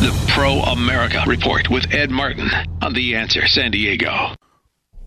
The 0.00 0.18
Pro 0.28 0.60
America 0.60 1.22
Report 1.26 1.68
with 1.68 1.92
Ed 1.92 2.10
Martin 2.10 2.48
on 2.80 2.94
The 2.94 3.16
Answer 3.16 3.46
San 3.46 3.70
Diego. 3.70 4.34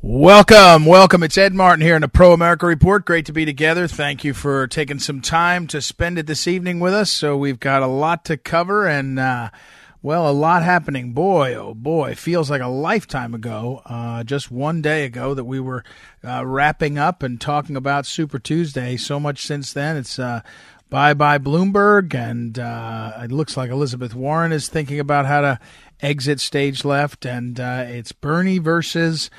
Welcome, 0.04 0.86
welcome. 0.86 1.24
It's 1.24 1.36
Ed 1.36 1.56
Martin 1.56 1.84
here 1.84 1.96
in 1.96 2.04
the 2.04 2.08
Pro 2.08 2.32
America 2.32 2.68
Report. 2.68 3.04
Great 3.04 3.26
to 3.26 3.34
be 3.34 3.44
together. 3.44 3.88
Thank 3.88 4.24
you 4.24 4.36
for 4.36 4.68
taking 4.68 5.00
some 5.00 5.20
time 5.20 5.66
to 5.70 5.82
spend 5.82 6.20
it 6.20 6.28
this 6.28 6.48
evening 6.48 6.80
with 6.80 6.94
us. 6.94 7.12
So 7.12 7.36
we've 7.36 7.60
got 7.60 7.82
a 7.82 7.88
lot 7.88 8.24
to 8.26 8.38
cover 8.38 8.86
and, 8.86 9.18
uh, 9.18 9.50
well, 10.04 10.30
a 10.30 10.32
lot 10.32 10.62
happening. 10.62 11.14
Boy, 11.14 11.56
oh 11.56 11.74
boy, 11.74 12.14
feels 12.14 12.52
like 12.52 12.62
a 12.62 12.68
lifetime 12.68 13.34
ago, 13.34 13.82
uh, 13.86 14.24
just 14.24 14.52
one 14.52 14.84
day 14.84 15.06
ago 15.06 15.34
that 15.34 15.46
we 15.46 15.60
were 15.60 15.84
uh, 16.24 16.46
wrapping 16.46 17.00
up 17.00 17.24
and 17.24 17.42
talking 17.42 17.76
about 17.76 18.06
Super 18.06 18.38
Tuesday. 18.38 18.96
So 18.98 19.20
much 19.20 19.44
since 19.44 19.74
then. 19.74 19.98
It's 19.98 20.20
uh, 20.20 20.42
bye 20.94 21.16
bye 21.16 21.40
Bloomberg, 21.40 22.14
and 22.14 22.60
uh, 22.60 23.14
it 23.24 23.32
looks 23.32 23.58
like 23.58 23.72
Elizabeth 23.72 24.14
Warren 24.14 24.52
is 24.52 24.70
thinking 24.70 25.00
about 25.00 25.26
how 25.26 25.42
to 25.42 25.60
exit 26.02 26.40
stage 26.40 26.86
left, 26.86 27.26
and 27.26 27.60
uh, 27.60 27.86
it's 27.88 28.12
Bernie 28.12 28.60
versus 28.60 29.32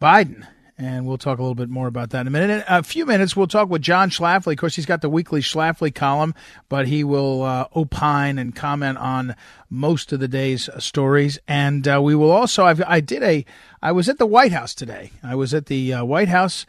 Biden. 0.00 0.46
And 0.78 1.04
we'll 1.06 1.18
talk 1.18 1.38
a 1.38 1.42
little 1.42 1.54
bit 1.54 1.68
more 1.68 1.86
about 1.86 2.10
that 2.10 2.22
in 2.22 2.28
a 2.28 2.30
minute. 2.30 2.50
In 2.50 2.64
a 2.66 2.82
few 2.82 3.04
minutes, 3.04 3.36
we'll 3.36 3.46
talk 3.46 3.68
with 3.68 3.82
John 3.82 4.08
Schlafly. 4.08 4.52
Of 4.52 4.58
course, 4.58 4.74
he's 4.74 4.86
got 4.86 5.02
the 5.02 5.10
weekly 5.10 5.42
Schlafly 5.42 5.94
column, 5.94 6.34
but 6.70 6.88
he 6.88 7.04
will 7.04 7.42
uh, 7.42 7.68
opine 7.76 8.38
and 8.38 8.56
comment 8.56 8.96
on 8.96 9.36
most 9.68 10.14
of 10.14 10.20
the 10.20 10.28
day's 10.28 10.70
stories. 10.78 11.38
And 11.46 11.86
uh, 11.86 12.00
we 12.02 12.14
will 12.14 12.30
also, 12.30 12.64
I've, 12.64 12.82
i 12.86 13.00
did 13.00 13.22
a, 13.22 13.44
I 13.82 13.92
was 13.92 14.08
at 14.08 14.16
the 14.16 14.24
White 14.24 14.52
House 14.52 14.74
today. 14.74 15.12
I 15.22 15.34
was 15.34 15.52
at 15.52 15.66
the 15.66 15.92
uh, 15.92 16.04
White 16.06 16.28
House 16.28 16.64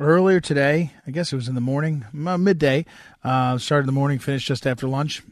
earlier 0.00 0.40
today. 0.40 0.92
I 1.06 1.10
guess 1.10 1.32
it 1.32 1.36
was 1.36 1.46
in 1.46 1.54
the 1.54 1.60
morning, 1.60 2.06
midday. 2.12 2.86
Uh, 3.22 3.58
started 3.58 3.82
in 3.82 3.86
the 3.86 3.92
morning, 3.92 4.18
finished 4.18 4.48
just 4.48 4.66
after 4.66 4.88
lunch 4.88 5.22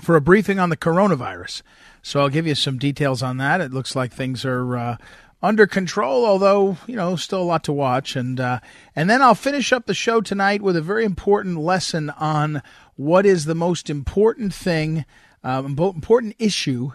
for 0.00 0.16
a 0.16 0.20
briefing 0.20 0.58
on 0.58 0.68
the 0.68 0.76
coronavirus. 0.76 1.62
So 2.02 2.20
I'll 2.20 2.28
give 2.28 2.46
you 2.46 2.54
some 2.54 2.78
details 2.78 3.22
on 3.22 3.36
that. 3.38 3.60
It 3.60 3.72
looks 3.72 3.94
like 3.94 4.12
things 4.12 4.44
are 4.44 4.76
uh, 4.76 4.96
under 5.40 5.66
control, 5.66 6.26
although 6.26 6.76
you 6.86 6.96
know 6.96 7.16
still 7.16 7.40
a 7.40 7.44
lot 7.44 7.64
to 7.64 7.72
watch. 7.72 8.16
And 8.16 8.40
uh, 8.40 8.58
and 8.96 9.08
then 9.08 9.22
I'll 9.22 9.34
finish 9.34 9.72
up 9.72 9.86
the 9.86 9.94
show 9.94 10.20
tonight 10.20 10.62
with 10.62 10.76
a 10.76 10.82
very 10.82 11.04
important 11.04 11.58
lesson 11.58 12.10
on 12.10 12.62
what 12.96 13.24
is 13.24 13.44
the 13.44 13.54
most 13.54 13.88
important 13.88 14.52
thing, 14.52 15.04
um, 15.44 15.64
important 15.64 16.34
issue 16.38 16.92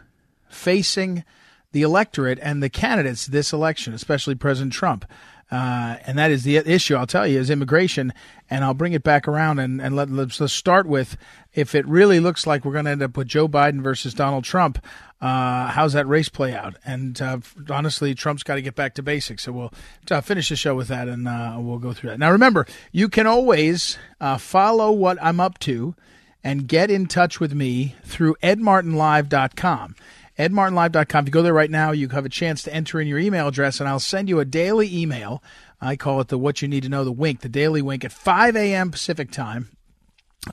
facing 0.50 1.23
the 1.72 1.81
electorate 1.81 2.39
and 2.41 2.63
the 2.63 2.69
candidates 2.69 3.25
this 3.25 3.53
election, 3.53 3.94
especially 3.94 4.35
President 4.35 4.73
Trump. 4.73 5.05
Uh, 5.50 5.95
and 6.06 6.17
that 6.17 6.30
is 6.30 6.44
the 6.44 6.58
issue. 6.58 6.95
I'll 6.95 7.08
tell 7.08 7.26
you 7.26 7.40
is 7.40 7.50
immigration, 7.50 8.14
and 8.50 8.64
I'll 8.64 8.73
bring 8.73 8.94
it 8.94 9.03
back 9.03 9.28
around 9.28 9.59
and, 9.59 9.81
and 9.81 9.95
let, 9.95 10.09
let's, 10.09 10.42
let's 10.42 10.53
start 10.53 10.86
with 10.86 11.16
if 11.53 11.73
it 11.73 11.88
really 11.88 12.20
looks 12.20 12.45
like 12.45 12.66
we're 12.66 12.73
going 12.73 12.86
to 12.86 12.92
end 12.92 13.02
up 13.02 13.16
with 13.16 13.28
Joe 13.28 13.48
Biden 13.48 13.81
versus 13.81 14.14
Donald 14.14 14.44
Trump. 14.44 14.84
Uh, 15.22 15.68
how's 15.68 15.94
that 15.94 16.06
race 16.06 16.30
play 16.30 16.53
out? 16.53 16.75
And 16.86 17.20
uh, 17.22 17.40
honestly, 17.70 18.14
Trump's 18.14 18.44
got 18.44 18.56
to 18.56 18.62
get 18.62 18.75
back 18.75 18.94
to 18.95 19.03
basics. 19.03 19.44
So 19.44 19.52
we'll 19.52 19.73
uh, 20.12 20.22
finish 20.22 20.50
the 20.50 20.56
show 20.56 20.75
with 20.75 20.90
that, 20.90 21.08
and 21.08 21.28
uh, 21.28 21.56
we'll 21.59 21.80
go 21.80 21.94
through 21.94 22.12
that. 22.12 22.19
Now, 22.19 22.31
remember, 22.31 22.68
you 22.91 23.08
can 23.08 23.25
always 23.25 23.97
uh, 24.19 24.38
follow 24.38 24.91
what 24.91 25.18
I'm 25.22 25.40
up 25.40 25.59
to 25.59 25.96
and 26.44 26.68
get 26.68 26.91
in 26.91 27.08
touch 27.08 27.40
with 27.40 27.53
me 27.53 27.96
through 28.03 28.35
edmartinlive.com 28.44 29.96
edmartinlive.com. 30.38 31.24
If 31.24 31.28
you 31.28 31.31
go 31.31 31.42
there 31.42 31.53
right 31.53 31.72
now, 31.72 31.92
you 31.92 32.09
have 32.09 32.25
a 32.25 32.30
chance 32.30 32.64
to 32.64 32.74
enter 32.74 33.00
in 33.00 33.08
your 33.08 33.20
email 33.20 33.48
address, 33.48 33.80
and 33.80 33.88
I'll 33.88 34.00
send 34.00 34.30
you 34.30 34.40
a 34.40 34.46
daily 34.46 34.96
email. 34.96 35.44
I 35.80 35.96
call 35.96 36.22
it 36.22 36.30
the 36.30 36.38
What 36.38 36.62
You 36.62 36.68
Need 36.68 36.84
to 36.84 36.90
Know, 36.90 37.03
the 37.03 37.12
Wink, 37.12 37.42
the 37.42 37.50
Daily 37.50 37.81
Wink 37.81 38.03
at 38.03 38.12
5 38.12 38.56
a.m. 38.56 38.92
Pacific 38.92 39.31
Time. 39.31 39.77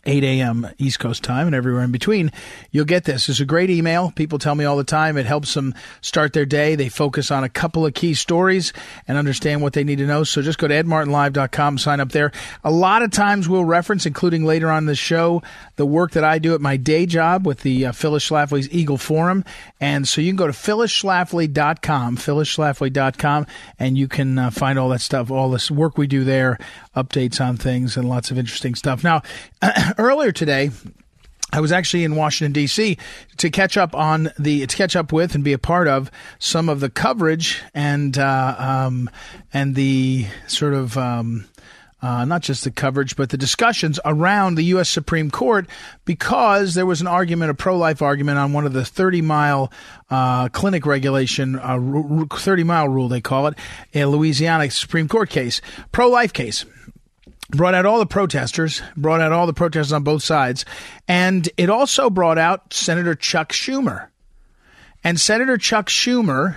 8 0.06 0.24
a.m. 0.24 0.68
East 0.78 1.00
Coast 1.00 1.22
time 1.22 1.46
and 1.46 1.54
everywhere 1.54 1.82
in 1.82 1.92
between, 1.92 2.32
you'll 2.70 2.84
get 2.84 3.04
this. 3.04 3.28
It's 3.28 3.40
a 3.40 3.44
great 3.44 3.70
email. 3.70 4.12
People 4.12 4.38
tell 4.38 4.54
me 4.54 4.64
all 4.64 4.76
the 4.76 4.84
time 4.84 5.16
it 5.16 5.26
helps 5.26 5.54
them 5.54 5.74
start 6.00 6.32
their 6.32 6.46
day. 6.46 6.74
They 6.74 6.88
focus 6.88 7.30
on 7.30 7.44
a 7.44 7.48
couple 7.48 7.86
of 7.86 7.94
key 7.94 8.14
stories 8.14 8.72
and 9.08 9.18
understand 9.18 9.62
what 9.62 9.72
they 9.72 9.84
need 9.84 9.98
to 9.98 10.06
know. 10.06 10.24
So 10.24 10.42
just 10.42 10.58
go 10.58 10.68
to 10.68 10.74
edmartinlive.com, 10.74 11.78
sign 11.78 12.00
up 12.00 12.12
there. 12.12 12.32
A 12.62 12.70
lot 12.70 13.02
of 13.02 13.10
times 13.10 13.48
we'll 13.48 13.64
reference, 13.64 14.06
including 14.06 14.44
later 14.44 14.70
on 14.70 14.86
the 14.86 14.94
show, 14.94 15.42
the 15.76 15.86
work 15.86 16.12
that 16.12 16.24
I 16.24 16.38
do 16.38 16.54
at 16.54 16.60
my 16.60 16.76
day 16.76 17.06
job 17.06 17.46
with 17.46 17.60
the 17.60 17.86
uh, 17.86 17.92
Phyllis 17.92 18.28
Schlafly's 18.28 18.70
Eagle 18.70 18.98
Forum. 18.98 19.44
And 19.80 20.06
so 20.06 20.20
you 20.20 20.30
can 20.30 20.36
go 20.36 20.46
to 20.46 20.52
phyllisschlafly.com, 20.52 22.16
phyllisschlafly.com, 22.16 23.46
and 23.78 23.98
you 23.98 24.08
can 24.08 24.38
uh, 24.38 24.50
find 24.50 24.78
all 24.78 24.88
that 24.90 25.00
stuff, 25.00 25.30
all 25.30 25.50
this 25.50 25.70
work 25.70 25.98
we 25.98 26.06
do 26.06 26.24
there, 26.24 26.58
updates 26.96 27.40
on 27.40 27.56
things, 27.56 27.96
and 27.96 28.08
lots 28.08 28.30
of 28.30 28.38
interesting 28.38 28.74
stuff. 28.74 29.04
Now, 29.04 29.22
earlier 29.98 30.32
today, 30.32 30.70
I 31.52 31.60
was 31.60 31.70
actually 31.70 32.02
in 32.02 32.16
Washington 32.16 32.52
D.C. 32.52 32.98
to 33.36 33.50
catch 33.50 33.76
up 33.76 33.94
on 33.94 34.30
the 34.38 34.66
to 34.66 34.76
catch 34.76 34.96
up 34.96 35.12
with 35.12 35.34
and 35.34 35.44
be 35.44 35.52
a 35.52 35.58
part 35.58 35.86
of 35.86 36.10
some 36.38 36.68
of 36.68 36.80
the 36.80 36.90
coverage 36.90 37.62
and 37.72 38.18
uh, 38.18 38.56
um, 38.58 39.08
and 39.52 39.74
the 39.74 40.26
sort 40.46 40.74
of. 40.74 40.98
Um, 40.98 41.46
uh, 42.04 42.22
not 42.26 42.42
just 42.42 42.64
the 42.64 42.70
coverage, 42.70 43.16
but 43.16 43.30
the 43.30 43.38
discussions 43.38 43.98
around 44.04 44.56
the 44.56 44.64
U.S. 44.64 44.90
Supreme 44.90 45.30
Court 45.30 45.66
because 46.04 46.74
there 46.74 46.84
was 46.84 47.00
an 47.00 47.06
argument, 47.06 47.50
a 47.50 47.54
pro 47.54 47.78
life 47.78 48.02
argument 48.02 48.36
on 48.36 48.52
one 48.52 48.66
of 48.66 48.74
the 48.74 48.84
30 48.84 49.22
mile 49.22 49.72
uh, 50.10 50.50
clinic 50.50 50.84
regulation, 50.84 51.58
uh, 51.58 52.26
30 52.30 52.62
mile 52.64 52.90
rule, 52.90 53.08
they 53.08 53.22
call 53.22 53.46
it, 53.46 53.54
a 53.94 54.04
Louisiana 54.04 54.70
Supreme 54.70 55.08
Court 55.08 55.30
case, 55.30 55.62
pro 55.92 56.10
life 56.10 56.34
case 56.34 56.66
brought 57.48 57.74
out 57.74 57.86
all 57.86 57.98
the 57.98 58.06
protesters, 58.06 58.82
brought 58.98 59.22
out 59.22 59.32
all 59.32 59.46
the 59.46 59.54
protesters 59.54 59.92
on 59.92 60.02
both 60.02 60.22
sides, 60.22 60.66
and 61.08 61.48
it 61.56 61.70
also 61.70 62.10
brought 62.10 62.36
out 62.36 62.74
Senator 62.74 63.14
Chuck 63.14 63.50
Schumer. 63.50 64.08
And 65.02 65.18
Senator 65.18 65.56
Chuck 65.56 65.88
Schumer 65.88 66.56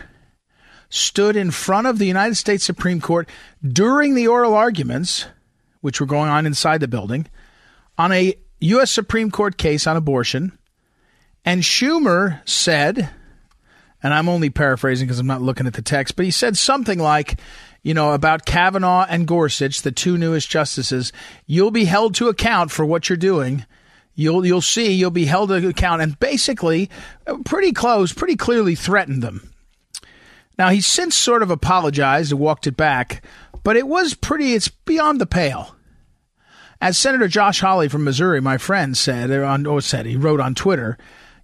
stood 0.89 1.37
in 1.37 1.51
front 1.51 1.87
of 1.87 1.99
the 1.99 2.05
United 2.05 2.35
States 2.35 2.65
Supreme 2.65 2.99
Court 2.99 3.29
during 3.65 4.13
the 4.13 4.27
oral 4.27 4.53
arguments, 4.53 5.25
which 5.81 5.99
were 5.99 6.07
going 6.07 6.29
on 6.29 6.45
inside 6.45 6.79
the 6.79 6.87
building, 6.87 7.27
on 7.97 8.11
a 8.11 8.35
U.S. 8.59 8.91
Supreme 8.91 9.31
Court 9.31 9.57
case 9.57 9.87
on 9.87 9.97
abortion. 9.97 10.57
And 11.45 11.61
Schumer 11.61 12.41
said, 12.47 13.09
and 14.03 14.13
I'm 14.13 14.29
only 14.29 14.49
paraphrasing 14.49 15.07
because 15.07 15.19
I'm 15.19 15.27
not 15.27 15.41
looking 15.41 15.67
at 15.67 15.73
the 15.73 15.81
text, 15.81 16.15
but 16.15 16.25
he 16.25 16.31
said 16.31 16.57
something 16.57 16.99
like, 16.99 17.39
you 17.83 17.93
know, 17.93 18.13
about 18.13 18.45
Kavanaugh 18.45 19.05
and 19.07 19.27
Gorsuch, 19.27 19.81
the 19.81 19.91
two 19.91 20.17
newest 20.17 20.49
justices, 20.49 21.13
you'll 21.45 21.71
be 21.71 21.85
held 21.85 22.15
to 22.15 22.27
account 22.27 22.71
for 22.71 22.85
what 22.85 23.09
you're 23.09 23.17
doing. 23.17 23.65
You'll 24.13 24.45
you'll 24.45 24.61
see 24.61 24.93
you'll 24.93 25.11
be 25.11 25.25
held 25.25 25.49
to 25.49 25.67
account, 25.67 26.01
and 26.01 26.19
basically, 26.19 26.89
uh, 27.27 27.37
pretty 27.45 27.71
close, 27.71 28.11
pretty 28.11 28.35
clearly 28.35 28.73
threatened 28.73 29.21
them. 29.21 29.51
Now 30.57 30.69
he's 30.69 30.87
since 30.87 31.15
sort 31.15 31.43
of 31.43 31.51
apologized 31.51 32.31
and 32.31 32.41
walked 32.41 32.67
it 32.67 32.77
back, 32.77 33.23
but 33.63 33.75
it 33.75 33.87
was 33.87 34.13
pretty. 34.13 34.53
It's 34.53 34.67
beyond 34.67 35.21
the 35.21 35.25
pale. 35.25 35.75
As 36.79 36.97
Senator 36.97 37.27
Josh 37.27 37.59
Hawley 37.59 37.87
from 37.87 38.03
Missouri, 38.03 38.39
my 38.39 38.57
friend, 38.57 38.95
said 38.95 39.31
on 39.31 39.65
or 39.65 39.81
said 39.81 40.05
he 40.05 40.15
wrote 40.15 40.39
on 40.39 40.55
Twitter, 40.55 40.97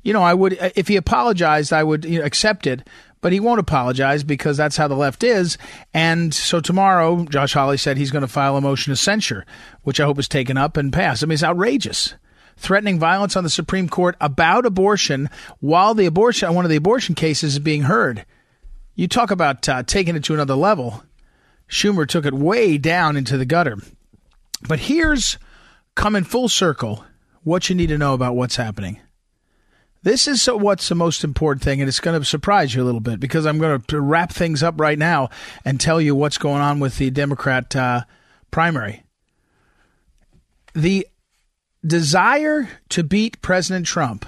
you 0.04 0.14
know, 0.14 0.22
I 0.22 0.34
would 0.34 0.58
if 0.76 0.88
he 0.88 0.96
apologized, 0.96 1.74
I 1.74 1.84
would 1.84 2.06
you 2.06 2.20
know, 2.20 2.26
accept 2.26 2.68
it 2.68 2.88
but 3.24 3.32
he 3.32 3.40
won't 3.40 3.60
apologize 3.60 4.24
because 4.24 4.58
that's 4.58 4.76
how 4.78 4.88
the 4.88 4.96
left 4.96 5.24
is. 5.24 5.58
And 5.94 6.34
so 6.34 6.60
tomorrow, 6.60 7.24
Josh 7.24 7.54
Hawley 7.54 7.78
said 7.78 7.98
he's 7.98 8.12
going 8.12 8.22
to 8.22 8.28
file 8.28 8.58
a 8.58 8.62
motion 8.62 8.92
to 8.92 8.98
censure, 8.98 9.46
which 9.82 10.00
I 10.00 10.04
hope 10.04 10.20
is 10.20 10.28
taken 10.28 10.58
up 10.58 10.76
and 10.76 10.94
passed. 10.94 11.24
I 11.24 11.26
mean, 11.26 11.36
it's 11.36 11.44
outrageous. 11.44 12.16
Threatening 12.58 13.00
violence 13.00 13.36
on 13.36 13.46
the 13.46 13.50
Supreme 13.50 13.88
Court 13.88 14.16
about 14.22 14.66
abortion 14.66 15.30
while 15.62 15.96
the 15.96 16.06
abortion, 16.06 16.54
one 16.54 16.66
of 16.66 16.70
the 16.70 16.78
abortion 16.78 17.16
cases 17.16 17.54
is 17.54 17.60
being 17.60 17.84
heard. 17.84 18.26
You 18.96 19.08
talk 19.08 19.32
about 19.32 19.68
uh, 19.68 19.84
taking 19.84 20.16
it 20.16 20.24
to 20.26 20.34
another 20.34 20.56
level. 20.56 21.04
Schumer 21.70 22.08
took 22.08 22.26
it 22.26 22.34
way 22.34 22.78
down 22.78 23.18
into 23.18 23.38
the 23.38 23.46
gutter. 23.46 23.78
But 24.68 24.80
here's 24.80 25.38
coming 25.96 26.24
full 26.24 26.50
circle 26.50 27.04
what 27.44 27.70
you 27.70 27.76
need 27.76 27.88
to 27.88 27.98
know 27.98 28.14
about 28.14 28.36
what's 28.36 28.56
happening. 28.56 29.00
This 30.04 30.28
is 30.28 30.46
what's 30.46 30.90
the 30.90 30.96
most 30.96 31.24
important 31.24 31.64
thing, 31.64 31.80
and 31.80 31.88
it's 31.88 32.02
going 32.02 32.20
to 32.20 32.26
surprise 32.26 32.76
you 32.76 32.84
a 32.84 32.86
little 32.86 33.00
bit 33.00 33.20
because 33.20 33.46
I'm 33.46 33.58
going 33.58 33.82
to 33.82 34.02
wrap 34.02 34.32
things 34.32 34.62
up 34.62 34.80
right 34.80 35.00
now 35.00 35.30
and 35.64 35.80
tell 35.80 36.02
you 36.02 36.14
what's 36.14 36.38
going 36.38 36.62
on 36.62 36.80
with 36.80 36.98
the 36.98 37.10
Democrat 37.10 37.74
uh, 37.76 38.02
primary. 38.52 39.04
The 40.74 41.08
desire 41.86 42.70
to 42.90 43.04
beat 43.04 43.42
President 43.42 43.86
Trump 43.86 44.26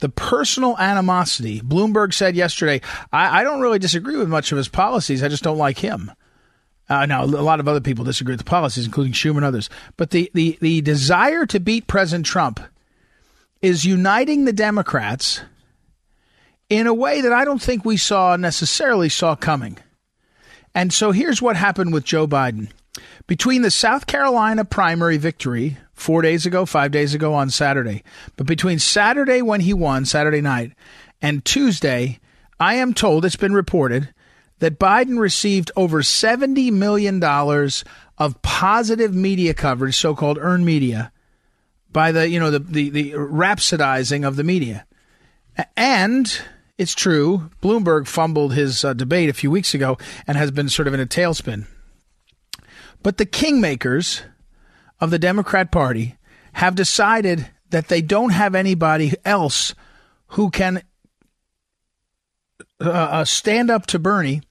the 0.00 0.08
personal 0.08 0.76
animosity. 0.78 1.60
Bloomberg 1.60 2.12
said 2.12 2.34
yesterday, 2.34 2.80
I, 3.12 3.40
I, 3.40 3.44
don't 3.44 3.60
really 3.60 3.78
disagree 3.78 4.16
with 4.16 4.28
much 4.28 4.50
of 4.50 4.56
his 4.58 4.68
policies. 4.68 5.22
I 5.22 5.28
just 5.28 5.44
don't 5.44 5.58
like 5.58 5.78
him. 5.78 6.10
Uh, 6.88 7.06
now, 7.06 7.22
a 7.22 7.26
lot 7.26 7.60
of 7.60 7.68
other 7.68 7.80
people 7.80 8.04
disagree 8.04 8.32
with 8.32 8.40
the 8.40 8.44
policies, 8.44 8.84
including 8.84 9.12
Schumer 9.12 9.36
and 9.36 9.44
others. 9.44 9.70
But 9.96 10.10
the, 10.10 10.30
the, 10.34 10.58
the 10.60 10.80
desire 10.80 11.46
to 11.46 11.60
beat 11.60 11.86
President 11.86 12.26
Trump 12.26 12.60
is 13.62 13.84
uniting 13.84 14.44
the 14.44 14.52
Democrats 14.52 15.42
in 16.68 16.86
a 16.86 16.94
way 16.94 17.20
that 17.20 17.32
I 17.32 17.44
don't 17.44 17.62
think 17.62 17.84
we 17.84 17.96
saw 17.96 18.36
necessarily 18.36 19.08
saw 19.08 19.36
coming. 19.36 19.78
And 20.74 20.92
so 20.92 21.12
here's 21.12 21.42
what 21.42 21.56
happened 21.56 21.92
with 21.92 22.04
Joe 22.04 22.26
Biden. 22.26 22.70
Between 23.26 23.62
the 23.62 23.70
South 23.70 24.06
Carolina 24.06 24.64
primary 24.64 25.16
victory 25.16 25.78
four 25.92 26.22
days 26.22 26.46
ago, 26.46 26.66
five 26.66 26.90
days 26.90 27.14
ago 27.14 27.34
on 27.34 27.50
Saturday, 27.50 28.02
but 28.36 28.46
between 28.46 28.78
Saturday 28.78 29.42
when 29.42 29.60
he 29.60 29.74
won, 29.74 30.04
Saturday 30.04 30.40
night, 30.40 30.72
and 31.22 31.44
Tuesday, 31.44 32.18
I 32.58 32.74
am 32.74 32.94
told 32.94 33.24
it's 33.24 33.36
been 33.36 33.54
reported 33.54 34.12
that 34.60 34.78
Biden 34.78 35.18
received 35.18 35.70
over 35.76 36.02
$70 36.02 36.70
million 36.72 37.22
of 37.22 38.42
positive 38.42 39.14
media 39.14 39.54
coverage, 39.54 39.96
so 39.96 40.14
called 40.14 40.38
earned 40.38 40.66
media, 40.66 41.12
by 41.92 42.12
the, 42.12 42.28
you 42.28 42.38
know, 42.38 42.50
the, 42.50 42.58
the, 42.58 42.90
the 42.90 43.12
rhapsodizing 43.12 44.26
of 44.26 44.36
the 44.36 44.44
media. 44.44 44.86
And 45.76 46.40
it's 46.78 46.94
true, 46.94 47.50
Bloomberg 47.62 48.06
fumbled 48.06 48.54
his 48.54 48.84
uh, 48.84 48.92
debate 48.94 49.28
a 49.28 49.34
few 49.34 49.50
weeks 49.50 49.74
ago 49.74 49.98
and 50.26 50.38
has 50.38 50.50
been 50.50 50.68
sort 50.68 50.88
of 50.88 50.94
in 50.94 51.00
a 51.00 51.06
tailspin. 51.06 51.66
But 53.02 53.16
the 53.16 53.26
kingmakers 53.26 54.22
of 55.00 55.10
the 55.10 55.18
Democrat 55.18 55.70
Party 55.70 56.16
have 56.54 56.74
decided 56.74 57.48
that 57.70 57.88
they 57.88 58.02
don't 58.02 58.30
have 58.30 58.54
anybody 58.54 59.14
else 59.24 59.74
who 60.28 60.50
can 60.50 60.82
uh, 62.80 62.90
uh 62.90 63.24
stand 63.24 63.70
up 63.70 63.86
to 63.86 63.98
Bernie 63.98 64.42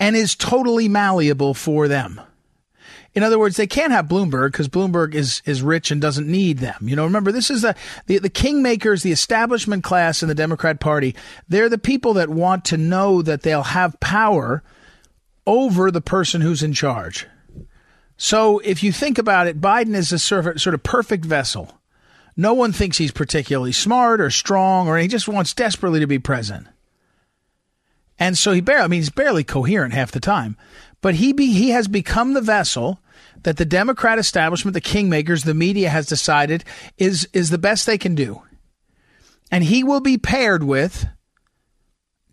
and 0.00 0.16
is 0.16 0.34
totally 0.34 0.88
malleable 0.88 1.54
for 1.54 1.88
them. 1.88 2.20
In 3.14 3.22
other 3.22 3.38
words, 3.38 3.56
they 3.56 3.68
can't 3.68 3.92
have 3.92 4.08
Bloomberg 4.08 4.50
because 4.50 4.68
Bloomberg 4.68 5.14
is 5.14 5.40
is 5.44 5.62
rich 5.62 5.92
and 5.92 6.00
doesn't 6.00 6.26
need 6.26 6.58
them. 6.58 6.88
You 6.88 6.96
know, 6.96 7.04
remember 7.04 7.30
this 7.30 7.50
is 7.50 7.62
the, 7.62 7.76
the 8.06 8.18
the 8.18 8.30
kingmakers, 8.30 9.02
the 9.02 9.12
establishment 9.12 9.84
class 9.84 10.22
in 10.22 10.28
the 10.28 10.34
Democrat 10.34 10.80
Party. 10.80 11.14
They're 11.48 11.68
the 11.68 11.78
people 11.78 12.14
that 12.14 12.28
want 12.28 12.64
to 12.66 12.76
know 12.76 13.22
that 13.22 13.42
they'll 13.42 13.62
have 13.62 14.00
power 14.00 14.64
over 15.46 15.90
the 15.90 16.00
person 16.00 16.40
who's 16.40 16.62
in 16.62 16.72
charge. 16.72 17.26
So 18.16 18.60
if 18.60 18.82
you 18.82 18.92
think 18.92 19.18
about 19.18 19.46
it, 19.46 19.60
Biden 19.60 19.94
is 19.94 20.12
a 20.12 20.18
sort 20.18 20.46
of, 20.46 20.82
perfect 20.82 21.24
vessel. 21.24 21.78
No 22.36 22.54
one 22.54 22.72
thinks 22.72 22.98
he's 22.98 23.12
particularly 23.12 23.72
smart 23.72 24.20
or 24.20 24.30
strong, 24.30 24.88
or 24.88 24.98
he 24.98 25.08
just 25.08 25.28
wants 25.28 25.54
desperately 25.54 26.00
to 26.00 26.06
be 26.06 26.18
president. 26.18 26.68
And 28.18 28.38
so 28.38 28.52
he 28.52 28.60
barely, 28.60 28.84
I 28.84 28.88
mean, 28.88 29.00
he's 29.00 29.10
barely 29.10 29.44
coherent 29.44 29.94
half 29.94 30.12
the 30.12 30.20
time, 30.20 30.56
but 31.00 31.16
he 31.16 31.32
be, 31.32 31.52
he 31.52 31.70
has 31.70 31.88
become 31.88 32.34
the 32.34 32.40
vessel 32.40 33.00
that 33.42 33.56
the 33.56 33.64
Democrat 33.64 34.18
establishment, 34.18 34.74
the 34.74 34.80
kingmakers, 34.80 35.44
the 35.44 35.54
media 35.54 35.90
has 35.90 36.06
decided 36.06 36.64
is 36.96 37.28
is 37.32 37.50
the 37.50 37.58
best 37.58 37.86
they 37.86 37.98
can 37.98 38.14
do. 38.14 38.42
And 39.50 39.64
he 39.64 39.84
will 39.84 40.00
be 40.00 40.18
paired 40.18 40.64
with 40.64 41.06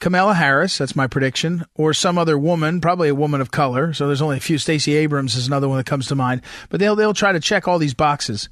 Kamala 0.01 0.33
Harris, 0.33 0.80
that's 0.80 0.95
my 0.95 1.06
prediction, 1.06 1.63
or 1.75 1.94
some 1.94 2.18
other 2.18 2.38
woman, 2.38 2.81
probably 2.81 3.09
a 3.09 3.15
woman 3.15 3.39
of 3.39 3.51
color. 3.51 3.94
So 3.94 4.07
there's 4.07 4.21
only 4.21 4.38
a 4.38 4.42
few. 4.42 4.57
Stacey 4.57 4.95
Abrams 4.95 5.36
is 5.36 5.45
another 5.45 5.69
one 5.69 5.77
that 5.77 5.86
comes 5.86 6.07
to 6.07 6.15
mind. 6.15 6.42
But 6.69 6.80
they'll 6.80 6.95
they'll 6.95 7.13
try 7.13 7.31
to 7.31 7.39
check 7.39 7.68
all 7.68 7.77
these 7.77 7.94
boxes. 7.94 8.50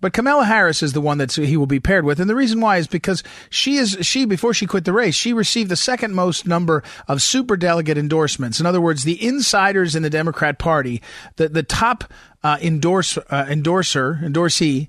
But 0.00 0.12
Kamala 0.12 0.44
Harris 0.44 0.82
is 0.82 0.92
the 0.92 1.00
one 1.00 1.18
that 1.18 1.32
he 1.32 1.56
will 1.56 1.66
be 1.66 1.78
paired 1.78 2.04
with, 2.04 2.20
and 2.20 2.28
the 2.28 2.34
reason 2.34 2.60
why 2.60 2.78
is 2.78 2.88
because 2.88 3.22
she 3.48 3.76
is 3.76 3.98
she 4.00 4.24
before 4.24 4.52
she 4.52 4.66
quit 4.66 4.84
the 4.84 4.92
race, 4.92 5.14
she 5.14 5.32
received 5.32 5.70
the 5.70 5.76
second 5.76 6.14
most 6.14 6.46
number 6.46 6.82
of 7.06 7.22
super 7.22 7.56
delegate 7.56 7.98
endorsements. 7.98 8.58
In 8.58 8.66
other 8.66 8.80
words, 8.80 9.04
the 9.04 9.24
insiders 9.24 9.94
in 9.94 10.02
the 10.02 10.10
Democrat 10.10 10.58
Party, 10.58 11.00
the 11.36 11.48
the 11.48 11.62
top 11.62 12.12
uh, 12.42 12.58
endorse 12.60 13.18
uh, 13.18 13.46
endorser 13.48 14.18
endorsee 14.22 14.88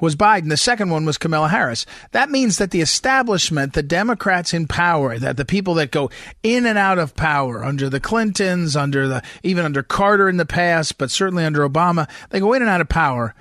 was 0.00 0.14
Biden. 0.14 0.48
The 0.48 0.56
second 0.56 0.90
one 0.90 1.06
was 1.06 1.18
Kamala 1.18 1.48
Harris. 1.48 1.86
That 2.12 2.30
means 2.30 2.58
that 2.58 2.70
the 2.70 2.80
establishment, 2.80 3.72
the 3.72 3.82
Democrats 3.82 4.52
in 4.52 4.66
power, 4.66 5.18
that 5.18 5.36
the 5.36 5.44
people 5.44 5.74
that 5.74 5.90
go 5.90 6.10
in 6.42 6.66
and 6.66 6.76
out 6.76 6.98
of 6.98 7.16
power 7.16 7.64
under 7.64 7.88
the 7.88 8.00
Clintons, 8.00 8.76
under 8.76 9.08
the 9.08 9.22
even 9.42 9.64
under 9.64 9.82
Carter 9.82 10.28
in 10.28 10.36
the 10.36 10.46
past, 10.46 10.98
but 10.98 11.10
certainly 11.10 11.44
under 11.44 11.66
Obama, 11.66 12.08
they 12.30 12.40
go 12.40 12.52
in 12.52 12.62
and 12.62 12.70
out 12.70 12.80
of 12.80 12.88
power 12.88 13.34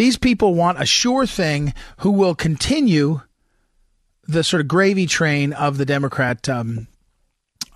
these 0.00 0.16
people 0.16 0.54
want 0.54 0.80
a 0.80 0.86
sure 0.86 1.26
thing 1.26 1.74
who 1.98 2.10
will 2.10 2.34
continue 2.34 3.20
the 4.26 4.42
sort 4.42 4.62
of 4.62 4.66
gravy 4.66 5.04
train 5.04 5.52
of 5.52 5.76
the 5.76 5.84
Democrat, 5.84 6.48
um, 6.48 6.86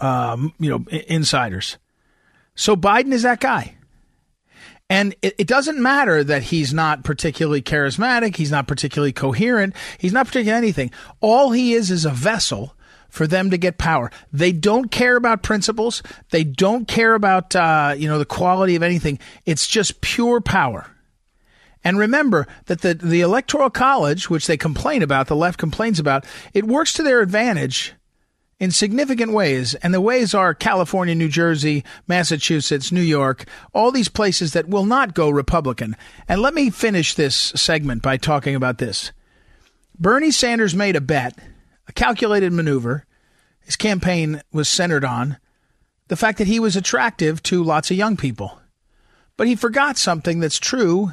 um, 0.00 0.54
you 0.58 0.70
know, 0.70 0.87
insiders. 1.06 1.76
So 2.54 2.76
Biden 2.76 3.12
is 3.12 3.25
that 3.25 3.40
guy. 3.40 3.76
And 4.94 5.17
it, 5.23 5.35
it, 5.38 5.49
doesn't 5.49 5.82
matter 5.82 6.23
that 6.23 6.44
he's 6.44 6.73
not 6.73 7.02
particularly 7.02 7.61
charismatic, 7.61 8.37
he's 8.37 8.52
not 8.52 8.69
particularly 8.69 9.12
coherent, 9.12 9.75
he's 9.99 10.12
not 10.12 10.29
particularly 10.29 10.56
anything. 10.56 10.93
All 11.20 11.50
he 11.50 11.75
is 11.75 11.91
is 11.91 12.05
a 12.05 12.11
vessel 12.11 12.76
for 13.08 13.26
them 13.26 13.50
to 13.50 13.58
get 13.58 13.76
power. 13.76 14.12
They 14.32 14.52
don't 14.52 14.93
care 14.93 15.17
about 15.17 15.43
principles. 15.43 16.00
They 16.31 16.44
don't 16.44 16.87
care 16.87 17.14
about 17.14 17.56
uh, 17.56 17.96
you 17.99 18.06
know 18.06 18.20
the 18.20 18.25
quality 18.25 18.76
of 18.76 18.85
anything. 18.85 19.19
It's 19.44 19.67
just 19.67 20.00
pure 20.00 20.41
power. 20.41 20.87
And 21.82 21.99
remember 21.99 22.47
that 22.67 22.82
the, 22.82 22.94
the 22.94 23.20
Electoral 23.20 23.70
College, 23.70 24.31
which 24.31 24.47
they 24.47 24.56
complain 24.56 25.02
about, 25.02 25.26
the 25.26 25.35
left 25.35 25.58
complains 25.58 25.99
about, 25.99 26.25
it 26.52 26.69
works 26.69 26.93
to 26.93 27.02
their 27.02 27.20
advantage 27.20 27.94
in 28.58 28.70
significant 28.70 29.32
ways. 29.32 29.74
And 29.76 29.92
the 29.92 30.00
ways 30.00 30.34
are 30.34 30.54
California, 30.54 31.14
New 31.14 31.28
Jersey, 31.28 31.84
Massachusetts, 32.06 32.92
New 32.92 33.00
York, 33.00 33.44
all 33.72 33.90
these 33.90 34.08
places 34.08 34.52
that 34.52 34.68
will 34.68 34.86
not 34.86 35.14
go 35.14 35.30
Republican. 35.30 35.96
And 36.28 36.40
let 36.40 36.54
me 36.54 36.70
finish 36.70 37.14
this 37.14 37.34
segment 37.36 38.02
by 38.02 38.16
talking 38.16 38.54
about 38.54 38.78
this. 38.78 39.12
Bernie 39.98 40.30
Sanders 40.30 40.74
made 40.74 40.96
a 40.96 41.00
bet, 41.00 41.38
a 41.88 41.92
calculated 41.92 42.52
maneuver. 42.52 43.06
His 43.60 43.76
campaign 43.76 44.42
was 44.52 44.68
centered 44.68 45.04
on 45.04 45.38
the 46.08 46.16
fact 46.16 46.38
that 46.38 46.46
he 46.46 46.60
was 46.60 46.76
attractive 46.76 47.42
to 47.44 47.64
lots 47.64 47.90
of 47.90 47.96
young 47.96 48.16
people. 48.16 48.60
But 49.36 49.46
he 49.46 49.56
forgot 49.56 49.96
something 49.96 50.40
that's 50.40 50.58
true 50.58 51.12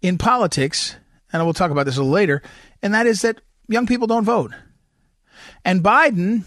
in 0.00 0.18
politics, 0.18 0.96
and 1.32 1.42
we'll 1.44 1.54
talk 1.54 1.70
about 1.70 1.86
this 1.86 1.96
a 1.96 2.00
little 2.00 2.12
later, 2.12 2.42
and 2.82 2.92
that 2.94 3.06
is 3.06 3.22
that 3.22 3.40
young 3.68 3.86
people 3.86 4.06
don't 4.06 4.24
vote. 4.24 4.52
And 5.64 5.82
Biden 5.82 6.44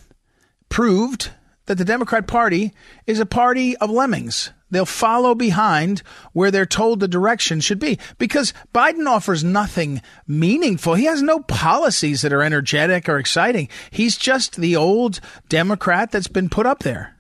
proved 0.70 1.32
that 1.66 1.78
the 1.78 1.86
Democrat 1.86 2.28
Party 2.28 2.74
is 3.08 3.20
a 3.20 3.26
party 3.26 3.76
of 3.78 3.90
lemmings. 3.90 4.52
They'll 4.72 4.86
follow 4.86 5.36
behind 5.36 6.02
where 6.34 6.52
they're 6.52 6.66
told 6.66 7.00
the 7.00 7.08
direction 7.08 7.62
should 7.62 7.80
be 7.80 7.98
because 8.18 8.54
Biden 8.74 9.08
offers 9.08 9.44
nothing 9.44 10.02
meaningful. 10.28 10.96
He 10.96 11.06
has 11.06 11.22
no 11.22 11.40
policies 11.40 12.22
that 12.22 12.34
are 12.34 12.44
energetic 12.44 13.08
or 13.08 13.18
exciting. 13.18 13.70
He's 13.90 14.18
just 14.18 14.58
the 14.58 14.76
old 14.76 15.22
Democrat 15.50 16.12
that's 16.12 16.28
been 16.28 16.50
put 16.50 16.66
up 16.66 16.80
there. 16.80 17.16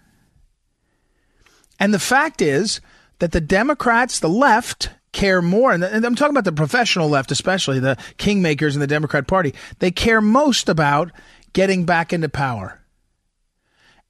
And 1.80 1.94
the 1.94 2.00
fact 2.00 2.42
is 2.42 2.82
that 3.20 3.32
the 3.32 3.42
Democrats, 3.42 4.20
the 4.20 4.30
left, 4.30 4.90
care 5.12 5.42
more, 5.42 5.72
and 5.72 5.84
I'm 5.84 6.16
talking 6.16 6.34
about 6.34 6.44
the 6.44 6.52
professional 6.52 7.08
left, 7.08 7.32
especially 7.32 7.80
the 7.80 7.98
kingmakers 8.18 8.74
in 8.74 8.82
the 8.82 8.88
Democrat 8.88 9.28
Party, 9.28 9.54
they 9.80 9.92
care 9.92 10.20
most 10.20 10.68
about 10.68 11.12
getting 11.56 11.86
back 11.86 12.12
into 12.12 12.28
power. 12.30 12.82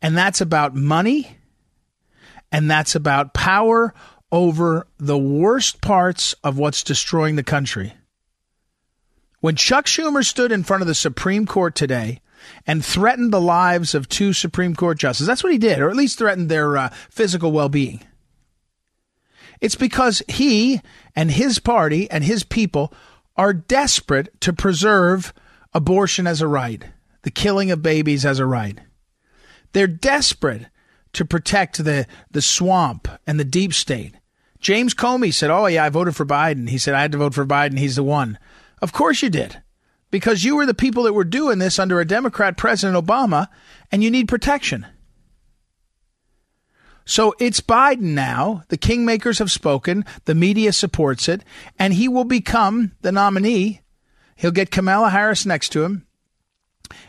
And 0.01 0.17
that's 0.17 0.41
about 0.41 0.75
money, 0.75 1.37
and 2.51 2.69
that's 2.69 2.95
about 2.95 3.33
power 3.33 3.93
over 4.31 4.87
the 4.97 5.17
worst 5.17 5.79
parts 5.79 6.33
of 6.43 6.57
what's 6.57 6.83
destroying 6.83 7.35
the 7.35 7.43
country. 7.43 7.93
When 9.41 9.55
Chuck 9.55 9.85
Schumer 9.85 10.25
stood 10.25 10.51
in 10.51 10.63
front 10.63 10.81
of 10.81 10.87
the 10.87 10.95
Supreme 10.95 11.45
Court 11.45 11.75
today 11.75 12.19
and 12.65 12.83
threatened 12.83 13.31
the 13.31 13.39
lives 13.39 13.93
of 13.93 14.09
two 14.09 14.33
Supreme 14.33 14.75
Court 14.75 14.97
justices, 14.97 15.27
that's 15.27 15.43
what 15.43 15.53
he 15.53 15.59
did, 15.59 15.79
or 15.79 15.89
at 15.89 15.95
least 15.95 16.17
threatened 16.17 16.49
their 16.49 16.75
uh, 16.75 16.89
physical 17.11 17.51
well 17.51 17.69
being. 17.69 18.01
It's 19.61 19.75
because 19.75 20.23
he 20.27 20.81
and 21.15 21.29
his 21.29 21.59
party 21.59 22.09
and 22.09 22.23
his 22.23 22.43
people 22.43 22.91
are 23.37 23.53
desperate 23.53 24.41
to 24.41 24.51
preserve 24.51 25.31
abortion 25.73 26.25
as 26.25 26.41
a 26.41 26.47
right, 26.47 26.85
the 27.25 27.31
killing 27.31 27.71
of 27.71 27.81
babies 27.81 28.23
as 28.23 28.37
a 28.37 28.45
right. 28.45 28.77
They're 29.73 29.87
desperate 29.87 30.67
to 31.13 31.25
protect 31.25 31.83
the, 31.83 32.05
the 32.29 32.41
swamp 32.41 33.07
and 33.25 33.39
the 33.39 33.43
deep 33.43 33.73
state. 33.73 34.13
James 34.59 34.93
Comey 34.93 35.33
said, 35.33 35.49
Oh, 35.49 35.65
yeah, 35.65 35.83
I 35.83 35.89
voted 35.89 36.15
for 36.15 36.25
Biden. 36.25 36.69
He 36.69 36.77
said, 36.77 36.93
I 36.93 37.01
had 37.01 37.11
to 37.13 37.17
vote 37.17 37.33
for 37.33 37.43
Biden. 37.43 37.79
He's 37.79 37.95
the 37.95 38.03
one. 38.03 38.37
Of 38.79 38.93
course 38.93 39.23
you 39.23 39.31
did. 39.31 39.59
Because 40.11 40.43
you 40.43 40.55
were 40.55 40.67
the 40.67 40.75
people 40.75 41.03
that 41.03 41.13
were 41.13 41.23
doing 41.23 41.57
this 41.57 41.79
under 41.79 41.99
a 41.99 42.05
Democrat 42.05 42.57
President 42.57 43.03
Obama, 43.03 43.47
and 43.91 44.03
you 44.03 44.11
need 44.11 44.27
protection. 44.27 44.85
So 47.05 47.33
it's 47.39 47.59
Biden 47.59 48.13
now. 48.13 48.63
The 48.67 48.77
kingmakers 48.77 49.39
have 49.39 49.51
spoken. 49.51 50.05
The 50.25 50.35
media 50.35 50.71
supports 50.71 51.27
it. 51.27 51.43
And 51.79 51.95
he 51.95 52.07
will 52.07 52.23
become 52.23 52.91
the 53.01 53.11
nominee. 53.11 53.81
He'll 54.35 54.51
get 54.51 54.69
Kamala 54.69 55.09
Harris 55.09 55.43
next 55.43 55.69
to 55.69 55.83
him. 55.83 56.04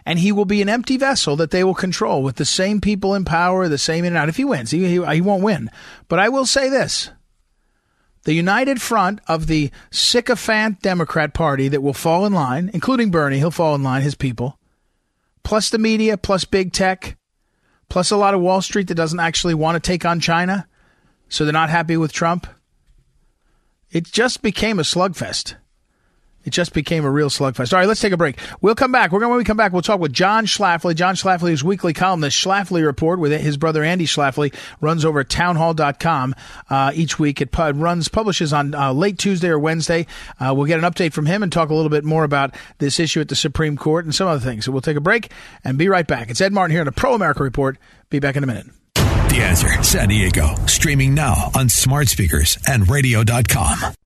And 0.04 0.18
he 0.18 0.32
will 0.32 0.44
be 0.44 0.62
an 0.62 0.68
empty 0.68 0.96
vessel 0.96 1.36
that 1.36 1.50
they 1.50 1.64
will 1.64 1.74
control 1.74 2.22
with 2.22 2.36
the 2.36 2.44
same 2.44 2.80
people 2.80 3.14
in 3.14 3.24
power, 3.24 3.68
the 3.68 3.78
same 3.78 4.04
in 4.04 4.12
and 4.12 4.16
out. 4.16 4.28
If 4.28 4.36
he 4.36 4.44
wins, 4.44 4.70
he, 4.70 4.78
he, 4.86 5.04
he 5.04 5.20
won't 5.20 5.42
win. 5.42 5.70
But 6.08 6.18
I 6.18 6.28
will 6.28 6.46
say 6.46 6.68
this. 6.68 7.10
The 8.24 8.34
united 8.34 8.82
front 8.82 9.20
of 9.28 9.46
the 9.46 9.70
sycophant 9.92 10.82
Democrat 10.82 11.32
Party 11.32 11.68
that 11.68 11.82
will 11.82 11.94
fall 11.94 12.26
in 12.26 12.32
line, 12.32 12.70
including 12.74 13.12
Bernie, 13.12 13.38
he'll 13.38 13.52
fall 13.52 13.76
in 13.76 13.84
line, 13.84 14.02
his 14.02 14.16
people, 14.16 14.58
plus 15.44 15.70
the 15.70 15.78
media, 15.78 16.16
plus 16.16 16.44
big 16.44 16.72
tech, 16.72 17.16
plus 17.88 18.10
a 18.10 18.16
lot 18.16 18.34
of 18.34 18.40
Wall 18.40 18.60
Street 18.60 18.88
that 18.88 18.96
doesn't 18.96 19.20
actually 19.20 19.54
want 19.54 19.76
to 19.76 19.86
take 19.86 20.04
on 20.04 20.18
China, 20.18 20.66
so 21.28 21.44
they're 21.44 21.52
not 21.52 21.70
happy 21.70 21.96
with 21.96 22.12
Trump. 22.12 22.48
It 23.92 24.04
just 24.04 24.42
became 24.42 24.80
a 24.80 24.82
slugfest. 24.82 25.54
It 26.46 26.50
just 26.52 26.72
became 26.72 27.04
a 27.04 27.10
real 27.10 27.28
slugfest. 27.28 27.72
All 27.72 27.80
right, 27.80 27.88
let's 27.88 28.00
take 28.00 28.12
a 28.12 28.16
break. 28.16 28.38
We'll 28.60 28.76
come 28.76 28.92
back. 28.92 29.10
We're 29.10 29.18
going 29.18 29.28
to, 29.28 29.30
when 29.30 29.38
we 29.38 29.44
come 29.44 29.56
back, 29.56 29.72
we'll 29.72 29.82
talk 29.82 29.98
with 29.98 30.12
John 30.12 30.46
Schlafly. 30.46 30.94
John 30.94 31.16
Schlafly 31.16 31.50
is 31.50 31.64
weekly 31.64 31.92
columnist, 31.92 32.42
Schlafly 32.42 32.86
Report, 32.86 33.18
with 33.18 33.32
his 33.32 33.56
brother 33.56 33.82
Andy 33.82 34.06
Schlafly, 34.06 34.54
runs 34.80 35.04
over 35.04 35.20
at 35.20 35.28
townhall.com 35.28 36.36
uh, 36.70 36.92
each 36.94 37.18
week. 37.18 37.40
It 37.40 37.50
runs, 37.56 38.06
publishes 38.06 38.52
on 38.52 38.76
uh, 38.76 38.92
late 38.92 39.18
Tuesday 39.18 39.48
or 39.48 39.58
Wednesday. 39.58 40.06
Uh, 40.38 40.54
we'll 40.56 40.66
get 40.66 40.78
an 40.78 40.90
update 40.90 41.12
from 41.12 41.26
him 41.26 41.42
and 41.42 41.50
talk 41.50 41.68
a 41.68 41.74
little 41.74 41.90
bit 41.90 42.04
more 42.04 42.22
about 42.22 42.54
this 42.78 43.00
issue 43.00 43.20
at 43.20 43.28
the 43.28 43.36
Supreme 43.36 43.76
Court 43.76 44.04
and 44.04 44.14
some 44.14 44.28
other 44.28 44.40
things. 44.40 44.64
So 44.64 44.72
we'll 44.72 44.82
take 44.82 44.96
a 44.96 45.00
break 45.00 45.32
and 45.64 45.76
be 45.76 45.88
right 45.88 46.06
back. 46.06 46.30
It's 46.30 46.40
Ed 46.40 46.52
Martin 46.52 46.70
here 46.70 46.80
on 46.80 46.86
the 46.86 46.92
Pro 46.92 47.14
America 47.14 47.42
Report. 47.42 47.76
Be 48.08 48.20
back 48.20 48.36
in 48.36 48.44
a 48.44 48.46
minute. 48.46 48.66
The 48.94 49.42
answer, 49.42 49.82
San 49.82 50.08
Diego, 50.08 50.54
streaming 50.66 51.14
now 51.14 51.50
on 51.56 51.68
smart 51.68 52.08
speakers 52.08 52.56
and 52.68 52.88
radio.com. 52.88 54.05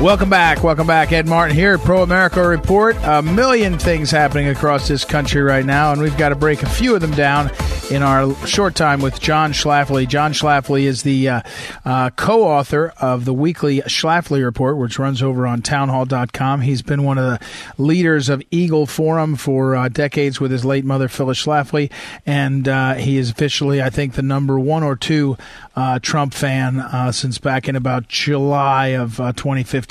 Welcome 0.00 0.30
back. 0.30 0.62
Welcome 0.62 0.86
back. 0.86 1.10
Ed 1.10 1.26
Martin 1.26 1.56
here, 1.56 1.74
at 1.74 1.80
Pro 1.80 2.04
America 2.04 2.46
Report. 2.46 2.94
A 3.02 3.20
million 3.20 3.80
things 3.80 4.12
happening 4.12 4.46
across 4.46 4.86
this 4.86 5.04
country 5.04 5.42
right 5.42 5.64
now, 5.64 5.90
and 5.90 6.00
we've 6.00 6.16
got 6.16 6.28
to 6.28 6.36
break 6.36 6.62
a 6.62 6.68
few 6.68 6.94
of 6.94 7.00
them 7.00 7.10
down 7.10 7.50
in 7.90 8.02
our 8.02 8.32
short 8.46 8.76
time 8.76 9.00
with 9.00 9.18
John 9.18 9.52
Schlafly. 9.52 10.06
John 10.06 10.32
Schlafly 10.32 10.82
is 10.82 11.02
the 11.02 11.28
uh, 11.28 11.40
uh, 11.84 12.10
co 12.10 12.44
author 12.44 12.92
of 13.00 13.24
the 13.24 13.34
weekly 13.34 13.80
Schlafly 13.80 14.44
Report, 14.44 14.76
which 14.76 15.00
runs 15.00 15.20
over 15.20 15.48
on 15.48 15.62
townhall.com. 15.62 16.60
He's 16.60 16.82
been 16.82 17.02
one 17.02 17.18
of 17.18 17.24
the 17.24 17.40
leaders 17.76 18.28
of 18.28 18.40
Eagle 18.52 18.86
Forum 18.86 19.34
for 19.34 19.74
uh, 19.74 19.88
decades 19.88 20.38
with 20.38 20.52
his 20.52 20.64
late 20.64 20.84
mother, 20.84 21.08
Phyllis 21.08 21.44
Schlafly, 21.44 21.90
and 22.24 22.68
uh, 22.68 22.94
he 22.94 23.16
is 23.16 23.30
officially, 23.30 23.82
I 23.82 23.90
think, 23.90 24.14
the 24.14 24.22
number 24.22 24.60
one 24.60 24.84
or 24.84 24.94
two 24.94 25.36
uh, 25.74 25.98
Trump 25.98 26.34
fan 26.34 26.78
uh, 26.78 27.10
since 27.10 27.38
back 27.38 27.68
in 27.68 27.74
about 27.74 28.06
July 28.06 28.88
of 28.88 29.16
2015. 29.16 29.87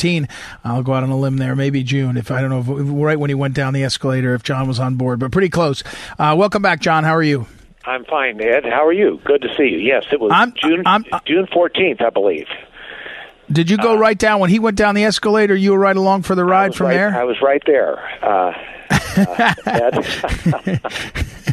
I'll 0.64 0.84
go 0.84 0.94
out 0.94 1.04
on 1.04 1.10
a 1.10 1.18
limb 1.18 1.38
there, 1.38 1.56
maybe 1.56 1.84
June, 1.84 2.18
if 2.18 2.32
I 2.32 2.42
don't 2.42 2.50
know, 2.50 2.80
if, 2.80 2.88
right 2.90 3.20
when 3.20 3.30
he 3.30 3.36
went 3.36 3.54
down 3.54 3.74
the 3.74 3.84
escalator, 3.84 4.34
if 4.34 4.44
John 4.44 4.68
was 4.68 4.80
on 4.80 4.96
board, 4.96 5.20
but 5.20 5.32
pretty 5.32 5.50
close. 5.50 5.84
welcome 6.20 6.62
back, 6.62 6.80
John. 6.80 7.04
How 7.04 7.16
are 7.16 7.24
you? 7.24 7.48
I'm 7.88 8.04
fine, 8.04 8.42
Ed. 8.42 8.66
How 8.66 8.86
are 8.86 8.92
you? 8.92 9.22
Good 9.24 9.42
to 9.44 9.48
see 9.56 9.64
you. 9.64 9.78
Yes, 9.78 10.06
it 10.12 10.20
was 10.20 10.32
I'm, 10.34 10.54
June 10.62 10.84
I'm, 10.86 11.06
I'm, 11.12 11.22
June 11.26 11.48
14th, 11.48 12.02
I 12.02 12.10
believe. 12.10 12.48
Did 13.50 13.70
you 13.70 13.78
go 13.78 13.94
uh, 13.94 13.98
right 13.98 14.18
down 14.18 14.42
when 14.42 14.50
he 14.50 14.60
went 14.60 14.76
down 14.76 14.94
the 14.94 15.06
escalator? 15.06 15.56
You 15.56 15.72
were 15.72 15.80
right 15.80 15.96
along 15.96 16.24
for 16.24 16.36
the 16.36 16.44
ride 16.44 16.76
from 16.76 16.88
right, 16.88 16.96
there. 16.96 17.18
I 17.18 17.24
was 17.24 17.42
right 17.42 17.64
there. 17.66 17.98
Uh, 18.22 18.54
uh, 19.16 19.54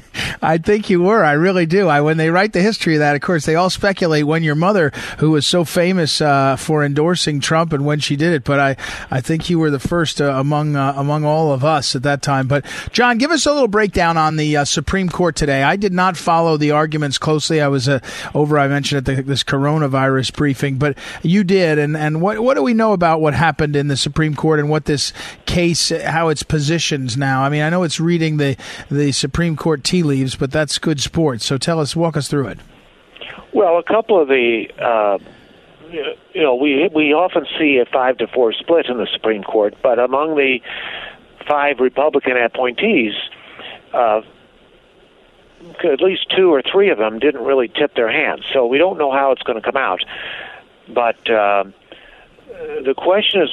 I 0.44 0.58
think 0.58 0.90
you 0.90 1.02
were. 1.02 1.24
I 1.24 1.32
really 1.32 1.66
do. 1.66 1.88
I 1.88 2.02
when 2.02 2.18
they 2.18 2.30
write 2.30 2.52
the 2.52 2.60
history 2.60 2.94
of 2.96 3.00
that, 3.00 3.16
of 3.16 3.22
course, 3.22 3.46
they 3.46 3.54
all 3.54 3.70
speculate 3.70 4.26
when 4.26 4.42
your 4.42 4.54
mother, 4.54 4.92
who 5.18 5.30
was 5.30 5.46
so 5.46 5.64
famous 5.64 6.20
uh, 6.20 6.56
for 6.56 6.84
endorsing 6.84 7.40
Trump, 7.40 7.72
and 7.72 7.84
when 7.84 8.00
she 8.00 8.14
did 8.14 8.34
it. 8.34 8.44
But 8.44 8.60
I, 8.60 8.76
I 9.10 9.20
think 9.20 9.48
you 9.48 9.58
were 9.58 9.70
the 9.70 9.78
first 9.78 10.20
uh, 10.20 10.26
among 10.34 10.76
uh, 10.76 10.94
among 10.96 11.24
all 11.24 11.52
of 11.52 11.64
us 11.64 11.96
at 11.96 12.02
that 12.02 12.22
time. 12.22 12.46
But 12.46 12.66
John, 12.92 13.18
give 13.18 13.30
us 13.30 13.46
a 13.46 13.52
little 13.52 13.68
breakdown 13.68 14.16
on 14.16 14.36
the 14.36 14.58
uh, 14.58 14.64
Supreme 14.64 15.08
Court 15.08 15.34
today. 15.34 15.62
I 15.62 15.76
did 15.76 15.92
not 15.92 16.16
follow 16.16 16.56
the 16.56 16.72
arguments 16.72 17.16
closely. 17.16 17.60
I 17.60 17.68
was 17.68 17.88
uh, 17.88 18.00
over. 18.34 18.58
I 18.58 18.68
mentioned 18.68 19.08
at 19.08 19.16
the, 19.16 19.22
this 19.22 19.44
coronavirus 19.44 20.34
briefing, 20.34 20.76
but 20.76 20.98
you 21.22 21.44
did. 21.44 21.78
And 21.78 21.96
and 21.96 22.20
what 22.20 22.40
what 22.40 22.54
do 22.54 22.62
we 22.62 22.74
know 22.74 22.92
about 22.92 23.20
what 23.20 23.32
happened 23.34 23.76
in 23.76 23.88
the 23.88 23.96
Supreme 23.96 24.34
Court 24.34 24.60
and 24.60 24.68
what 24.68 24.84
this 24.84 25.12
case, 25.46 25.88
how 25.88 26.28
it's 26.28 26.42
positioned 26.42 27.16
now? 27.16 27.42
I 27.42 27.48
mean, 27.48 27.62
I 27.62 27.70
know 27.70 27.82
it's 27.82 27.98
reading 27.98 28.36
the 28.36 28.56
the 28.90 29.12
Supreme 29.12 29.56
Court 29.56 29.82
tea 29.84 30.02
leaves, 30.02 30.33
but 30.36 30.50
that's 30.50 30.78
good 30.78 31.00
sports. 31.00 31.44
So 31.44 31.58
tell 31.58 31.80
us, 31.80 31.94
walk 31.96 32.16
us 32.16 32.28
through 32.28 32.48
it. 32.48 32.58
Well, 33.52 33.78
a 33.78 33.82
couple 33.82 34.20
of 34.20 34.28
the, 34.28 34.66
uh, 34.78 35.18
you 35.90 36.42
know, 36.42 36.56
we 36.56 36.88
we 36.92 37.12
often 37.12 37.46
see 37.58 37.78
a 37.78 37.84
five 37.84 38.18
to 38.18 38.26
four 38.26 38.52
split 38.52 38.86
in 38.86 38.98
the 38.98 39.06
Supreme 39.12 39.44
Court, 39.44 39.74
but 39.82 39.98
among 39.98 40.34
the 40.36 40.60
five 41.46 41.78
Republican 41.78 42.36
appointees, 42.36 43.12
uh, 43.92 44.22
at 45.84 46.00
least 46.00 46.26
two 46.36 46.52
or 46.52 46.62
three 46.62 46.90
of 46.90 46.98
them 46.98 47.18
didn't 47.18 47.44
really 47.44 47.68
tip 47.68 47.94
their 47.94 48.10
hands. 48.10 48.44
So 48.52 48.66
we 48.66 48.78
don't 48.78 48.98
know 48.98 49.12
how 49.12 49.30
it's 49.32 49.42
going 49.42 49.60
to 49.60 49.64
come 49.64 49.76
out. 49.76 50.00
But 50.88 51.30
uh, 51.30 51.64
the 52.84 52.94
question 52.96 53.42
is, 53.42 53.50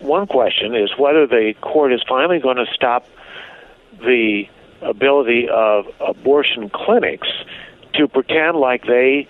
one 0.00 0.26
question 0.26 0.74
is 0.74 0.90
whether 0.98 1.26
the 1.26 1.54
court 1.60 1.92
is 1.92 2.02
finally 2.08 2.40
going 2.40 2.56
to 2.56 2.66
stop 2.72 3.06
the 4.00 4.44
ability 4.84 5.48
of 5.48 5.86
abortion 6.00 6.70
clinics 6.70 7.28
to 7.94 8.08
pretend 8.08 8.56
like 8.56 8.84
they 8.86 9.28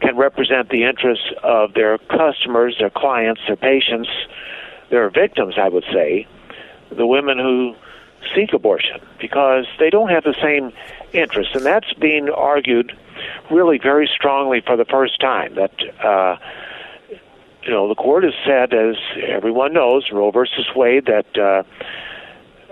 can 0.00 0.16
represent 0.16 0.68
the 0.70 0.84
interests 0.84 1.30
of 1.42 1.74
their 1.74 1.98
customers, 1.98 2.76
their 2.78 2.90
clients, 2.90 3.40
their 3.46 3.56
patients, 3.56 4.08
their 4.90 5.08
victims, 5.10 5.54
I 5.58 5.68
would 5.68 5.84
say, 5.92 6.26
the 6.90 7.06
women 7.06 7.38
who 7.38 7.74
seek 8.34 8.52
abortion, 8.52 9.00
because 9.18 9.66
they 9.78 9.90
don't 9.90 10.10
have 10.10 10.24
the 10.24 10.34
same 10.42 10.72
interests. 11.12 11.54
And 11.54 11.64
that's 11.64 11.92
being 11.94 12.28
argued 12.28 12.96
really 13.50 13.78
very 13.78 14.10
strongly 14.14 14.60
for 14.60 14.76
the 14.76 14.84
first 14.84 15.20
time 15.20 15.54
that. 15.54 15.72
Uh, 16.02 16.36
you 17.66 17.70
know, 17.70 17.88
the 17.88 17.94
court 17.94 18.24
has 18.24 18.34
said, 18.44 18.74
as 18.74 18.96
everyone 19.26 19.72
knows, 19.72 20.10
Roe 20.12 20.30
versus 20.30 20.66
Wade, 20.76 21.06
that 21.06 21.38
uh, 21.38 21.62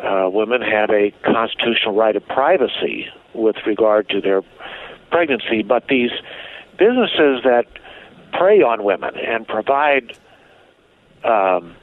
uh, 0.02 0.28
women 0.28 0.62
have 0.62 0.90
a 0.90 1.12
constitutional 1.22 1.94
right 1.94 2.16
of 2.16 2.26
privacy 2.26 3.06
with 3.34 3.56
regard 3.66 4.08
to 4.10 4.20
their 4.20 4.42
pregnancy, 5.10 5.62
but 5.62 5.86
these 5.88 6.10
businesses 6.78 7.42
that 7.44 7.66
prey 8.32 8.62
on 8.62 8.82
women 8.82 9.16
and 9.16 9.46
provide 9.46 10.16
um, 11.24 11.76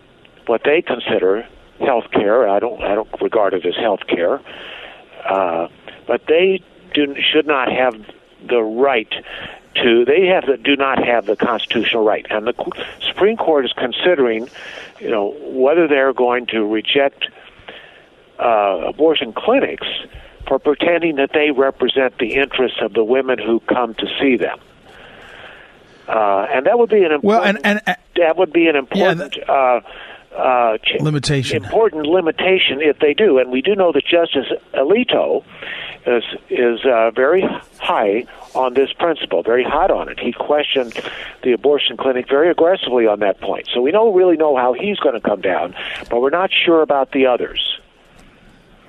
what 0.48 0.62
they 0.66 0.82
consider 0.82 1.48
health 1.80 2.12
care, 2.12 2.50
I 2.50 2.60
don't, 2.60 2.82
I 2.82 2.96
don't 2.96 3.10
regard 3.22 3.54
it 3.54 3.66
as 3.66 3.76
health 3.76 4.02
care, 4.08 4.42
uh, 5.26 5.68
but 6.08 6.26
they 6.28 6.62
do, 6.94 7.16
should 7.22 7.48
not 7.48 7.72
have 7.72 7.96
the 8.48 8.62
right 8.62 9.14
to 9.76 10.06
they 10.06 10.26
have 10.26 10.46
the, 10.46 10.58
do 10.58 10.76
not 10.76 11.04
have 11.04 11.26
the 11.26 11.36
constitutional 11.36 12.04
right. 12.04 12.26
And 12.30 12.48
the 12.48 12.54
Supreme 13.02 13.38
Court 13.38 13.66
is 13.66 13.74
considering 13.74 14.50
you 15.00 15.10
know 15.10 15.36
whether 15.42 15.88
they're 15.88 16.14
going 16.14 16.48
to 16.48 16.66
reject 16.66 17.28
uh, 18.40 18.88
abortion 18.88 19.34
clinics 19.34 19.88
for 20.48 20.60
pretending 20.60 21.18
that 21.18 21.32
they 21.34 21.52
represent 21.52 22.18
the 22.18 22.36
interests 22.36 22.80
of 22.82 22.94
the 22.94 23.04
women 23.04 23.38
who 23.38 23.60
come 23.62 23.94
to 23.96 24.08
see 24.20 24.38
them. 24.38 24.60
Uh, 26.08 26.48
and 26.52 26.66
that 26.66 26.80
would 26.80 26.90
be 26.90 27.04
an 27.04 27.12
important, 27.12 27.24
well, 27.24 27.44
and, 27.44 27.60
and, 27.64 27.82
uh, 27.86 27.94
that 28.16 28.36
would 28.36 28.52
be 28.52 28.68
an 28.68 28.76
important 28.76 29.38
yeah, 29.38 29.44
uh, 29.54 29.82
uh, 30.36 30.78
ch- 30.78 31.00
limitation. 31.02 31.64
Important 31.64 32.08
limitation 32.08 32.82
if 32.82 32.98
they 32.98 33.14
do, 33.14 33.38
and 33.38 33.52
we 33.52 33.62
do 33.62 33.76
know 33.76 33.92
that 33.92 34.04
Justice 34.06 34.48
Alito 34.74 35.44
is 36.08 36.24
is 36.50 36.80
uh, 36.84 37.12
very 37.12 37.44
high 37.80 38.26
on 38.56 38.74
this 38.74 38.92
principle, 38.94 39.44
very 39.44 39.64
hot 39.64 39.92
on 39.92 40.10
it. 40.10 40.20
He 40.20 40.34
questioned 40.34 41.00
the 41.44 41.52
abortion 41.52 41.96
clinic 41.98 42.28
very 42.28 42.50
aggressively 42.50 43.06
on 43.06 43.20
that 43.20 43.40
point. 43.40 43.70
So 43.72 43.82
we 43.82 43.92
don't 43.92 44.16
really 44.16 44.38
know 44.38 44.56
how 44.56 44.74
he's 44.74 44.98
going 44.98 45.16
to 45.16 45.22
come 45.22 45.42
down, 45.42 45.76
but 46.10 46.22
we're 46.22 46.32
not 46.32 46.50
sure 46.52 46.82
about 46.82 47.12
the 47.12 47.28
others. 47.28 47.79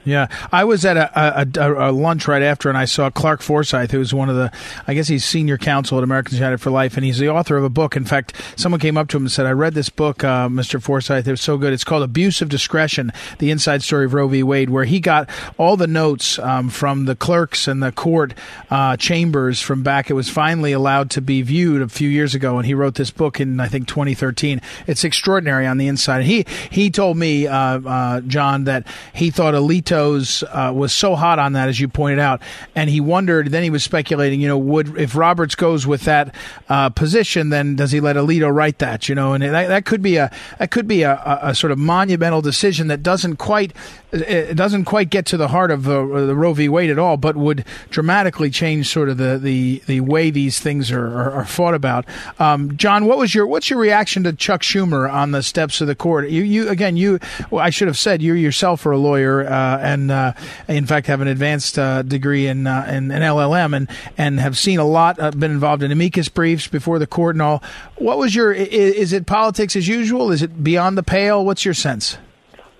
Yeah, 0.04 0.28
I 0.50 0.64
was 0.64 0.84
at 0.84 0.96
a, 0.96 1.40
a, 1.40 1.90
a, 1.90 1.92
lunch 1.92 2.26
right 2.26 2.42
after, 2.42 2.68
and 2.68 2.78
I 2.78 2.86
saw 2.86 3.10
Clarke 3.10 3.42
Forsythe, 3.42 3.90
who's 3.90 4.14
one 4.14 4.30
of 4.30 4.36
the, 4.36 4.50
I 4.86 4.94
guess 4.94 5.08
he's 5.08 5.24
senior 5.24 5.58
counsel 5.58 5.98
at 5.98 6.04
Americans 6.04 6.38
United 6.38 6.58
for 6.58 6.70
Life, 6.70 6.96
and 6.96 7.04
he's 7.04 7.18
the 7.18 7.28
author 7.28 7.56
of 7.56 7.64
a 7.64 7.68
book. 7.68 7.96
In 7.96 8.06
fact, 8.06 8.34
someone 8.56 8.80
came 8.80 8.96
up 8.96 9.08
to 9.08 9.18
him 9.18 9.24
and 9.24 9.32
said, 9.32 9.44
"I 9.44 9.52
read 9.52 9.74
this 9.74 9.90
book, 9.90 10.24
uh, 10.24 10.48
Mr. 10.48 10.82
Forsythe. 10.82 11.28
It 11.28 11.30
was 11.30 11.42
so 11.42 11.58
good. 11.58 11.72
It's 11.74 11.84
called 11.84 12.02
Abuse 12.02 12.40
of 12.40 12.48
Discretion: 12.48 13.12
The 13.38 13.50
Inside 13.50 13.82
Story 13.82 14.06
of 14.06 14.14
Roe 14.14 14.28
v. 14.28 14.42
Wade, 14.42 14.70
where 14.70 14.84
he 14.84 15.00
got 15.00 15.28
all 15.58 15.76
the 15.76 15.86
notes 15.86 16.38
um, 16.38 16.70
from 16.70 17.04
the 17.04 17.16
clerks 17.16 17.68
and 17.68 17.82
the 17.82 17.92
court 17.92 18.32
uh, 18.70 18.96
chambers 18.96 19.60
from 19.60 19.82
back. 19.82 20.08
It 20.08 20.14
was 20.14 20.30
finally 20.30 20.72
allowed 20.72 21.10
to 21.10 21.20
be 21.20 21.42
viewed 21.42 21.82
a 21.82 21.88
few 21.88 22.08
years 22.08 22.34
ago, 22.34 22.56
and 22.56 22.64
he 22.64 22.72
wrote 22.72 22.94
this 22.94 23.10
book 23.10 23.38
in 23.38 23.60
I 23.60 23.68
think 23.68 23.86
2013. 23.86 24.62
It's 24.86 25.04
extraordinary 25.04 25.66
on 25.66 25.76
the 25.76 25.88
inside. 25.88 26.24
he 26.24 26.46
he 26.70 26.90
told 26.90 27.18
me, 27.18 27.46
uh, 27.46 27.80
uh, 27.80 28.20
John, 28.22 28.64
that 28.64 28.86
he 29.12 29.30
thought 29.30 29.54
Alito 29.54 29.89
vetoes 29.90 30.44
uh, 30.44 30.72
was 30.74 30.92
so 30.92 31.16
hot 31.16 31.38
on 31.38 31.54
that, 31.54 31.68
as 31.68 31.80
you 31.80 31.88
pointed 31.88 32.18
out, 32.18 32.40
and 32.74 32.88
he 32.88 33.00
wondered. 33.00 33.48
Then 33.48 33.62
he 33.62 33.70
was 33.70 33.82
speculating, 33.82 34.40
you 34.40 34.48
know, 34.48 34.58
would 34.58 34.96
if 34.96 35.16
Roberts 35.16 35.54
goes 35.54 35.86
with 35.86 36.02
that 36.02 36.34
uh, 36.68 36.90
position, 36.90 37.50
then 37.50 37.76
does 37.76 37.90
he 37.90 38.00
let 38.00 38.16
Alito 38.16 38.54
write 38.54 38.78
that? 38.78 39.08
You 39.08 39.14
know, 39.14 39.32
and 39.32 39.42
that, 39.42 39.68
that 39.68 39.84
could 39.84 40.02
be 40.02 40.16
a 40.16 40.30
that 40.58 40.70
could 40.70 40.86
be 40.86 41.02
a, 41.02 41.14
a, 41.14 41.50
a 41.50 41.54
sort 41.54 41.72
of 41.72 41.78
monumental 41.78 42.40
decision 42.40 42.86
that 42.88 43.02
doesn't 43.02 43.36
quite 43.36 43.72
it 44.12 44.56
doesn't 44.56 44.84
quite 44.84 45.10
get 45.10 45.26
to 45.26 45.36
the 45.36 45.48
heart 45.48 45.70
of 45.70 45.88
uh, 45.88 46.26
the 46.26 46.34
Roe 46.34 46.52
v. 46.52 46.68
Wade 46.68 46.90
at 46.90 46.98
all, 46.98 47.16
but 47.16 47.36
would 47.36 47.64
dramatically 47.90 48.50
change 48.50 48.88
sort 48.88 49.08
of 49.08 49.18
the 49.18 49.38
the, 49.38 49.82
the 49.86 50.00
way 50.00 50.30
these 50.30 50.58
things 50.60 50.90
are, 50.90 51.06
are, 51.06 51.30
are 51.32 51.44
fought 51.44 51.74
about. 51.74 52.04
Um, 52.38 52.76
John, 52.76 53.06
what 53.06 53.18
was 53.18 53.34
your 53.34 53.46
what's 53.46 53.70
your 53.70 53.78
reaction 53.78 54.24
to 54.24 54.32
Chuck 54.32 54.62
Schumer 54.62 55.10
on 55.10 55.30
the 55.32 55.42
steps 55.42 55.80
of 55.80 55.86
the 55.86 55.94
court? 55.94 56.28
You 56.28 56.42
you 56.42 56.68
again 56.68 56.96
you 56.96 57.18
well, 57.50 57.64
I 57.64 57.70
should 57.70 57.88
have 57.88 57.98
said 57.98 58.22
you 58.22 58.34
yourself 58.34 58.84
are 58.86 58.92
a 58.92 58.98
lawyer 58.98 59.46
uh, 59.46 59.78
and 59.80 60.10
uh, 60.10 60.32
in 60.68 60.86
fact 60.86 61.06
have 61.06 61.20
an 61.20 61.28
advanced 61.28 61.78
uh, 61.78 62.02
degree 62.02 62.46
in, 62.46 62.66
uh, 62.66 62.86
in, 62.88 63.10
in 63.10 63.22
LLM 63.22 63.76
and 63.76 63.88
and 64.16 64.40
have 64.40 64.56
seen 64.56 64.78
a 64.78 64.84
lot, 64.84 65.16
been 65.38 65.50
involved 65.50 65.82
in 65.82 65.90
amicus 65.90 66.28
briefs 66.28 66.66
before 66.66 66.98
the 66.98 67.06
court 67.06 67.34
and 67.34 67.42
all. 67.42 67.62
What 67.96 68.18
was 68.18 68.34
your 68.34 68.52
is, 68.52 68.68
is 68.94 69.12
it 69.12 69.26
politics 69.26 69.76
as 69.76 69.88
usual? 69.88 70.30
Is 70.30 70.42
it 70.42 70.62
beyond 70.62 70.96
the 70.98 71.02
pale? 71.02 71.44
What's 71.44 71.64
your 71.64 71.74
sense? 71.74 72.18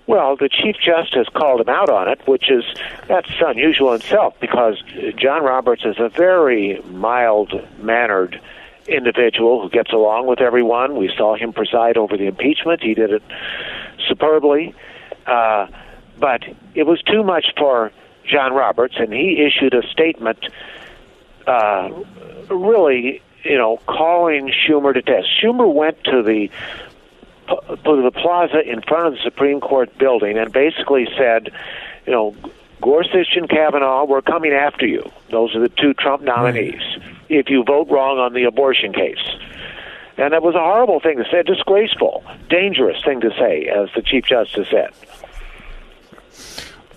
Well, 0.07 0.35
the 0.35 0.49
Chief 0.49 0.75
Justice 0.75 1.27
called 1.33 1.61
him 1.61 1.69
out 1.69 1.89
on 1.89 2.09
it, 2.09 2.19
which 2.27 2.49
is 2.51 2.63
that's 3.07 3.29
unusual 3.39 3.93
in 3.93 4.01
itself 4.01 4.33
because 4.41 4.81
John 5.15 5.43
Roberts 5.43 5.83
is 5.85 5.95
a 5.99 6.09
very 6.09 6.81
mild 6.89 7.53
mannered 7.79 8.41
individual 8.87 9.61
who 9.61 9.69
gets 9.69 9.93
along 9.93 10.27
with 10.27 10.41
everyone. 10.41 10.97
We 10.97 11.11
saw 11.15 11.35
him 11.35 11.53
preside 11.53 11.97
over 11.97 12.17
the 12.17 12.25
impeachment. 12.25 12.83
He 12.83 12.93
did 12.93 13.11
it 13.11 13.23
superbly. 14.07 14.75
Uh, 15.25 15.67
but 16.21 16.43
it 16.75 16.83
was 16.83 17.01
too 17.01 17.23
much 17.23 17.47
for 17.57 17.91
John 18.23 18.53
Roberts, 18.53 18.95
and 18.97 19.11
he 19.11 19.43
issued 19.43 19.73
a 19.73 19.85
statement 19.87 20.37
uh, 21.47 21.89
really, 22.49 23.21
you 23.43 23.57
know, 23.57 23.77
calling 23.87 24.51
Schumer 24.51 24.93
to 24.93 25.01
test. 25.01 25.27
Schumer 25.41 25.73
went 25.73 26.01
to 26.05 26.21
the 26.21 26.49
to 27.47 28.01
the 28.01 28.11
plaza 28.11 28.61
in 28.61 28.81
front 28.81 29.07
of 29.07 29.13
the 29.13 29.19
Supreme 29.23 29.59
Court 29.59 29.97
building 29.97 30.37
and 30.37 30.53
basically 30.53 31.07
said, 31.17 31.51
you 32.05 32.13
know, 32.13 32.33
Gorsuch 32.81 33.35
and 33.35 33.49
Kavanaugh, 33.49 34.05
we're 34.05 34.21
coming 34.21 34.53
after 34.53 34.85
you. 34.87 35.11
Those 35.31 35.53
are 35.55 35.59
the 35.59 35.67
two 35.67 35.93
Trump 35.93 36.23
nominees. 36.23 36.75
Right. 36.75 37.15
If 37.29 37.49
you 37.49 37.63
vote 37.65 37.89
wrong 37.89 38.19
on 38.19 38.33
the 38.33 38.43
abortion 38.43 38.93
case. 38.93 39.19
And 40.17 40.33
that 40.33 40.43
was 40.43 40.55
a 40.55 40.59
horrible 40.59 40.99
thing 40.99 41.17
to 41.17 41.25
say, 41.31 41.39
a 41.39 41.43
disgraceful, 41.43 42.23
dangerous 42.49 43.03
thing 43.03 43.21
to 43.21 43.31
say, 43.31 43.67
as 43.67 43.89
the 43.95 44.01
Chief 44.01 44.25
Justice 44.25 44.67
said. 44.69 44.91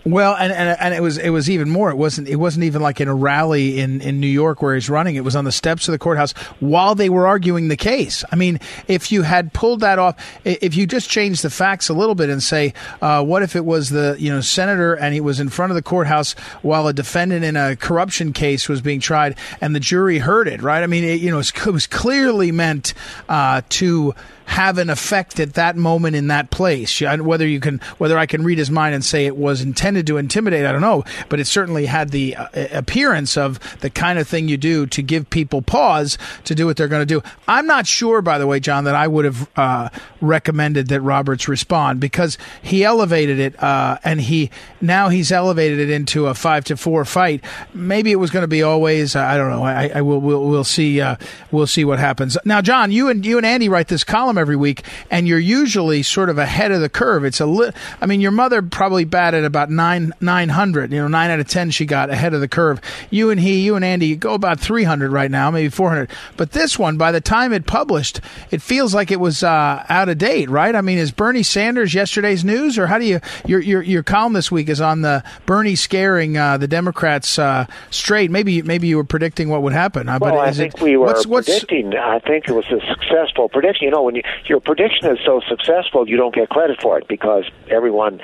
Well, 0.05 0.37
and, 0.37 0.53
and 0.53 0.79
and 0.79 0.93
it 0.93 1.01
was 1.01 1.17
it 1.17 1.31
was 1.31 1.49
even 1.49 1.71
more. 1.71 1.91
It 1.91 1.97
wasn't 1.97 2.29
it 2.29 2.37
wasn't 2.37 2.65
even 2.65 2.83
like 2.83 3.01
in 3.01 3.09
a 3.09 3.15
rally 3.15 3.81
in, 3.81 4.03
in 4.03 4.21
New 4.21 4.27
York 4.27 4.61
where 4.61 4.75
he's 4.75 4.91
running. 4.91 5.17
It 5.17 5.25
was 5.25 5.35
on 5.35 5.45
the 5.45 5.53
steps 5.53 5.89
of 5.89 5.93
the 5.93 5.99
courthouse 5.99 6.33
while 6.61 6.95
they 6.95 7.09
were 7.09 7.27
arguing 7.27 7.69
the 7.69 7.77
case. 7.77 8.23
I 8.31 8.37
mean, 8.37 8.61
if 8.87 9.11
you 9.11 9.23
had 9.23 9.55
pulled 9.55 9.81
that 9.81 9.99
off, 9.99 10.17
if 10.45 10.77
you 10.77 10.87
just 10.87 11.09
changed 11.09 11.43
the 11.43 11.49
facts 11.49 11.89
a 11.89 11.95
little 11.95 12.15
bit 12.15 12.29
and 12.29 12.43
say, 12.43 12.75
uh, 13.01 13.25
what 13.25 13.43
if 13.43 13.57
it 13.57 13.65
was 13.65 13.89
the 13.89 14.17
you 14.19 14.31
know 14.31 14.43
senator 14.43 14.93
and 14.95 15.15
he 15.15 15.21
was 15.23 15.41
in 15.41 15.49
front 15.49 15.73
of 15.73 15.75
the 15.75 15.83
courthouse 15.83 16.35
while 16.61 16.87
a 16.87 16.93
defendant 16.93 17.43
in 17.43 17.57
a 17.57 17.75
corruption 17.75 18.35
case 18.35 18.69
was 18.69 18.83
being 18.83 19.01
tried 19.01 19.39
and 19.63 19.75
the 19.75 19.81
jury 19.81 20.19
heard 20.19 20.49
it, 20.49 20.61
right? 20.61 20.83
I 20.83 20.87
mean, 20.87 21.05
it, 21.05 21.21
you 21.21 21.31
know, 21.31 21.39
it 21.39 21.67
was 21.67 21.87
clearly 21.87 22.53
meant 22.53 22.93
uh, 23.31 23.63
to 23.71 24.15
have 24.47 24.79
an 24.79 24.91
effect 24.91 25.41
at 25.41 25.55
that 25.55 25.77
moment 25.77 26.17
in 26.17 26.29
that 26.29 26.51
place. 26.51 27.01
Whether 27.01 27.47
you 27.47 27.61
can, 27.61 27.81
whether 27.99 28.19
I 28.19 28.27
can 28.27 28.45
read 28.45 28.59
his 28.59 28.71
mind 28.71 28.95
and 28.95 29.05
say 29.05 29.27
it 29.27 29.37
was 29.37 29.61
intended 29.61 30.07
to 30.09 30.17
intimidate, 30.17 30.67
I 30.67 30.73
don't 30.73 30.81
know, 30.81 31.05
but 31.29 31.41
it 31.41 31.47
certainly 31.47 31.87
had 31.87 32.11
the 32.11 32.37
uh, 32.37 32.49
appearance 32.73 33.37
of 33.37 33.59
the 33.81 33.91
kind 33.91 34.19
of 34.19 34.29
thing 34.29 34.49
you 34.49 34.57
do 34.57 34.87
to 34.87 35.03
give 35.03 35.29
people 35.31 35.63
pause 35.63 36.19
to 36.45 36.55
do 36.55 36.67
what 36.67 36.77
they're 36.77 36.89
going 36.89 37.07
to 37.07 37.07
do. 37.07 37.23
I'm 37.49 37.67
not 37.67 37.87
sure, 37.87 38.23
by 38.23 38.39
the 38.39 38.47
way, 38.47 38.61
John, 38.61 38.85
that 38.85 38.95
I 38.95 39.09
would 39.09 39.25
have 39.25 39.49
uh, 39.57 39.89
recommended 40.21 40.89
that 40.89 41.01
Roberts 41.01 41.49
respond 41.49 42.01
because 42.01 42.39
he 42.63 42.85
elevated 42.85 43.39
it, 43.39 43.63
uh, 43.63 43.99
and 44.05 44.21
he 44.21 44.51
now 44.81 45.09
he's 45.09 45.33
elevated 45.33 45.79
it 45.79 45.91
into 45.91 46.27
a 46.27 46.35
five 46.35 46.65
to 46.67 46.77
four 46.77 47.05
fight. 47.05 47.43
Maybe 47.73 48.13
it 48.13 48.17
was 48.17 48.31
going 48.31 48.43
to 48.43 48.49
be 48.49 48.63
always. 48.63 49.17
I 49.17 49.37
don't 49.37 49.51
know. 49.51 49.65
I, 49.65 49.91
I 49.95 50.03
will. 50.03 50.21
We'll, 50.21 50.45
we'll 50.45 50.65
see. 50.65 51.01
Uh, 51.01 51.17
we'll 51.51 51.67
see 51.67 51.85
what 51.85 51.99
happens. 51.99 52.37
Now, 52.45 52.61
John, 52.61 52.93
you 52.93 53.09
and 53.09 53.25
you 53.25 53.37
and 53.37 53.47
Andy 53.47 53.69
write 53.69 53.89
this 53.89 54.05
column 54.05 54.34
column 54.35 54.39
every 54.39 54.57
week, 54.57 54.83
and 55.11 55.27
you're 55.27 55.39
usually 55.39 56.03
sort 56.03 56.29
of 56.29 56.39
ahead 56.39 56.73
of 56.73 56.81
the 56.81 56.89
curve. 56.89 57.25
It's 57.25 57.41
a 57.41 57.47
li- 57.47 57.71
I 58.01 58.07
mean, 58.07 58.21
your 58.21 58.33
mother 58.33 58.63
probably 58.63 59.05
batted 59.05 59.45
about 59.45 59.71
nine 59.71 60.13
nine 60.21 60.49
hundred. 60.51 60.93
You 60.93 61.03
know, 61.03 61.09
nine 61.09 61.31
out 61.31 61.41
of 61.41 61.49
ten 61.49 61.71
she 61.71 61.87
got 61.87 62.11
ahead 62.11 62.35
of 62.35 62.41
the 62.41 62.49
curve. 62.49 62.81
You 63.11 63.31
and 63.31 63.41
he, 63.41 63.65
you 63.65 63.77
and 63.77 63.85
Andy 63.85 64.17
go 64.17 64.35
about 64.35 64.61
three 64.61 64.85
hundred 64.85 65.13
right 65.13 65.31
now, 65.31 65.51
maybe 65.51 65.69
four 65.69 65.89
hundred. 65.89 66.11
But 66.37 66.53
this 66.53 66.79
one, 66.79 66.97
by 66.97 67.13
the 67.13 67.21
time 67.21 67.53
it 67.53 67.67
published, 67.67 68.21
it 68.51 68.63
feels 68.63 68.95
like 68.95 69.11
it 69.11 69.21
was 69.21 69.43
uh, 69.43 69.85
out 69.89 70.09
of 70.09 70.19
date, 70.19 70.51
right? 70.51 70.75
I 70.75 70.81
mean, 70.81 70.99
is 70.99 71.11
Bernie 71.11 71.43
Sanders 71.43 71.95
yesterday's 71.95 72.45
news, 72.45 72.79
or 72.79 72.87
how 72.87 72.99
do 72.99 73.05
you 73.05 73.21
your 73.47 73.61
your 73.61 73.83
your 73.83 74.03
column 74.03 74.33
this 74.33 74.51
week 74.51 74.69
is 74.69 74.81
on 74.81 75.03
the 75.03 75.23
Bernie 75.47 75.77
scaring 75.77 76.37
uh, 76.37 76.59
the 76.59 76.69
Democrats 76.69 77.39
uh, 77.39 77.67
straight? 77.91 78.31
Maybe 78.31 78.63
maybe 78.63 78.89
you 78.89 78.97
were 78.97 79.05
predicting 79.05 79.49
what 79.49 79.63
would 79.63 79.73
happen. 79.73 80.07
Well, 80.07 80.39
I 80.39 80.53
think 80.53 80.75
it, 80.75 80.83
we 80.83 80.97
were 80.97 81.07
what's, 81.07 81.27
what's, 81.27 81.49
predicting. 81.49 81.95
I 81.95 82.19
think 82.21 82.49
it 82.49 82.53
was 82.53 82.67
a 82.67 82.81
successful 82.87 83.49
prediction. 83.49 83.85
You 83.85 83.91
know, 83.91 84.03
when 84.03 84.15
you 84.15 84.23
your 84.47 84.61
prediction 84.61 85.07
is 85.07 85.19
so 85.25 85.41
successful, 85.49 86.09
you 86.09 86.17
don't 86.17 86.35
get 86.35 86.49
credit 86.49 86.81
for 86.81 86.99
it 86.99 87.09
because 87.09 87.45
everyone, 87.69 88.21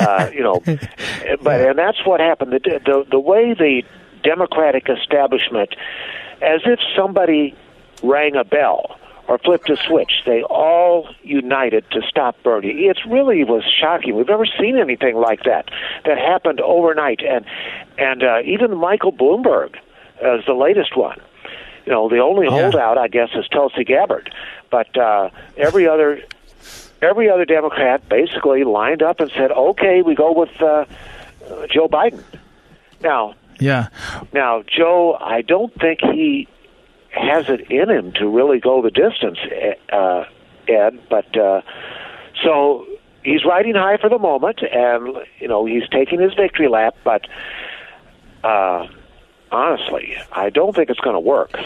uh, 0.00 0.30
you 0.34 0.42
know. 0.42 0.62
But 1.42 1.60
and 1.60 1.78
that's 1.78 2.04
what 2.04 2.20
happened. 2.20 2.52
The, 2.52 2.80
the 2.84 3.06
the 3.10 3.20
way 3.20 3.54
the 3.54 3.82
Democratic 4.22 4.88
establishment, 4.88 5.74
as 6.42 6.60
if 6.64 6.78
somebody 6.96 7.54
rang 8.02 8.36
a 8.36 8.44
bell 8.44 8.98
or 9.30 9.38
flipped 9.38 9.70
a 9.70 9.76
switch. 9.76 10.22
They 10.26 10.42
all 10.42 11.08
united 11.22 11.88
to 11.92 12.02
stop 12.02 12.36
Bernie. 12.42 12.86
It 12.86 12.98
really 13.08 13.44
was 13.44 13.62
shocking. 13.64 14.16
We've 14.16 14.26
never 14.26 14.44
seen 14.44 14.76
anything 14.76 15.14
like 15.14 15.44
that 15.44 15.70
that 16.04 16.18
happened 16.18 16.60
overnight. 16.60 17.20
And 17.22 17.44
and 17.96 18.24
uh, 18.24 18.40
even 18.44 18.76
Michael 18.76 19.12
Bloomberg 19.12 19.76
as 20.20 20.44
the 20.46 20.54
latest 20.54 20.96
one. 20.96 21.20
You 21.86 21.92
know, 21.92 22.08
the 22.08 22.18
only 22.18 22.46
yeah. 22.46 22.52
holdout, 22.52 22.98
I 22.98 23.08
guess, 23.08 23.30
is 23.34 23.46
Tulsi 23.48 23.84
Gabbard. 23.84 24.34
But 24.70 24.96
uh, 24.96 25.30
every 25.56 25.86
other 25.88 26.22
every 27.02 27.30
other 27.30 27.44
Democrat 27.44 28.08
basically 28.08 28.64
lined 28.64 29.02
up 29.02 29.20
and 29.20 29.30
said, 29.32 29.50
"Okay, 29.50 30.02
we 30.02 30.14
go 30.14 30.32
with 30.32 30.50
uh, 30.60 30.84
Joe 31.68 31.88
Biden." 31.88 32.22
Now, 33.02 33.34
yeah. 33.58 33.88
Now, 34.32 34.62
Joe, 34.62 35.16
I 35.20 35.42
don't 35.42 35.72
think 35.80 36.00
he 36.00 36.48
has 37.10 37.48
it 37.48 37.70
in 37.70 37.90
him 37.90 38.12
to 38.12 38.28
really 38.28 38.60
go 38.60 38.82
the 38.82 38.90
distance, 38.90 39.38
uh, 39.92 40.24
Ed. 40.68 40.98
But 41.08 41.36
uh, 41.36 41.62
so 42.42 42.86
he's 43.22 43.44
riding 43.44 43.74
high 43.74 43.98
for 43.98 44.08
the 44.08 44.18
moment, 44.18 44.62
and 44.62 45.16
you 45.38 45.48
know 45.48 45.66
he's 45.66 45.88
taking 45.88 46.20
his 46.20 46.34
victory 46.34 46.68
lap. 46.68 46.96
But 47.04 47.26
uh, 48.42 48.86
honestly, 49.50 50.16
I 50.32 50.50
don't 50.50 50.74
think 50.74 50.90
it's 50.90 51.00
going 51.00 51.16
to 51.16 51.20
work. 51.20 51.58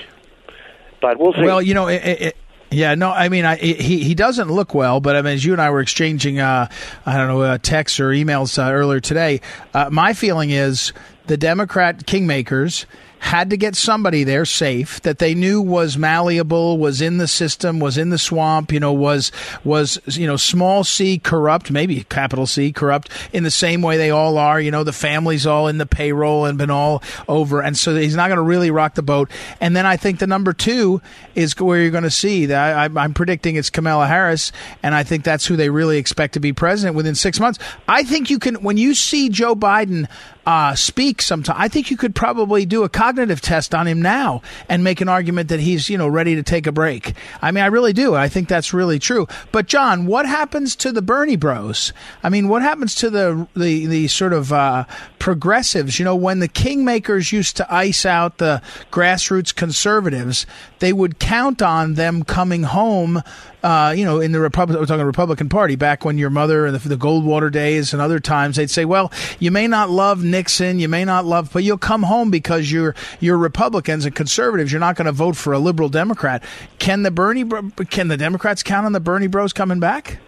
But 1.00 1.18
we'll 1.18 1.34
see. 1.34 1.42
Well, 1.42 1.62
you 1.62 1.74
know, 1.74 1.86
it, 1.86 2.02
it, 2.04 2.36
yeah, 2.70 2.94
no, 2.94 3.10
I 3.10 3.28
mean, 3.28 3.44
I, 3.44 3.56
he 3.56 4.02
he 4.02 4.14
doesn't 4.14 4.48
look 4.48 4.74
well, 4.74 5.00
but 5.00 5.16
I 5.16 5.22
mean, 5.22 5.34
as 5.34 5.44
you 5.44 5.52
and 5.52 5.62
I 5.62 5.70
were 5.70 5.80
exchanging, 5.80 6.40
uh, 6.40 6.68
I 7.06 7.16
don't 7.16 7.28
know, 7.28 7.42
uh, 7.42 7.58
texts 7.58 8.00
or 8.00 8.10
emails 8.10 8.58
uh, 8.58 8.72
earlier 8.72 9.00
today, 9.00 9.40
uh, 9.72 9.90
my 9.90 10.12
feeling 10.12 10.50
is 10.50 10.92
the 11.26 11.36
Democrat 11.36 12.06
kingmakers 12.06 12.86
had 13.24 13.48
to 13.48 13.56
get 13.56 13.74
somebody 13.74 14.22
there 14.22 14.44
safe 14.44 15.00
that 15.00 15.18
they 15.18 15.34
knew 15.34 15.58
was 15.58 15.96
malleable, 15.96 16.76
was 16.76 17.00
in 17.00 17.16
the 17.16 17.26
system, 17.26 17.80
was 17.80 17.96
in 17.96 18.10
the 18.10 18.18
swamp, 18.18 18.70
you 18.70 18.78
know, 18.78 18.92
was 18.92 19.32
was 19.64 19.98
you 20.18 20.26
know 20.26 20.36
small 20.36 20.84
c 20.84 21.18
corrupt, 21.18 21.70
maybe 21.70 22.04
capital 22.04 22.46
C 22.46 22.70
corrupt 22.70 23.08
in 23.32 23.42
the 23.42 23.50
same 23.50 23.80
way 23.80 23.96
they 23.96 24.10
all 24.10 24.36
are. 24.36 24.60
You 24.60 24.70
know, 24.70 24.84
the 24.84 24.92
family's 24.92 25.46
all 25.46 25.68
in 25.68 25.78
the 25.78 25.86
payroll 25.86 26.44
and 26.44 26.58
been 26.58 26.68
all 26.68 27.02
over, 27.26 27.62
and 27.62 27.78
so 27.78 27.96
he's 27.96 28.14
not 28.14 28.28
going 28.28 28.36
to 28.36 28.42
really 28.42 28.70
rock 28.70 28.94
the 28.94 29.02
boat. 29.02 29.30
And 29.58 29.74
then 29.74 29.86
I 29.86 29.96
think 29.96 30.18
the 30.18 30.26
number 30.26 30.52
two 30.52 31.00
is 31.34 31.58
where 31.58 31.80
you're 31.80 31.90
going 31.90 32.04
to 32.04 32.10
see 32.10 32.44
that 32.46 32.76
I, 32.76 33.02
I'm 33.02 33.14
predicting 33.14 33.56
it's 33.56 33.70
Kamala 33.70 34.06
Harris, 34.06 34.52
and 34.82 34.94
I 34.94 35.02
think 35.02 35.24
that's 35.24 35.46
who 35.46 35.56
they 35.56 35.70
really 35.70 35.96
expect 35.96 36.34
to 36.34 36.40
be 36.40 36.52
president 36.52 36.94
within 36.94 37.14
six 37.14 37.40
months. 37.40 37.58
I 37.88 38.02
think 38.02 38.28
you 38.28 38.38
can 38.38 38.56
when 38.56 38.76
you 38.76 38.94
see 38.94 39.30
Joe 39.30 39.56
Biden 39.56 40.08
uh, 40.46 40.74
speak 40.74 41.22
sometime. 41.22 41.56
I 41.58 41.68
think 41.68 41.90
you 41.90 41.96
could 41.96 42.14
probably 42.14 42.66
do 42.66 42.84
a 42.84 42.88
cognitive 42.88 43.40
test 43.40 43.74
on 43.74 43.86
him 43.86 44.02
now 44.02 44.42
and 44.68 44.84
make 44.84 45.00
an 45.00 45.08
argument 45.08 45.48
that 45.48 45.60
he's, 45.60 45.88
you 45.88 45.98
know, 45.98 46.08
ready 46.08 46.34
to 46.34 46.42
take 46.42 46.66
a 46.66 46.72
break. 46.72 47.14
I 47.40 47.50
mean, 47.50 47.64
I 47.64 47.68
really 47.68 47.92
do. 47.92 48.14
I 48.14 48.28
think 48.28 48.48
that's 48.48 48.74
really 48.74 48.98
true. 48.98 49.26
But 49.52 49.66
John, 49.66 50.06
what 50.06 50.26
happens 50.26 50.76
to 50.76 50.92
the 50.92 51.02
Bernie 51.02 51.36
Bros? 51.36 51.92
I 52.22 52.28
mean, 52.28 52.48
what 52.48 52.62
happens 52.62 52.94
to 52.96 53.10
the 53.10 53.48
the, 53.54 53.86
the 53.86 54.08
sort 54.08 54.32
of 54.32 54.52
uh, 54.52 54.84
progressives? 55.18 55.98
You 55.98 56.04
know, 56.04 56.16
when 56.16 56.40
the 56.40 56.48
kingmakers 56.48 57.32
used 57.32 57.56
to 57.56 57.74
ice 57.74 58.04
out 58.04 58.38
the 58.38 58.62
grassroots 58.92 59.54
conservatives, 59.54 60.46
they 60.78 60.92
would 60.92 61.18
count 61.18 61.62
on 61.62 61.94
them 61.94 62.24
coming 62.24 62.64
home 62.64 63.22
uh, 63.64 63.94
you 63.96 64.04
know, 64.04 64.20
in 64.20 64.32
the 64.32 64.40
Republican, 64.40 64.78
we're 64.78 64.86
talking 64.86 65.06
Republican 65.06 65.48
Party 65.48 65.74
back 65.74 66.04
when 66.04 66.18
your 66.18 66.28
mother 66.28 66.66
and 66.66 66.76
the, 66.76 66.86
the 66.86 66.96
Goldwater 66.96 67.50
days 67.50 67.94
and 67.94 68.02
other 68.02 68.20
times, 68.20 68.56
they'd 68.56 68.68
say, 68.68 68.84
well, 68.84 69.10
you 69.38 69.50
may 69.50 69.66
not 69.66 69.88
love 69.88 70.22
Nixon, 70.22 70.78
you 70.78 70.86
may 70.86 71.02
not 71.02 71.24
love, 71.24 71.50
but 71.50 71.64
you'll 71.64 71.78
come 71.78 72.02
home 72.02 72.30
because 72.30 72.70
you're 72.70 72.94
you're 73.20 73.38
Republicans 73.38 74.04
and 74.04 74.14
conservatives. 74.14 74.70
You're 74.70 74.80
not 74.80 74.96
going 74.96 75.06
to 75.06 75.12
vote 75.12 75.34
for 75.34 75.54
a 75.54 75.58
liberal 75.58 75.88
Democrat. 75.88 76.44
Can 76.78 77.04
the 77.04 77.10
Bernie 77.10 77.48
can 77.88 78.08
the 78.08 78.18
Democrats 78.18 78.62
count 78.62 78.84
on 78.84 78.92
the 78.92 79.00
Bernie 79.00 79.28
Bros 79.28 79.54
coming 79.54 79.80
back? 79.80 80.18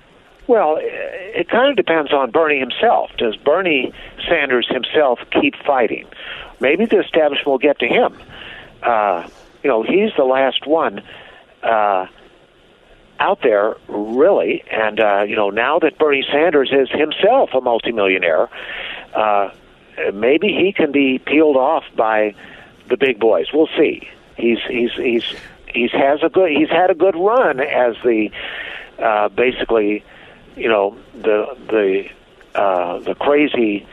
Well, 0.47 0.79
it 0.81 1.51
kind 1.51 1.69
of 1.69 1.77
depends 1.77 2.15
on 2.15 2.31
Bernie 2.31 2.59
himself. 2.59 3.11
Does 3.19 3.37
Bernie 3.37 3.93
Sanders 4.31 4.67
himself 4.71 5.19
keep 5.31 5.55
fighting? 5.67 6.07
Maybe 6.59 6.87
the 6.87 7.01
establishment 7.01 7.49
will 7.49 7.59
get 7.59 7.81
to 7.81 7.87
him. 7.87 8.17
Uh, 8.83 9.29
you 9.63 9.69
know, 9.69 9.83
he's 9.83 10.13
the 10.17 10.25
last 10.25 10.67
one 10.67 11.03
uh, 11.63 12.07
out 13.19 13.41
there, 13.43 13.77
really. 13.89 14.65
And 14.71 15.01
uh, 15.01 15.23
you 15.23 15.37
know, 15.37 15.51
now 15.51 15.79
that 15.79 15.99
Bernie 15.99 16.25
Sanders 16.31 16.71
is 16.73 16.91
himself 16.91 17.51
a 17.55 17.61
multimillionaire, 17.61 18.49
uh, 19.15 19.51
maybe 20.13 20.49
he 20.49 20.73
can 20.73 20.93
be 20.93 21.19
peeled 21.19 21.57
off 21.57 21.85
by 21.95 22.35
the 22.89 22.97
big 22.97 23.19
boys. 23.19 23.47
We'll 23.53 23.69
see. 23.77 24.09
He's 24.37 24.59
he's 24.69 24.93
he's 24.93 25.25
he's 25.73 25.93
has 25.93 26.23
a 26.23 26.29
good 26.29 26.51
he's 26.51 26.69
had 26.69 26.91
a 26.91 26.95
good 26.95 27.17
run 27.17 27.61
as 27.61 27.97
the 28.05 28.31
uh, 28.99 29.29
basically, 29.29 30.05
you 30.57 30.69
know, 30.69 30.97
the 31.15 31.57
the 31.69 32.09
uh, 32.55 32.99
the 33.01 33.15
crazy 33.15 33.87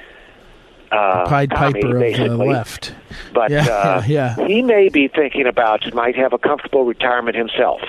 uh, 0.91 1.27
Pied 1.27 1.49
Piper 1.49 2.05
of 2.05 2.17
the 2.17 2.37
left. 2.37 2.95
But 3.33 3.51
Yeah, 3.51 3.61
uh, 3.61 4.03
yeah, 4.07 4.35
yeah. 4.37 4.47
he 4.47 4.61
may 4.61 4.89
be 4.89 5.07
thinking 5.07 5.47
about 5.47 5.93
might 5.93 6.15
have 6.15 6.33
a 6.33 6.37
comfortable 6.37 6.85
retirement 6.85 7.35
himself. 7.35 7.81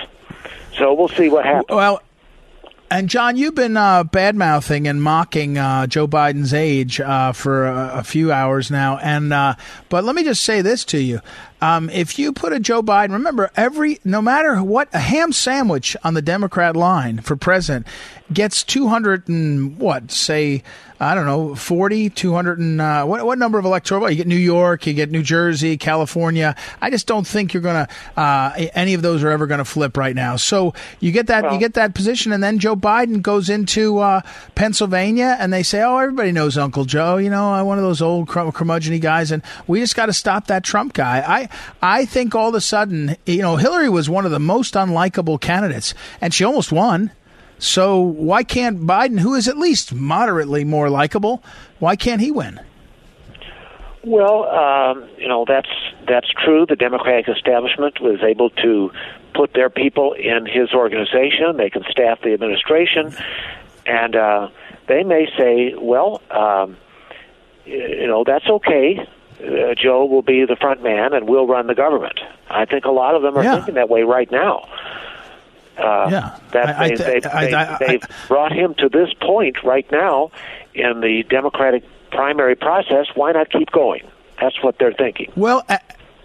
So 0.77 0.95
we'll 0.95 1.09
see 1.09 1.29
what 1.29 1.45
happens. 1.45 1.67
Well, 1.69 2.01
and 2.91 3.09
John, 3.09 3.37
you've 3.37 3.55
been 3.55 3.77
uh, 3.77 4.05
bad 4.05 4.37
mouthing 4.37 4.87
and 4.87 5.03
mocking 5.03 5.59
uh, 5.59 5.87
Joe 5.87 6.07
Biden's 6.07 6.55
age 6.55 7.01
uh, 7.01 7.33
for 7.33 7.67
a, 7.67 7.99
a 7.99 8.05
few 8.05 8.31
hours 8.31 8.71
now, 8.71 8.99
and 8.99 9.33
uh, 9.33 9.55
but 9.89 10.05
let 10.05 10.15
me 10.15 10.23
just 10.23 10.43
say 10.45 10.61
this 10.61 10.85
to 10.87 10.99
you: 10.99 11.21
um, 11.61 11.89
if 11.91 12.19
you 12.19 12.33
put 12.33 12.53
a 12.53 12.61
Joe 12.61 12.83
Biden, 12.83 13.13
remember 13.13 13.51
every 13.57 13.99
no 14.05 14.21
matter 14.21 14.63
what 14.63 14.89
a 14.93 15.01
ham 15.01 15.33
sandwich 15.33 15.97
on 16.05 16.15
the 16.15 16.23
Democrat 16.23 16.77
line 16.77 17.21
for 17.21 17.37
president 17.37 17.87
gets 18.33 18.63
two 18.63 18.87
hundred 18.89 19.29
and 19.29 19.79
what 19.79 20.11
say 20.13 20.63
I 21.05 21.15
don't 21.15 21.27
know 21.27 21.55
40, 21.55 22.11
200 22.11 22.59
and 22.59 22.81
uh, 22.81 23.05
what 23.05 23.25
what 23.25 23.39
number 23.39 23.59
of 23.59 23.65
electoral? 23.65 24.01
Well, 24.01 24.11
you 24.11 24.17
get 24.17 24.27
New 24.27 24.37
York, 24.37 24.87
you 24.87 24.95
get 24.95 25.11
New 25.11 25.23
Jersey, 25.23 25.77
California. 25.77 26.57
I 26.81 26.91
just 26.91 27.07
don't 27.07 27.27
think 27.27 27.53
you're 27.53 27.63
gonna 27.63 27.89
uh, 28.17 28.53
any 28.75 28.95
of 28.95 29.03
those 29.03 29.23
are 29.23 29.31
ever 29.31 29.47
going 29.47 29.59
to 29.59 29.65
flip 29.65 29.97
right 29.97 30.15
now. 30.15 30.37
So 30.37 30.75
you 31.01 31.13
get 31.13 31.27
that 31.27 31.53
you 31.53 31.59
get 31.59 31.75
that 31.75 31.95
position, 31.95 32.33
and 32.33 32.43
then 32.43 32.59
Joe 32.59 32.77
Biden 32.77 33.23
goes 33.23 33.49
into 33.49 33.99
uh, 33.99 34.23
Pennsylvania, 34.55 35.37
and 35.39 35.53
they 35.53 35.63
say, 35.63 35.83
"Oh, 35.83 35.99
everybody 35.99 36.33
knows 36.33 36.57
Uncle 36.57 36.85
Joe. 36.85 37.17
You 37.17 37.31
know, 37.31 37.53
uh, 37.53 37.65
one 37.65 37.79
of 37.79 37.85
those 37.85 38.01
old 38.01 38.29
crum- 38.29 38.53
curmudgeony 38.53 39.01
guys." 39.01 39.31
And 39.31 39.43
we 39.67 39.81
just 39.81 39.97
got 39.97 40.07
to 40.07 40.13
stop 40.13 40.47
that 40.47 40.65
Trump 40.65 40.93
guy. 40.95 41.23
I 41.27 41.49
I 41.83 42.05
think 42.05 42.35
all 42.35 42.49
of 42.49 42.55
a 42.55 42.61
sudden, 42.61 43.17
you 43.27 43.43
know, 43.43 43.57
Hillary 43.57 43.89
was 43.89 44.09
one 44.09 44.25
of 44.25 44.31
the 44.31 44.41
most 44.41 44.75
unlikable 44.75 45.41
candidates, 45.41 45.95
and 46.21 46.33
she 46.33 46.45
almost 46.45 46.73
won. 46.73 47.11
So 47.65 47.99
why 47.99 48.43
can't 48.45 48.83
Biden, 48.83 49.19
who 49.21 49.35
is 49.35 49.49
at 49.49 49.57
least 49.57 49.95
moderately 49.95 50.65
more 50.65 50.91
likable, 50.91 51.43
why 51.79 51.97
can't 51.97 52.21
he 52.21 52.31
win? 52.31 52.61
Well, 54.03 54.45
um, 54.51 55.09
you 55.17 55.27
know 55.29 55.47
that's 55.49 55.71
that's 56.07 56.29
true. 56.45 56.67
The 56.69 56.77
Democratic 56.77 57.27
establishment 57.35 58.03
was 58.03 58.21
able 58.23 58.51
to 58.51 58.91
put 59.33 59.55
their 59.55 59.71
people 59.71 60.13
in 60.13 60.45
his 60.45 60.75
organization. 60.75 61.57
They 61.57 61.71
can 61.71 61.85
staff 61.91 62.21
the 62.23 62.35
administration, 62.35 63.17
and 63.87 64.15
uh, 64.15 64.49
they 64.87 65.03
may 65.03 65.27
say, 65.39 65.75
"Well, 65.79 66.21
um, 66.31 66.77
you 67.65 68.07
know 68.07 68.25
that's 68.27 68.47
okay. 68.47 69.09
Uh, 69.43 69.75
Joe 69.75 70.05
will 70.05 70.23
be 70.23 70.45
the 70.45 70.57
front 70.57 70.83
man, 70.83 71.15
and 71.15 71.27
we'll 71.27 71.47
run 71.47 71.67
the 71.67 71.75
government." 71.75 72.21
I 72.51 72.67
think 72.67 72.85
a 72.85 72.91
lot 72.91 73.15
of 73.15 73.23
them 73.23 73.39
are 73.39 73.43
Yeah. 73.43 73.55
thinking 73.57 73.75
that 73.77 73.89
way 73.89 74.03
right 74.03 74.31
now. 74.31 74.69
Uh, 75.79 76.09
Yeah. 76.11 76.39
that 76.53 76.69
I- 76.79 76.89
they, 76.89 76.95
I- 76.95 77.21
they, 77.47 77.53
I- 77.55 77.75
I- 77.75 77.79
they've 77.81 78.03
brought 78.29 78.53
him 78.53 78.75
to 78.79 78.89
this 78.89 79.13
point 79.21 79.63
right 79.65 79.91
now 79.91 80.31
in 80.75 81.01
the 81.01 81.25
Democratic 81.29 81.83
primary 82.11 82.55
process. 82.55 83.07
Why 83.15 83.33
not 83.33 83.51
keep 83.51 83.71
going? 83.73 84.03
That's 84.41 84.63
what 84.63 84.79
they're 84.79 84.93
thinking. 84.93 85.33
Well, 85.37 85.65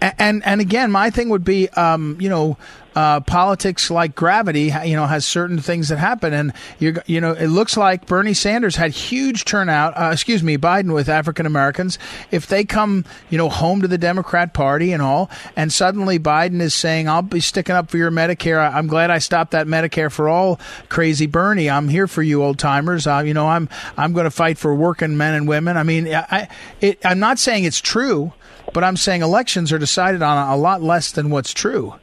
and 0.00 0.44
and 0.44 0.60
again, 0.60 0.90
my 0.90 1.10
thing 1.10 1.28
would 1.28 1.44
be, 1.44 1.68
um, 1.70 2.16
you 2.20 2.28
know, 2.28 2.56
uh, 2.94 3.20
politics 3.20 3.90
like 3.90 4.14
gravity, 4.14 4.72
you 4.84 4.96
know, 4.96 5.06
has 5.06 5.24
certain 5.24 5.58
things 5.58 5.88
that 5.88 5.98
happen, 5.98 6.32
and 6.32 6.52
you 6.78 6.96
you 7.06 7.20
know, 7.20 7.32
it 7.32 7.46
looks 7.46 7.76
like 7.76 8.06
Bernie 8.06 8.34
Sanders 8.34 8.76
had 8.76 8.90
huge 8.90 9.44
turnout. 9.44 9.96
Uh, 9.96 10.10
excuse 10.12 10.42
me, 10.42 10.58
Biden 10.58 10.92
with 10.92 11.08
African 11.08 11.46
Americans. 11.46 11.98
If 12.30 12.46
they 12.46 12.64
come, 12.64 13.04
you 13.28 13.38
know, 13.38 13.48
home 13.48 13.82
to 13.82 13.88
the 13.88 13.98
Democrat 13.98 14.54
Party 14.54 14.92
and 14.92 15.02
all, 15.02 15.30
and 15.54 15.72
suddenly 15.72 16.18
Biden 16.18 16.60
is 16.60 16.74
saying, 16.74 17.08
"I'll 17.08 17.22
be 17.22 17.40
sticking 17.40 17.76
up 17.76 17.90
for 17.90 17.96
your 17.96 18.10
Medicare. 18.10 18.72
I'm 18.74 18.86
glad 18.86 19.10
I 19.10 19.18
stopped 19.18 19.52
that 19.52 19.66
Medicare 19.66 20.10
for 20.10 20.28
all." 20.28 20.58
Crazy 20.88 21.26
Bernie, 21.26 21.70
I'm 21.70 21.88
here 21.88 22.08
for 22.08 22.22
you, 22.22 22.42
old 22.42 22.58
timers. 22.58 23.06
Uh, 23.06 23.22
you 23.24 23.34
know, 23.34 23.48
I'm 23.48 23.68
I'm 23.96 24.12
going 24.12 24.24
to 24.24 24.30
fight 24.30 24.58
for 24.58 24.74
working 24.74 25.16
men 25.16 25.34
and 25.34 25.46
women. 25.46 25.76
I 25.76 25.84
mean, 25.84 26.12
I, 26.12 26.48
it, 26.80 26.98
I'm 27.04 27.20
not 27.20 27.38
saying 27.38 27.64
it's 27.64 27.80
true. 27.80 28.32
But 28.72 28.84
I'm 28.84 28.96
saying 28.96 29.22
elections 29.22 29.72
are 29.72 29.78
decided 29.78 30.22
on 30.22 30.48
a, 30.48 30.56
lot 30.56 30.82
less 30.82 31.12
than 31.12 31.30
what's 31.30 31.52
true. 31.52 31.94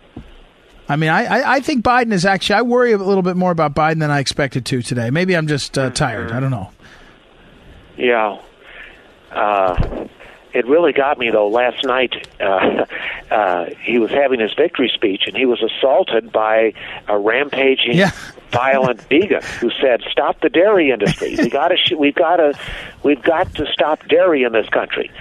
I 0.89 0.95
mean, 0.95 1.09
I, 1.09 1.25
I, 1.25 1.53
I 1.55 1.59
think 1.59 1.83
Biden 1.83 2.13
is 2.13 2.25
actually. 2.25 2.55
I 2.55 2.61
worry 2.61 2.91
a 2.93 2.97
little 2.97 3.23
bit 3.23 3.35
more 3.35 3.51
about 3.51 3.75
Biden 3.75 3.99
than 3.99 4.11
I 4.11 4.19
expected 4.19 4.65
to 4.67 4.81
today. 4.81 5.09
Maybe 5.09 5.35
I'm 5.35 5.47
just 5.47 5.77
uh, 5.77 5.89
tired. 5.89 6.31
I 6.31 6.39
don't 6.39 6.51
know. 6.51 6.71
Yeah. 7.97 8.39
Uh, 9.31 10.07
it 10.57 10.65
really 10.67 10.91
got 10.93 11.17
me 11.19 11.29
though. 11.29 11.47
Last 11.47 11.83
night, 11.83 12.27
uh, 12.39 12.85
uh, 13.31 13.65
he 13.81 13.99
was 13.99 14.11
having 14.11 14.39
his 14.39 14.53
victory 14.53 14.91
speech, 14.93 15.23
and 15.27 15.35
he 15.35 15.45
was 15.45 15.61
assaulted 15.61 16.31
by 16.31 16.73
a 17.07 17.17
rampaging, 17.17 17.95
Yeah. 17.95 18.11
violent 18.51 19.01
vegan 19.09 19.41
who 19.59 19.69
said, 19.81 20.01
"Stop 20.09 20.39
the 20.41 20.49
dairy 20.49 20.89
industry. 20.91 21.35
We 21.37 21.49
got 21.49 21.67
to. 21.69 21.77
Sh- 21.77 21.93
we've 21.97 22.15
got 22.15 22.37
to. 22.37 22.53
We've 23.03 23.21
got 23.21 23.53
to 23.55 23.65
stop 23.71 24.07
dairy 24.07 24.43
in 24.43 24.53
this 24.53 24.69
country." 24.69 25.11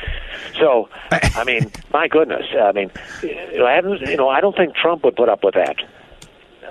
So, 0.58 0.88
I 1.10 1.44
mean, 1.44 1.70
my 1.92 2.08
goodness. 2.08 2.46
I 2.58 2.72
mean, 2.72 2.90
you 3.22 3.58
know, 3.58 3.66
I 3.66 3.74
haven't. 3.74 4.00
You 4.02 4.16
know, 4.16 4.28
I 4.28 4.40
don't 4.40 4.56
think 4.56 4.74
Trump 4.74 5.04
would 5.04 5.16
put 5.16 5.28
up 5.28 5.42
with 5.44 5.54
that. 5.54 5.76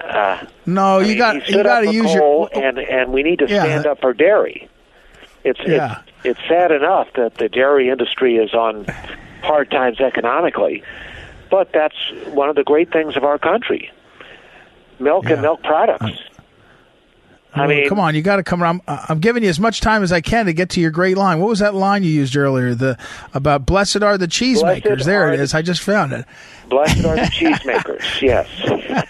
Uh, 0.04 0.46
No, 0.66 1.00
I 1.00 1.02
you 1.02 1.08
mean, 1.10 1.18
got 1.18 1.50
you 1.50 1.64
got 1.64 1.80
to 1.82 1.94
use 1.94 2.14
your. 2.14 2.50
and 2.54 2.80
and 2.80 3.12
we 3.14 3.22
need 3.24 3.40
to 3.40 3.48
Yeah. 3.48 3.64
stand 3.64 3.86
up 3.86 4.00
for 4.02 4.14
dairy. 4.14 4.70
It's 5.46 5.60
Yeah. 5.66 6.00
it's 6.24 6.40
it's 6.40 6.50
sad 6.50 6.72
enough 6.72 7.08
that 7.16 7.36
the 7.36 7.48
dairy 7.48 7.90
industry 7.90 8.36
is 8.38 8.54
on 8.54 8.86
hard 9.44 9.70
times 9.72 10.02
economically, 10.02 10.84
but 11.52 11.72
that's 11.72 11.96
one 12.34 12.50
of 12.50 12.56
the 12.56 12.64
great 12.64 12.92
things 12.92 13.16
of 13.16 13.24
our 13.24 13.38
country. 13.38 13.92
Milk 15.00 15.26
Yeah. 15.26 15.34
and 15.34 15.42
milk 15.44 15.62
products. 15.64 16.18
I 17.58 17.68
mean, 17.68 17.88
come 17.88 18.02
on, 18.02 18.16
you 18.16 18.22
got 18.22 18.36
to 18.36 18.44
come 18.44 18.62
around. 18.62 18.82
I'm 18.86 19.20
giving 19.20 19.42
you 19.42 19.48
as 19.50 19.62
much 19.62 19.80
time 19.80 20.04
as 20.04 20.12
I 20.12 20.20
can 20.20 20.46
to 20.48 20.52
get 20.54 20.72
to 20.72 20.82
your 20.82 20.92
great 20.92 21.16
line. 21.16 21.40
What 21.40 21.48
was 21.48 21.60
that 21.60 21.74
line 21.74 22.04
you 22.04 22.10
used 22.10 22.36
earlier? 22.36 22.76
The 22.76 22.98
about 23.34 23.66
blessed 23.66 24.04
are 24.04 24.18
the 24.18 24.28
cheesemakers. 24.28 25.06
There 25.06 25.32
it 25.32 25.40
is. 25.40 25.52
the- 25.54 25.60
I 25.60 25.62
just 25.62 25.82
found 25.82 26.12
it. 26.12 26.26
blessed 26.68 27.06
are 27.06 27.16
the 27.16 27.22
cheesemakers. 27.40 28.22
Yes. 28.22 28.48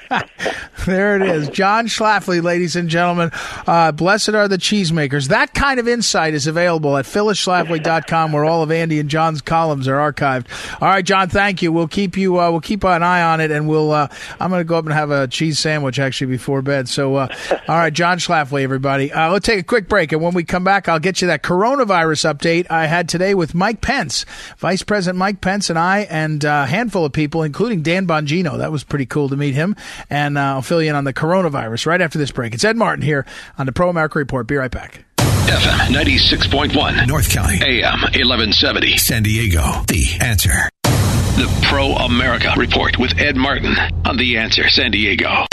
There 0.86 1.16
it 1.16 1.24
is. 1.24 1.50
John 1.50 1.88
Schlafly, 1.88 2.44
ladies 2.44 2.76
and 2.76 2.90
gentlemen. 2.90 3.32
Uh, 3.66 3.92
blessed 3.92 4.30
are 4.30 4.48
the 4.48 4.58
cheesemakers. 4.58 5.30
That 5.30 5.56
kind 5.56 5.80
of 5.80 5.88
insight 5.88 6.36
is 6.36 6.46
available 6.46 6.96
at 6.98 7.06
phyllisschlafly.com 7.06 8.32
where 8.32 8.46
all 8.46 8.62
of 8.62 8.70
Andy 8.72 9.00
and 9.00 9.10
John's 9.10 9.42
columns 9.42 9.88
are 9.88 9.96
archived. 9.98 10.46
All 10.80 10.88
right, 10.88 11.04
John, 11.04 11.28
thank 11.28 11.64
you. 11.64 11.72
We'll 11.72 11.88
keep 11.88 12.18
you, 12.18 12.40
uh, 12.40 12.52
we'll 12.52 12.62
keep 12.62 12.84
an 12.84 13.02
eye 13.02 13.24
on 13.24 13.42
it 13.42 13.50
and 13.50 13.68
we'll, 13.68 13.92
uh, 13.92 14.10
I'm 14.40 14.52
going 14.52 14.60
to 14.60 14.66
go 14.66 14.78
up 14.78 14.86
and 14.86 14.94
have 14.94 15.10
a 15.10 15.28
cheese 15.28 15.58
sandwich 15.58 15.98
actually 15.98 16.28
before 16.28 16.62
bed. 16.62 16.88
So, 16.88 17.16
uh, 17.16 17.36
all 17.68 17.78
right, 17.78 17.94
John 17.94 18.20
Schlafly, 18.20 18.62
everybody. 18.62 19.12
Uh, 19.12 19.32
let's 19.32 19.48
take 19.48 19.60
a 19.60 19.64
quick 19.64 19.90
break. 19.90 20.12
And 20.12 20.22
when 20.22 20.36
we 20.36 20.44
come 20.44 20.64
back, 20.64 20.88
I'll 20.88 21.00
get 21.00 21.20
you 21.20 21.28
that 21.30 21.42
coronavirus 21.42 22.32
update 22.32 22.70
I 22.70 22.86
had 22.86 23.10
today 23.10 23.34
with 23.34 23.56
Mike 23.56 23.82
Pence, 23.82 24.24
Vice 24.60 24.84
President 24.84 25.18
Mike 25.18 25.42
Pence 25.42 25.72
and 25.72 25.80
I, 25.80 26.02
and 26.02 26.44
a 26.44 26.68
handful 26.68 27.06
of 27.06 27.12
people, 27.14 27.42
including 27.42 27.82
Dan 27.82 28.06
Bongino. 28.06 28.60
That 28.60 28.72
was 28.72 28.84
pretty 28.84 29.08
cool 29.08 29.30
to 29.30 29.36
meet 29.36 29.56
him. 29.56 29.75
And 30.10 30.38
uh, 30.38 30.42
I'll 30.42 30.62
fill 30.62 30.82
you 30.82 30.90
in 30.90 30.96
on 30.96 31.04
the 31.04 31.14
coronavirus 31.14 31.86
right 31.86 32.02
after 32.02 32.18
this 32.18 32.32
break. 32.32 32.54
It's 32.54 32.64
Ed 32.64 32.78
Martin 32.78 33.04
here 33.04 33.26
on 33.58 33.66
the 33.66 33.72
Pro 33.72 33.90
America 33.90 34.20
Report. 34.20 34.48
Be 34.48 34.56
right 34.56 34.72
back. 34.72 35.06
FM 35.18 35.94
96.1. 35.94 37.08
North 37.08 37.30
County, 37.30 37.56
AM 37.62 38.02
1170. 38.02 38.98
San 38.98 39.24
Diego. 39.24 39.62
The 39.88 40.18
answer. 40.20 40.70
The 40.84 41.68
Pro 41.68 41.94
America 41.96 42.54
Report 42.58 42.98
with 42.98 43.20
Ed 43.20 43.36
Martin 43.36 43.76
on 44.06 44.16
The 44.18 44.38
Answer 44.38 44.70
San 44.70 44.92
Diego. 44.92 45.46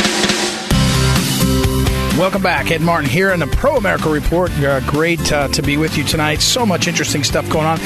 Welcome 2.19 2.43
back. 2.43 2.71
Ed 2.71 2.83
Martin 2.83 3.09
here 3.09 3.33
in 3.33 3.41
the 3.41 3.47
Pro 3.47 3.77
America 3.77 4.11
Report. 4.11 4.51
Uh, 4.59 4.81
great 4.81 5.33
uh, 5.33 5.49
to 5.49 5.63
be 5.63 5.79
with 5.79 5.97
you 5.97 6.05
tonight. 6.05 6.43
So 6.43 6.67
much 6.67 6.87
interesting 6.87 7.25
stuff 7.25 7.49
going 7.49 7.65
on. 7.65 7.79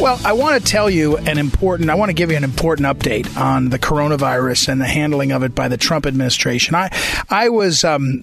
Well, 0.00 0.18
I 0.24 0.32
want 0.32 0.58
to 0.60 0.72
tell 0.72 0.88
you 0.88 1.18
an 1.18 1.36
important, 1.36 1.90
I 1.90 1.94
want 1.94 2.08
to 2.08 2.14
give 2.14 2.30
you 2.30 2.36
an 2.38 2.44
important 2.44 2.86
update 2.86 3.36
on 3.36 3.68
the 3.68 3.78
coronavirus 3.78 4.68
and 4.68 4.80
the 4.80 4.86
handling 4.86 5.32
of 5.32 5.42
it 5.42 5.54
by 5.54 5.68
the 5.68 5.76
Trump 5.76 6.06
administration. 6.06 6.74
I, 6.74 6.88
I 7.28 7.50
was, 7.50 7.84
um, 7.84 8.22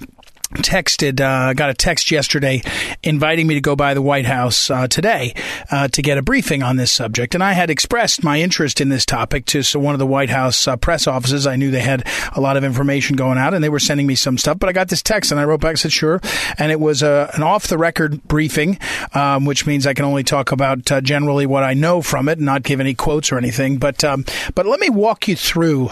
texted, 0.56 1.20
uh, 1.20 1.54
got 1.54 1.70
a 1.70 1.74
text 1.74 2.12
yesterday 2.12 2.62
inviting 3.04 3.48
me 3.48 3.56
to 3.56 3.62
go 3.62 3.76
by 3.76 3.94
the 3.94 4.02
White 4.02 4.26
House 4.26 4.70
uh, 4.70 4.88
today 4.88 5.34
uh, 5.72 5.88
to 5.90 6.02
get 6.02 6.18
a 6.18 6.22
briefing 6.22 6.64
on 6.64 6.76
this 6.76 6.92
subject. 6.92 7.34
And 7.34 7.44
I 7.44 7.54
had 7.54 7.70
expressed 7.70 8.24
my 8.24 8.40
interest 8.40 8.82
in 8.82 8.90
this 8.90 9.06
topic 9.06 9.46
to 9.48 9.64
so 9.64 9.80
one 9.80 9.96
of 9.96 10.00
the 10.00 10.08
White 10.08 10.30
House 10.30 10.68
uh, 10.68 10.76
press 10.76 11.08
offices. 11.08 11.48
I 11.48 11.56
knew 11.56 11.72
they 11.72 11.80
had 11.80 12.08
a 12.36 12.42
lot 12.42 12.58
of 12.58 12.64
information 12.64 13.16
going 13.16 13.38
out 13.38 13.54
and 13.54 13.64
they 13.64 13.70
were 13.70 13.80
sending 13.80 14.08
me 14.08 14.16
some 14.16 14.38
stuff. 14.38 14.60
But 14.60 14.70
I 14.70 14.74
got 14.74 14.90
this 14.90 15.02
text 15.02 15.32
and 15.32 15.40
I 15.40 15.46
wrote 15.46 15.62
back, 15.62 15.78
said, 15.78 15.92
sure. 15.92 16.20
And 16.58 16.72
it 16.72 16.80
was 16.80 17.04
uh, 17.04 17.32
an 17.34 17.44
off 17.44 17.68
the 17.68 17.78
record 17.78 18.24
briefing, 18.24 18.78
um, 19.14 19.46
which 19.46 19.66
means 19.66 19.88
I 19.88 19.94
can 19.94 20.06
only 20.06 20.24
talk 20.24 20.52
about 20.52 20.92
uh, 20.92 21.02
generally 21.02 21.46
what 21.46 21.64
I 21.64 21.74
know 21.74 22.02
from 22.02 22.30
it 22.30 22.38
and 22.38 22.46
not 22.46 22.64
give 22.64 22.80
any 22.80 22.94
quotes 22.94 23.32
or 23.32 23.38
anything. 23.38 23.78
But, 23.78 24.04
um, 24.04 24.26
but 24.56 24.66
let 24.66 24.80
me 24.80 24.90
walk 24.90 25.28
you 25.28 25.36
through 25.36 25.92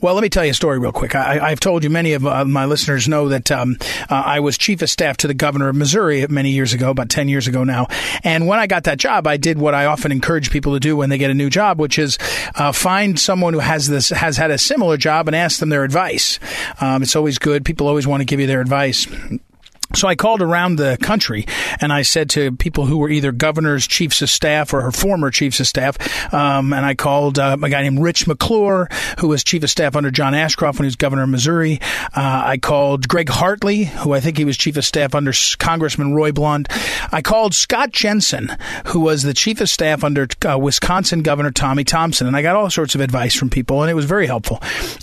well, 0.00 0.14
let 0.14 0.22
me 0.22 0.28
tell 0.28 0.44
you 0.44 0.50
a 0.50 0.54
story 0.54 0.78
real 0.78 0.92
quick. 0.92 1.14
I, 1.14 1.50
have 1.50 1.60
told 1.60 1.84
you 1.84 1.90
many 1.90 2.12
of 2.12 2.26
uh, 2.26 2.44
my 2.44 2.64
listeners 2.64 3.08
know 3.08 3.28
that 3.28 3.50
um, 3.50 3.76
uh, 4.08 4.14
I 4.14 4.40
was 4.40 4.58
chief 4.58 4.82
of 4.82 4.90
staff 4.90 5.16
to 5.18 5.26
the 5.26 5.34
governor 5.34 5.68
of 5.68 5.76
Missouri 5.76 6.26
many 6.28 6.50
years 6.50 6.72
ago, 6.72 6.90
about 6.90 7.08
10 7.08 7.28
years 7.28 7.46
ago 7.46 7.64
now. 7.64 7.86
And 8.24 8.46
when 8.46 8.58
I 8.58 8.66
got 8.66 8.84
that 8.84 8.98
job, 8.98 9.26
I 9.26 9.36
did 9.36 9.58
what 9.58 9.74
I 9.74 9.86
often 9.86 10.12
encourage 10.12 10.50
people 10.50 10.74
to 10.74 10.80
do 10.80 10.96
when 10.96 11.10
they 11.10 11.18
get 11.18 11.30
a 11.30 11.34
new 11.34 11.50
job, 11.50 11.80
which 11.80 11.98
is 11.98 12.18
uh, 12.54 12.72
find 12.72 13.18
someone 13.18 13.54
who 13.54 13.60
has 13.60 13.88
this 13.88 14.10
has 14.10 14.36
had 14.36 14.50
a 14.50 14.58
similar 14.58 14.96
job 14.96 15.28
and 15.28 15.36
ask 15.36 15.60
them 15.60 15.68
their 15.68 15.84
advice. 15.84 16.38
Um, 16.80 17.02
it's 17.02 17.16
always 17.16 17.38
good. 17.38 17.64
People 17.64 17.88
always 17.88 18.06
want 18.06 18.20
to 18.20 18.24
give 18.24 18.40
you 18.40 18.46
their 18.46 18.60
advice. 18.60 19.06
So 19.94 20.06
I 20.06 20.16
called 20.16 20.42
around 20.42 20.76
the 20.76 20.98
country 21.00 21.46
and 21.80 21.92
I 21.92 22.02
said 22.02 22.28
to 22.30 22.52
people 22.52 22.84
who 22.84 22.98
were 22.98 23.08
either 23.08 23.32
governors, 23.32 23.86
chiefs 23.86 24.20
of 24.20 24.28
staff, 24.28 24.74
or 24.74 24.82
her 24.82 24.92
former 24.92 25.30
chiefs 25.30 25.60
of 25.60 25.66
staff, 25.66 25.96
um, 26.34 26.74
and 26.74 26.84
I 26.84 26.94
called 26.94 27.38
uh, 27.38 27.56
a 27.62 27.68
guy 27.70 27.82
named 27.82 28.00
Rich 28.00 28.26
McClure, 28.26 28.88
who 29.18 29.28
was 29.28 29.42
chief 29.42 29.62
of 29.62 29.70
staff 29.70 29.96
under 29.96 30.10
John 30.10 30.34
Ashcroft 30.34 30.78
when 30.78 30.84
he 30.84 30.88
was 30.88 30.96
governor 30.96 31.22
of 31.22 31.30
Missouri. 31.30 31.80
Uh, 32.14 32.42
I 32.44 32.58
called 32.58 33.08
Gregg 33.08 33.30
Hartley, 33.30 33.84
who 33.84 34.12
I 34.12 34.20
think 34.20 34.36
he 34.36 34.44
was 34.44 34.58
chief 34.58 34.76
of 34.76 34.84
staff 34.84 35.14
under 35.14 35.32
Congressman 35.58 36.14
Roy 36.14 36.32
Blunt. 36.32 36.68
I 37.10 37.22
called 37.22 37.54
Scott 37.54 37.90
Jensen, 37.90 38.50
who 38.86 39.00
was 39.00 39.22
the 39.22 39.34
chief 39.34 39.60
of 39.60 39.70
staff 39.70 40.04
under 40.04 40.28
uh, 40.46 40.58
Wisconsin 40.58 41.22
Governor 41.22 41.50
Tommy 41.50 41.84
Thompson, 41.84 42.26
and 42.26 42.36
I 42.36 42.42
got 42.42 42.56
all 42.56 42.68
sorts 42.68 42.94
of 42.94 43.00
advice 43.00 43.34
from 43.34 43.48
people, 43.48 43.82
and 43.82 43.90
it 43.90 43.94
was 43.94 44.04
very 44.04 44.26
helpful. 44.26 44.60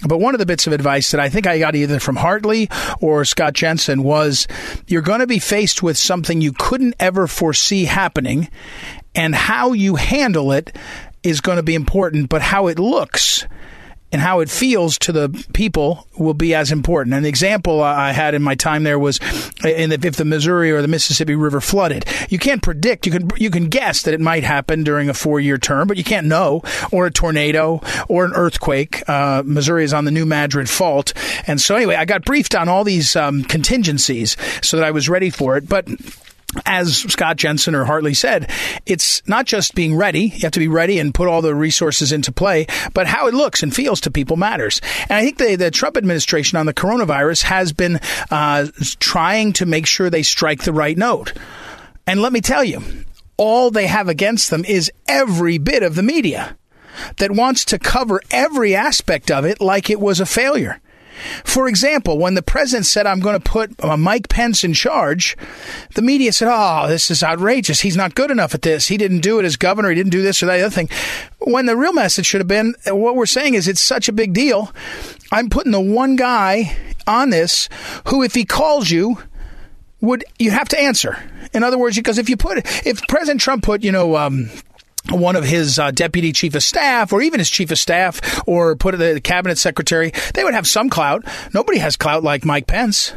But 0.07 0.19
one 0.19 0.35
of 0.35 0.39
the 0.39 0.45
bits 0.45 0.67
of 0.67 0.73
advice 0.73 1.09
that 1.09 1.19
I 1.19 1.29
think 1.29 1.47
I 1.47 1.57
got 1.57 1.75
either 1.75 1.99
from 1.99 2.17
Hartley 2.17 2.69
or 3.01 3.25
Scott 3.25 3.53
Jensen 3.53 4.03
was 4.03 4.47
you're 4.87 5.01
going 5.01 5.19
to 5.19 5.27
be 5.27 5.39
faced 5.39 5.83
with 5.83 5.97
something 5.97 6.41
you 6.41 6.51
couldn't 6.51 6.95
ever 6.99 7.27
foresee 7.27 7.85
happening, 7.85 8.49
and 9.13 9.33
how 9.33 9.73
you 9.73 9.95
handle 9.95 10.51
it 10.51 10.75
is 11.23 11.41
going 11.41 11.57
to 11.57 11.63
be 11.63 11.75
important, 11.75 12.29
but 12.29 12.41
how 12.41 12.67
it 12.67 12.79
looks 12.79 13.45
and 14.11 14.21
how 14.21 14.39
it 14.39 14.49
feels 14.49 14.97
to 14.99 15.11
the 15.11 15.45
people 15.53 16.07
will 16.17 16.33
be 16.33 16.55
as 16.55 16.71
important. 16.71 17.13
An 17.13 17.25
example 17.25 17.81
I 17.81 18.11
had 18.11 18.33
in 18.33 18.41
my 18.41 18.55
time 18.55 18.83
there 18.83 18.99
was 18.99 19.19
in 19.63 19.89
the, 19.89 19.99
if 20.07 20.15
the 20.15 20.25
Missouri 20.25 20.71
or 20.71 20.81
the 20.81 20.87
Mississippi 20.87 21.35
River 21.35 21.59
flooded. 21.59 22.05
You 22.29 22.39
can't 22.39 22.61
predict. 22.61 23.05
You 23.05 23.11
can 23.11 23.29
you 23.37 23.49
can 23.49 23.67
guess 23.67 24.03
that 24.03 24.13
it 24.13 24.21
might 24.21 24.43
happen 24.43 24.83
during 24.83 25.09
a 25.09 25.13
four 25.13 25.39
year 25.39 25.57
term, 25.57 25.87
but 25.87 25.97
you 25.97 26.03
can't 26.03 26.27
know. 26.27 26.61
Or 26.91 27.07
a 27.07 27.11
tornado 27.11 27.81
or 28.07 28.25
an 28.25 28.33
earthquake. 28.33 29.07
Uh, 29.09 29.43
Missouri 29.45 29.83
is 29.83 29.93
on 29.93 30.05
the 30.05 30.11
New 30.11 30.25
Madrid 30.25 30.69
Fault, 30.69 31.13
and 31.47 31.59
so 31.59 31.75
anyway, 31.75 31.95
I 31.95 32.05
got 32.05 32.23
briefed 32.23 32.55
on 32.55 32.69
all 32.69 32.83
these 32.83 33.15
um, 33.15 33.43
contingencies 33.43 34.37
so 34.61 34.77
that 34.77 34.85
I 34.85 34.91
was 34.91 35.09
ready 35.09 35.29
for 35.29 35.57
it, 35.57 35.67
but 35.67 35.87
as 36.65 36.97
Scott 36.97 37.37
Jensen 37.37 37.75
or 37.75 37.85
Hartley 37.85 38.13
said, 38.13 38.49
it's 38.85 39.27
not 39.27 39.45
just 39.45 39.75
being 39.75 39.95
ready. 39.95 40.27
You 40.27 40.39
have 40.41 40.51
to 40.51 40.59
be 40.59 40.67
ready 40.67 40.99
and 40.99 41.13
put 41.13 41.27
all 41.27 41.41
the 41.41 41.55
resources 41.55 42.11
into 42.11 42.31
play, 42.31 42.67
but 42.93 43.07
how 43.07 43.27
it 43.27 43.33
looks 43.33 43.63
and 43.63 43.75
feels 43.75 44.01
to 44.01 44.11
people 44.11 44.37
matters. 44.37 44.79
And 45.01 45.13
I 45.13 45.23
think 45.23 45.37
the, 45.37 45.55
the 45.55 45.71
Trump 45.71 45.97
administration 45.97 46.57
on 46.57 46.65
the 46.65 46.73
coronavirus 46.73 47.43
has 47.43 47.73
been 47.73 47.99
uh, 48.31 48.67
trying 48.99 49.53
to 49.53 49.65
make 49.65 49.85
sure 49.85 50.09
they 50.09 50.23
strike 50.23 50.63
the 50.63 50.73
right 50.73 50.97
note. 50.97 51.33
And 52.07 52.21
let 52.21 52.31
me 52.31 52.41
tell 52.41 52.63
you, 52.63 52.81
all 53.37 53.71
they 53.71 53.87
have 53.87 54.07
against 54.07 54.49
them 54.49 54.63
is 54.65 54.91
every 55.07 55.57
bit 55.57 55.83
of 55.83 55.95
the 55.95 56.03
media 56.03 56.57
that 57.17 57.31
wants 57.31 57.65
to 57.65 57.79
cover 57.79 58.21
every 58.31 58.75
aspect 58.75 59.29
of 59.29 59.45
it 59.45 59.59
like 59.59 59.89
it 59.89 59.99
was 59.99 60.19
a 60.19 60.25
failure. 60.25 60.79
For 61.43 61.67
example, 61.67 62.17
when 62.17 62.35
the 62.35 62.41
president 62.41 62.85
said, 62.85 63.07
I'm 63.07 63.19
going 63.19 63.39
to 63.39 63.49
put 63.49 63.71
uh, 63.83 63.97
Mike 63.97 64.29
Pence 64.29 64.63
in 64.63 64.73
charge, 64.73 65.37
the 65.95 66.01
media 66.01 66.33
said, 66.33 66.49
Oh, 66.51 66.87
this 66.87 67.09
is 67.09 67.23
outrageous. 67.23 67.81
He's 67.81 67.97
not 67.97 68.15
good 68.15 68.31
enough 68.31 68.53
at 68.53 68.61
this. 68.61 68.87
He 68.87 68.97
didn't 68.97 69.21
do 69.21 69.39
it 69.39 69.45
as 69.45 69.55
governor. 69.55 69.89
He 69.89 69.95
didn't 69.95 70.11
do 70.11 70.21
this 70.21 70.41
or 70.41 70.47
that 70.47 70.59
other 70.59 70.69
thing. 70.69 70.89
When 71.39 71.65
the 71.65 71.77
real 71.77 71.93
message 71.93 72.25
should 72.25 72.41
have 72.41 72.47
been, 72.47 72.75
what 72.87 73.15
we're 73.15 73.25
saying 73.25 73.53
is 73.53 73.67
it's 73.67 73.81
such 73.81 74.09
a 74.09 74.13
big 74.13 74.33
deal. 74.33 74.71
I'm 75.31 75.49
putting 75.49 75.71
the 75.71 75.81
one 75.81 76.15
guy 76.15 76.75
on 77.07 77.29
this 77.29 77.69
who, 78.07 78.23
if 78.23 78.33
he 78.33 78.45
calls 78.45 78.89
you, 78.89 79.17
would 80.01 80.23
you 80.39 80.51
have 80.51 80.69
to 80.69 80.79
answer? 80.79 81.17
In 81.53 81.63
other 81.63 81.77
words, 81.77 81.95
because 81.95 82.17
if 82.17 82.29
you 82.29 82.37
put 82.37 82.57
if 82.85 83.01
President 83.07 83.41
Trump 83.41 83.63
put 83.63 83.83
you 83.83 83.91
know 83.91 84.17
um, 84.17 84.49
one 85.09 85.35
of 85.35 85.43
his 85.43 85.79
uh, 85.79 85.91
deputy 85.91 86.31
chief 86.31 86.55
of 86.55 86.63
staff 86.63 87.13
or 87.13 87.21
even 87.21 87.39
his 87.39 87.49
chief 87.49 87.71
of 87.71 87.77
staff 87.77 88.47
or 88.47 88.75
put 88.75 88.97
the 88.97 89.21
cabinet 89.21 89.57
secretary, 89.57 90.11
they 90.33 90.43
would 90.43 90.53
have 90.53 90.67
some 90.67 90.89
clout. 90.89 91.23
Nobody 91.53 91.79
has 91.79 91.95
clout 91.95 92.23
like 92.23 92.45
Mike 92.45 92.67
Pence. 92.67 93.13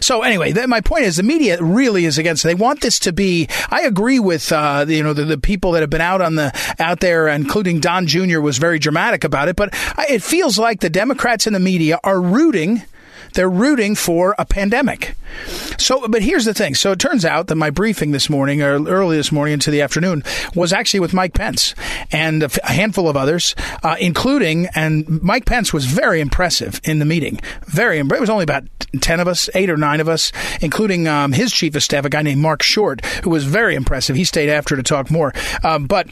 So 0.00 0.22
anyway, 0.22 0.52
my 0.66 0.80
point 0.80 1.04
is 1.04 1.16
the 1.16 1.22
media 1.22 1.62
really 1.62 2.04
is 2.04 2.18
against. 2.18 2.44
It. 2.44 2.48
They 2.48 2.54
want 2.54 2.80
this 2.80 2.98
to 3.00 3.12
be. 3.12 3.48
I 3.70 3.82
agree 3.82 4.18
with 4.18 4.50
uh, 4.50 4.86
you 4.88 5.02
know 5.02 5.12
the, 5.12 5.24
the, 5.24 5.38
people 5.38 5.72
that 5.72 5.80
have 5.82 5.90
been 5.90 6.00
out 6.00 6.20
on 6.20 6.34
the 6.34 6.52
out 6.78 7.00
there, 7.00 7.28
including 7.28 7.80
Don 7.80 8.06
Jr. 8.06 8.40
was 8.40 8.58
very 8.58 8.78
dramatic 8.78 9.24
about 9.24 9.48
it. 9.48 9.56
But 9.56 9.70
it 10.08 10.22
feels 10.22 10.58
like 10.58 10.80
the 10.80 10.90
Democrats 10.90 11.46
and 11.46 11.54
the 11.54 11.60
media 11.60 12.00
are 12.02 12.20
rooting 12.20 12.82
they're 13.34 13.50
rooting 13.50 13.94
for 13.94 14.34
a 14.38 14.44
pandemic. 14.44 15.14
So, 15.78 16.06
but 16.08 16.22
here's 16.22 16.44
the 16.44 16.54
thing. 16.54 16.74
So 16.74 16.92
it 16.92 16.98
turns 16.98 17.24
out 17.24 17.48
that 17.48 17.54
my 17.56 17.70
briefing 17.70 18.12
this 18.12 18.28
morning, 18.30 18.62
or 18.62 18.82
early 18.88 19.16
this 19.16 19.30
morning 19.30 19.54
into 19.54 19.70
the 19.70 19.82
afternoon, 19.82 20.22
was 20.54 20.72
actually 20.72 21.00
with 21.00 21.14
Mike 21.14 21.34
Pence 21.34 21.74
and 22.10 22.42
a 22.42 22.72
handful 22.72 23.08
of 23.08 23.16
others, 23.16 23.54
uh, 23.82 23.96
including, 24.00 24.68
and 24.74 25.22
Mike 25.22 25.44
Pence 25.44 25.72
was 25.72 25.86
very 25.86 26.20
impressive 26.20 26.80
in 26.84 26.98
the 26.98 27.04
meeting. 27.04 27.40
Very, 27.66 27.98
it 27.98 28.20
was 28.20 28.30
only 28.30 28.44
about 28.44 28.64
10 29.00 29.20
of 29.20 29.28
us, 29.28 29.50
eight 29.54 29.70
or 29.70 29.76
nine 29.76 30.00
of 30.00 30.08
us, 30.08 30.32
including 30.60 31.06
um, 31.06 31.32
his 31.32 31.52
chief 31.52 31.74
of 31.74 31.82
staff, 31.82 32.04
a 32.04 32.08
guy 32.08 32.22
named 32.22 32.40
Mark 32.40 32.62
Short, 32.62 33.04
who 33.22 33.30
was 33.30 33.44
very 33.44 33.74
impressive. 33.74 34.16
He 34.16 34.24
stayed 34.24 34.48
after 34.48 34.76
to 34.76 34.82
talk 34.82 35.10
more. 35.10 35.32
Um, 35.62 35.86
but 35.86 36.08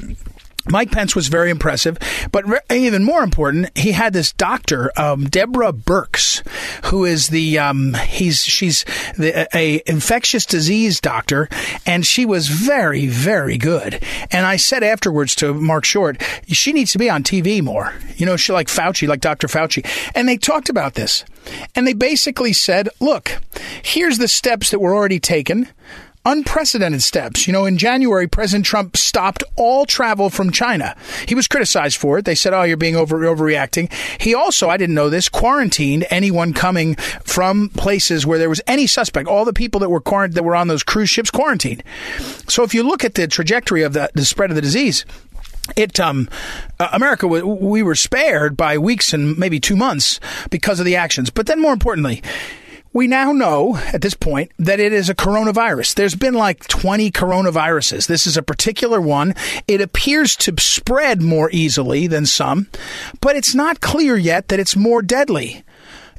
Mike 0.69 0.91
Pence 0.91 1.15
was 1.15 1.29
very 1.29 1.51
impressive, 1.51 1.99
but 2.33 2.45
even 2.71 3.05
more 3.05 3.23
important, 3.23 3.77
he 3.77 3.93
had 3.93 4.13
this 4.13 4.33
doctor, 4.33 4.91
um, 4.97 5.25
Deborah 5.29 5.73
Birx, 5.73 6.47
who 6.87 7.05
is 7.05 7.29
the 7.29 7.59
um, 7.59 7.95
he's 7.95 8.43
she's 8.45 8.85
the, 9.17 9.49
a 9.55 9.83
infectious 9.87 10.47
disease 10.47 11.01
doctor, 11.01 11.49
and 11.85 12.07
she 12.07 12.27
was 12.27 12.49
very 12.49 13.07
very 13.07 13.59
good. 13.59 14.03
And 14.31 14.47
I 14.47 14.57
said 14.57 14.83
afterwards 14.83 15.35
to 15.37 15.55
Mark 15.55 15.85
Short, 15.85 16.23
she 16.49 16.73
needs 16.73 16.93
to 16.93 16.99
be 16.99 17.11
on 17.11 17.23
TV 17.23 17.63
more. 17.63 17.95
You 18.17 18.27
know, 18.27 18.37
she 18.37 18.53
like 18.53 18.69
Fauci, 18.69 19.09
like 19.09 19.21
Dr. 19.21 19.47
Fauci, 19.47 19.87
and 20.15 20.29
they 20.29 20.37
talked 20.37 20.69
about 20.69 20.95
this, 20.95 21.25
and 21.75 21.87
they 21.87 21.95
basically 21.95 22.53
said, 22.53 22.89
look, 23.01 23.41
here's 23.83 24.19
the 24.19 24.29
steps 24.29 24.71
that 24.71 24.81
were 24.81 24.95
already 24.95 25.21
taken 25.21 25.69
unprecedented 26.27 27.03
steps. 27.03 27.47
You 27.47 27.53
know, 27.53 27.65
in 27.65 27.79
January, 27.79 28.27
President 28.27 28.67
Trump 28.67 28.97
stopped 28.97 29.45
all 29.55 29.87
travel 29.87 30.29
from 30.29 30.51
China. 30.51 30.95
He 31.27 31.35
was 31.35 31.47
criticized 31.47 31.97
for 31.97 32.19
it. 32.19 32.25
They 32.25 32.35
said, 32.35 32.53
"Oh, 32.53 32.65
you're 32.65 32.77
being 32.77 32.97
over 32.97 33.19
overreacting." 33.21 33.91
He 34.21 34.35
also, 34.35 34.69
I 34.69 34.77
didn't 34.77 34.97
know 34.97 35.09
this, 35.09 35.29
quarantined 35.29 36.05
anyone 36.11 36.53
coming 36.53 36.97
from 36.97 37.71
places 37.71 38.27
where 38.27 38.39
there 38.39 38.51
was 38.51 38.61
any 38.67 38.87
suspect. 38.87 39.29
All 39.29 39.45
the 39.45 39.53
people 39.53 39.81
that 39.81 39.89
were 39.89 40.01
quarant- 40.01 40.35
that 40.35 40.45
were 40.45 40.57
on 40.57 40.69
those 40.69 40.83
cruise 40.83 41.09
ships 41.09 41.31
quarantined. 41.31 41.83
So 42.49 42.65
if 42.65 42.75
you 42.75 42.83
look 42.83 43.05
at 43.05 43.15
the 43.15 43.29
trajectory 43.29 43.83
of 43.83 43.93
the, 43.93 44.11
the 44.15 44.25
spread 44.25 44.51
of 44.51 44.57
the 44.57 44.63
disease, 44.63 45.07
it 45.77 45.99
um 45.99 46.29
uh, 46.79 46.89
America 46.93 47.27
we 47.27 47.83
were 47.83 47.95
spared 47.95 48.57
by 48.57 48.79
weeks 48.79 49.13
and 49.13 49.37
maybe 49.37 49.59
2 49.59 49.75
months 49.75 50.21
because 50.51 50.79
of 50.79 50.87
the 50.87 50.95
actions 50.95 51.29
but 51.29 51.47
then 51.47 51.61
more 51.61 51.73
importantly 51.73 52.23
we 52.97 53.07
now 53.07 53.31
know 53.31 53.77
at 53.77 54.01
this 54.01 54.15
point 54.15 54.51
that 54.59 54.81
it 54.81 54.91
is 54.91 55.11
a 55.11 55.15
coronavirus. 55.15 55.95
There's 55.97 56.15
been 56.15 56.33
like 56.33 56.67
20 56.67 57.11
coronaviruses. 57.11 58.07
This 58.07 58.27
is 58.27 58.39
a 58.39 58.43
particular 58.43 59.03
one. 59.03 59.35
It 59.69 59.83
appears 59.83 60.35
to 60.37 60.55
spread 60.59 61.21
more 61.21 61.51
easily 61.53 62.07
than 62.07 62.25
some, 62.25 62.69
but 63.21 63.37
it's 63.37 63.55
not 63.55 63.83
clear 63.83 64.17
yet 64.17 64.49
that 64.49 64.61
it's 64.61 64.77
more 64.77 65.03
deadly. 65.03 65.63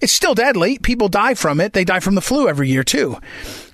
It's 0.03 0.13
still 0.13 0.35
deadly. 0.35 0.77
People 0.77 1.09
die 1.09 1.33
from 1.33 1.59
it. 1.59 1.73
They 1.73 1.83
die 1.83 1.99
from 1.99 2.13
the 2.13 2.21
flu 2.21 2.47
every 2.47 2.69
year 2.69 2.83
too. 2.83 3.17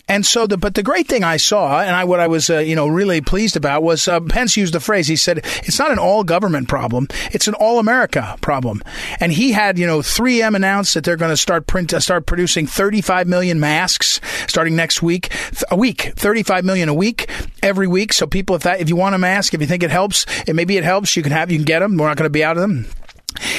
And 0.10 0.26
so, 0.26 0.46
the, 0.46 0.58
but 0.58 0.76
the 0.76 0.84
great 0.84 1.08
thing 1.08 1.24
I 1.24 1.38
saw, 1.38 1.80
and 1.80 1.96
I, 1.96 2.04
what 2.04 2.20
I 2.20 2.28
was, 2.28 2.50
uh, 2.50 2.60
you 2.60 2.76
know, 2.76 2.88
really 2.88 3.22
pleased 3.22 3.56
about 3.56 3.84
was 3.84 4.06
uh, 4.08 4.20
Pence 4.20 4.58
used 4.58 4.74
the 4.74 4.82
phrase. 4.82 5.08
He 5.08 5.16
said, 5.16 5.40
"It's 5.64 5.80
not 5.80 5.92
an 5.92 6.00
all 6.00 6.26
government 6.26 6.68
problem; 6.68 7.08
it's 7.32 7.48
an 7.48 7.54
all 7.54 7.80
America 7.80 8.38
problem." 8.42 8.84
And 9.22 9.32
he 9.32 9.54
had, 9.54 9.80
you 9.80 9.88
know, 9.88 10.00
3M 10.00 10.56
announced 10.56 10.94
that 10.96 11.06
they're 11.06 11.16
going 11.16 11.32
to 11.32 11.38
start 11.38 11.68
print, 11.68 11.94
uh, 11.94 12.02
start 12.02 12.26
producing 12.26 12.68
35 12.68 13.28
million 13.28 13.62
masks 13.62 14.20
starting 14.48 14.76
next 14.76 15.02
week, 15.02 15.30
th- 15.52 15.64
a 15.72 15.78
week, 15.78 16.12
35 16.16 16.66
million 16.66 16.90
a 16.90 16.94
week, 16.94 17.30
every 17.62 17.88
week. 17.88 18.12
So 18.12 18.28
people, 18.28 18.58
if 18.58 18.64
that, 18.64 18.82
if 18.82 18.90
you 18.90 18.98
want 18.98 19.16
a 19.16 19.18
mask, 19.18 19.54
if 19.54 19.62
you 19.62 19.68
think 19.68 19.84
it 19.84 19.92
helps, 19.92 20.26
and 20.48 20.58
maybe 20.58 20.76
it 20.76 20.84
helps, 20.84 21.16
you 21.16 21.24
can 21.24 21.32
have, 21.32 21.50
you 21.50 21.58
can 21.58 21.66
get 21.66 21.80
them. 21.80 21.98
We're 21.98 22.08
not 22.08 22.18
going 22.18 22.26
to 22.26 22.30
be 22.30 22.44
out 22.44 22.58
of 22.58 22.62
them. 22.62 22.88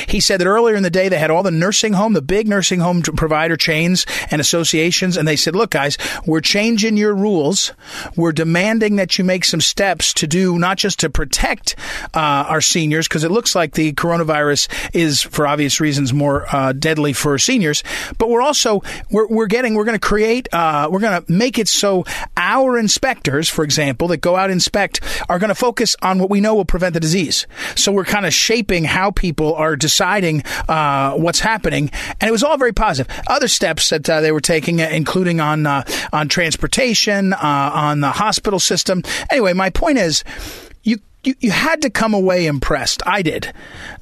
He 0.08 0.20
said 0.20 0.40
that 0.40 0.46
earlier 0.46 0.76
in 0.76 0.82
the 0.82 0.90
day 0.90 1.08
they 1.08 1.18
had 1.18 1.30
all 1.30 1.42
the 1.42 1.50
nursing 1.50 1.92
home, 1.92 2.12
the 2.12 2.22
big 2.22 2.48
nursing 2.48 2.80
home 2.80 3.02
provider 3.02 3.56
chains 3.56 4.06
and 4.30 4.40
associations, 4.40 5.16
and 5.16 5.26
they 5.26 5.36
said, 5.36 5.54
look, 5.54 5.70
guys, 5.70 5.96
we're 6.26 6.40
changing 6.40 6.96
your 6.96 7.14
rules. 7.14 7.72
We're 8.16 8.32
demanding 8.32 8.96
that 8.96 9.18
you 9.18 9.24
make 9.24 9.44
some 9.44 9.60
steps 9.60 10.12
to 10.14 10.26
do 10.26 10.58
not 10.58 10.78
just 10.78 11.00
to 11.00 11.10
protect 11.10 11.76
uh, 12.14 12.44
our 12.48 12.60
seniors, 12.60 13.08
because 13.08 13.24
it 13.24 13.30
looks 13.30 13.54
like 13.54 13.72
the 13.72 13.92
coronavirus 13.92 14.68
is, 14.94 15.22
for 15.22 15.46
obvious 15.46 15.80
reasons, 15.80 16.12
more 16.12 16.46
uh, 16.54 16.72
deadly 16.72 17.12
for 17.12 17.38
seniors, 17.38 17.82
but 18.18 18.28
we're 18.28 18.42
also, 18.42 18.82
we're, 19.10 19.26
we're 19.28 19.46
getting, 19.46 19.74
we're 19.74 19.84
going 19.84 19.98
to 19.98 20.06
create, 20.06 20.48
uh, 20.52 20.88
we're 20.90 21.00
going 21.00 21.22
to 21.22 21.32
make 21.32 21.58
it 21.58 21.68
so 21.68 22.04
our 22.36 22.78
inspectors, 22.78 23.48
for 23.48 23.64
example, 23.64 24.08
that 24.08 24.18
go 24.18 24.36
out 24.36 24.50
inspect 24.50 25.00
are 25.28 25.38
going 25.38 25.48
to 25.48 25.54
focus 25.54 25.96
on 26.02 26.18
what 26.18 26.30
we 26.30 26.40
know 26.40 26.54
will 26.54 26.64
prevent 26.64 26.94
the 26.94 27.00
disease. 27.00 27.46
So 27.74 27.92
we're 27.92 28.04
kind 28.04 28.26
of 28.26 28.34
shaping 28.34 28.84
how 28.84 29.10
people 29.10 29.54
are 29.54 29.63
deciding 29.76 30.42
uh, 30.68 31.12
what's 31.12 31.40
happening, 31.40 31.90
and 32.20 32.28
it 32.28 32.32
was 32.32 32.42
all 32.42 32.56
very 32.56 32.72
positive. 32.72 33.14
Other 33.26 33.48
steps 33.48 33.90
that 33.90 34.08
uh, 34.08 34.20
they 34.20 34.32
were 34.32 34.40
taking, 34.40 34.80
uh, 34.80 34.88
including 34.90 35.40
on 35.40 35.66
uh, 35.66 35.84
on 36.12 36.28
transportation, 36.28 37.32
uh, 37.32 37.70
on 37.74 38.00
the 38.00 38.10
hospital 38.10 38.60
system. 38.60 39.02
Anyway, 39.30 39.52
my 39.52 39.70
point 39.70 39.98
is, 39.98 40.24
you 40.82 40.98
you, 41.24 41.34
you 41.40 41.50
had 41.50 41.82
to 41.82 41.90
come 41.90 42.14
away 42.14 42.46
impressed. 42.46 43.02
I 43.06 43.22
did 43.22 43.52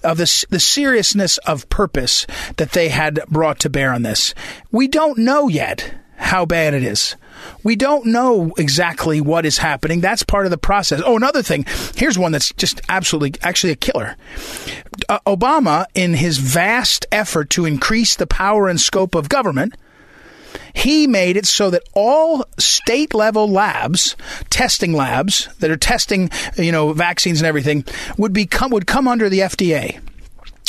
of 0.02 0.18
the 0.18 0.46
the 0.50 0.60
seriousness 0.60 1.38
of 1.38 1.68
purpose 1.68 2.26
that 2.56 2.72
they 2.72 2.88
had 2.88 3.20
brought 3.28 3.58
to 3.60 3.70
bear 3.70 3.92
on 3.92 4.02
this. 4.02 4.34
We 4.70 4.88
don't 4.88 5.18
know 5.18 5.48
yet 5.48 5.94
how 6.16 6.44
bad 6.46 6.74
it 6.74 6.84
is. 6.84 7.16
We 7.62 7.76
don't 7.76 8.06
know 8.06 8.52
exactly 8.56 9.20
what 9.20 9.46
is 9.46 9.58
happening. 9.58 10.00
That's 10.00 10.22
part 10.22 10.46
of 10.46 10.50
the 10.50 10.58
process. 10.58 11.02
Oh, 11.04 11.16
another 11.16 11.42
thing. 11.42 11.64
Here's 11.96 12.18
one 12.18 12.32
that's 12.32 12.52
just 12.54 12.80
absolutely, 12.88 13.40
actually 13.42 13.72
a 13.72 13.76
killer. 13.76 14.16
Uh, 15.08 15.18
Obama, 15.26 15.86
in 15.94 16.14
his 16.14 16.38
vast 16.38 17.06
effort 17.12 17.50
to 17.50 17.64
increase 17.64 18.16
the 18.16 18.26
power 18.26 18.68
and 18.68 18.80
scope 18.80 19.14
of 19.14 19.28
government, 19.28 19.74
he 20.74 21.06
made 21.06 21.36
it 21.36 21.46
so 21.46 21.70
that 21.70 21.82
all 21.94 22.44
state 22.58 23.14
level 23.14 23.48
labs, 23.48 24.16
testing 24.50 24.92
labs 24.92 25.48
that 25.60 25.70
are 25.70 25.76
testing, 25.76 26.30
you 26.56 26.72
know, 26.72 26.92
vaccines 26.92 27.40
and 27.40 27.46
everything 27.46 27.84
would 28.16 28.32
become 28.32 28.70
would 28.70 28.86
come 28.86 29.08
under 29.08 29.28
the 29.28 29.40
FDA 29.40 30.00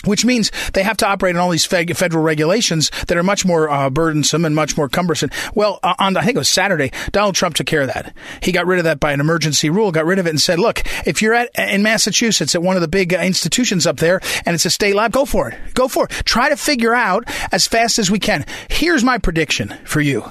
which 0.05 0.25
means 0.25 0.51
they 0.73 0.83
have 0.83 0.97
to 0.97 1.07
operate 1.07 1.35
on 1.35 1.41
all 1.41 1.49
these 1.49 1.65
federal 1.65 2.23
regulations 2.23 2.91
that 3.07 3.17
are 3.17 3.23
much 3.23 3.45
more 3.45 3.69
uh, 3.69 3.89
burdensome 3.89 4.45
and 4.45 4.55
much 4.55 4.77
more 4.77 4.89
cumbersome. 4.89 5.29
Well, 5.55 5.79
on 5.83 6.17
I 6.17 6.21
think 6.21 6.35
it 6.35 6.39
was 6.39 6.49
Saturday, 6.49 6.91
Donald 7.11 7.35
Trump 7.35 7.55
took 7.55 7.67
care 7.67 7.81
of 7.81 7.87
that. 7.87 8.13
He 8.41 8.51
got 8.51 8.67
rid 8.67 8.79
of 8.79 8.85
that 8.85 8.99
by 8.99 9.11
an 9.11 9.19
emergency 9.19 9.69
rule, 9.69 9.91
got 9.91 10.05
rid 10.05 10.19
of 10.19 10.27
it, 10.27 10.31
and 10.31 10.41
said, 10.41 10.59
"Look, 10.59 10.83
if 11.05 11.21
you're 11.21 11.33
at 11.33 11.49
in 11.57 11.83
Massachusetts 11.83 12.55
at 12.55 12.63
one 12.63 12.75
of 12.75 12.81
the 12.81 12.87
big 12.87 13.13
uh, 13.13 13.19
institutions 13.19 13.87
up 13.87 13.97
there 13.97 14.19
and 14.45 14.53
it's 14.53 14.65
a 14.65 14.69
state 14.69 14.95
lab, 14.95 15.11
go 15.11 15.25
for 15.25 15.49
it. 15.49 15.59
Go 15.73 15.87
for 15.87 16.05
it. 16.05 16.11
Try 16.25 16.49
to 16.49 16.57
figure 16.57 16.93
out 16.93 17.23
as 17.51 17.67
fast 17.67 17.99
as 17.99 18.11
we 18.11 18.19
can. 18.19 18.45
Here's 18.69 19.03
my 19.03 19.17
prediction 19.17 19.75
for 19.85 20.01
you, 20.01 20.23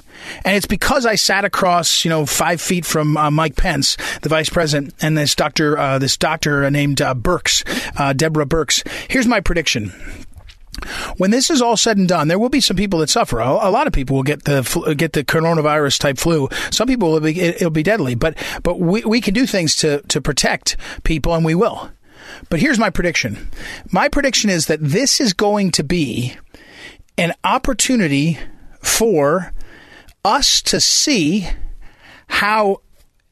and 0.44 0.56
it's 0.56 0.66
because 0.66 1.06
I 1.06 1.14
sat 1.14 1.44
across, 1.44 2.04
you 2.04 2.08
know, 2.08 2.26
five 2.26 2.60
feet 2.60 2.84
from 2.84 3.16
uh, 3.16 3.30
Mike 3.30 3.56
Pence, 3.56 3.96
the 4.22 4.28
vice 4.28 4.48
president, 4.48 4.94
and 5.00 5.16
this 5.16 5.34
doctor, 5.34 5.78
uh, 5.78 5.98
this 5.98 6.16
doctor 6.16 6.68
named 6.70 7.00
uh, 7.00 7.14
Birx, 7.14 7.64
Deborah 8.16 8.46
Birx. 8.46 8.86
Here's 9.08 9.26
my 9.26 9.40
prediction 9.40 9.62
prediction. 9.62 9.92
When 11.16 11.30
this 11.30 11.50
is 11.50 11.62
all 11.62 11.76
said 11.76 11.96
and 11.96 12.08
done, 12.08 12.26
there 12.26 12.38
will 12.38 12.48
be 12.48 12.60
some 12.60 12.76
people 12.76 12.98
that 13.00 13.10
suffer. 13.10 13.38
A, 13.38 13.70
lot 13.70 13.86
of 13.86 13.92
people 13.92 14.16
will 14.16 14.22
get 14.24 14.44
the 14.44 14.94
get 14.96 15.12
the 15.12 15.22
coronavirus 15.22 16.00
type 16.00 16.18
flu. 16.18 16.48
Some 16.70 16.88
people 16.88 17.12
will 17.12 17.20
be 17.20 17.38
it'll 17.38 17.70
be 17.70 17.84
deadly, 17.84 18.16
but 18.16 18.36
but 18.62 18.80
we, 18.80 19.04
we 19.04 19.20
can 19.20 19.34
do 19.34 19.46
things 19.46 19.76
to 19.76 20.00
to 20.08 20.20
protect 20.20 20.76
people, 21.04 21.34
and 21.34 21.44
we 21.44 21.54
will. 21.54 21.90
But 22.48 22.60
here's 22.60 22.78
my 22.78 22.90
prediction. 22.90 23.50
My 23.92 24.08
prediction 24.08 24.50
is 24.50 24.66
that 24.66 24.80
this 24.80 25.20
is 25.20 25.32
going 25.32 25.70
to 25.72 25.84
be 25.84 26.34
an 27.16 27.34
opportunity 27.44 28.38
for 28.80 29.52
us 30.24 30.62
to 30.62 30.80
see 30.80 31.46
how 32.28 32.80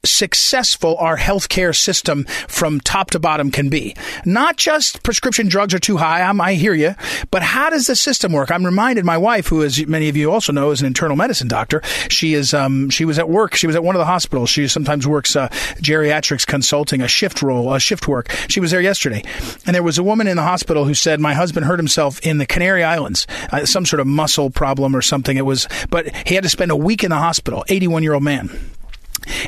successful 0.04 0.96
our 0.96 1.16
healthcare 1.16 1.76
system 1.76 2.24
from 2.48 2.80
top 2.80 3.10
to 3.10 3.18
bottom 3.18 3.50
can 3.50 3.68
be. 3.68 3.94
Not 4.24 4.56
just 4.56 5.02
prescription 5.02 5.48
drugs 5.48 5.74
are 5.74 5.78
too 5.78 5.98
high, 5.98 6.22
I'm, 6.22 6.40
I 6.40 6.54
hear 6.54 6.74
you, 6.74 6.94
but 7.30 7.42
how 7.42 7.70
does 7.70 7.86
the 7.86 7.96
system 7.96 8.32
work? 8.32 8.50
I'm 8.50 8.64
reminded 8.64 9.04
my 9.04 9.18
wife, 9.18 9.48
who, 9.48 9.62
as 9.62 9.84
many 9.86 10.08
of 10.08 10.16
you 10.16 10.32
also 10.32 10.52
know, 10.52 10.70
is 10.70 10.80
an 10.80 10.86
internal 10.86 11.16
medicine 11.16 11.48
doctor. 11.48 11.82
She 12.08 12.34
is 12.34 12.54
um, 12.54 12.88
she 12.90 13.04
was 13.04 13.18
at 13.18 13.28
work. 13.28 13.54
She 13.54 13.66
was 13.66 13.76
at 13.76 13.84
one 13.84 13.94
of 13.94 13.98
the 14.00 14.06
hospitals. 14.06 14.50
She 14.50 14.68
sometimes 14.68 15.06
works 15.06 15.36
uh, 15.36 15.48
geriatrics 15.82 16.46
consulting, 16.46 17.02
a 17.02 17.08
shift 17.08 17.42
role, 17.42 17.72
a 17.72 17.80
shift 17.80 18.08
work. 18.08 18.30
She 18.48 18.60
was 18.60 18.70
there 18.70 18.80
yesterday, 18.80 19.22
and 19.66 19.74
there 19.74 19.82
was 19.82 19.98
a 19.98 20.02
woman 20.02 20.26
in 20.26 20.36
the 20.36 20.42
hospital 20.42 20.84
who 20.84 20.94
said, 20.94 21.20
"My 21.20 21.34
husband 21.34 21.66
hurt 21.66 21.78
himself 21.78 22.20
in 22.20 22.38
the 22.38 22.46
Canary 22.46 22.84
Islands, 22.84 23.26
uh, 23.52 23.66
some 23.66 23.84
sort 23.84 24.00
of 24.00 24.06
muscle 24.06 24.50
problem 24.50 24.96
or 24.96 25.02
something. 25.02 25.36
It 25.36 25.46
was, 25.46 25.68
but 25.90 26.14
he 26.26 26.34
had 26.34 26.44
to 26.44 26.50
spend 26.50 26.70
a 26.70 26.76
week 26.76 27.04
in 27.04 27.10
the 27.10 27.18
hospital. 27.18 27.64
81 27.68 28.02
year 28.02 28.14
old 28.14 28.22
man." 28.22 28.50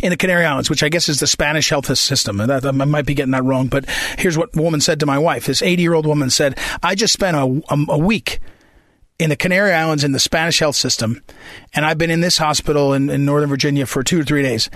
In 0.03 0.11
the 0.11 0.17
Canary 0.17 0.45
Islands, 0.45 0.71
which 0.71 0.83
I 0.83 0.89
guess 0.89 1.09
is 1.09 1.21
the 1.21 1.27
Spanish 1.27 1.69
health 1.69 1.97
system. 1.97 2.41
I 2.41 2.71
might 2.71 3.07
be 3.07 3.15
getting 3.15 3.33
that 3.33 3.45
wrong, 3.45 3.69
but 3.69 3.89
here's 4.19 4.39
what 4.39 4.55
woman 4.55 4.81
said 4.81 5.01
to 5.01 5.07
my 5.07 5.19
wife. 5.19 5.47
This 5.47 5.63
80 5.63 5.83
year 5.83 5.95
old 5.95 6.07
woman 6.07 6.31
said, 6.31 6.59
I 6.83 6.95
just 6.95 7.13
spent 7.13 7.37
a, 7.37 7.63
a, 7.73 7.93
a, 7.95 7.99
week 7.99 8.41
in 9.19 9.31
the 9.31 9.37
Canary 9.37 9.73
Islands 9.73 10.05
in 10.05 10.13
the 10.13 10.21
Spanish 10.21 10.59
health 10.59 10.77
system, 10.77 11.23
and 11.75 11.85
I've 11.85 11.99
been 11.99 12.11
in 12.11 12.21
this 12.21 12.39
hospital 12.39 12.93
in, 12.93 13.11
in 13.11 13.25
Northern 13.25 13.49
Virginia 13.49 13.87
for 13.87 14.03
two 14.03 14.21
or 14.21 14.25
three 14.25 14.43
days. 14.43 14.69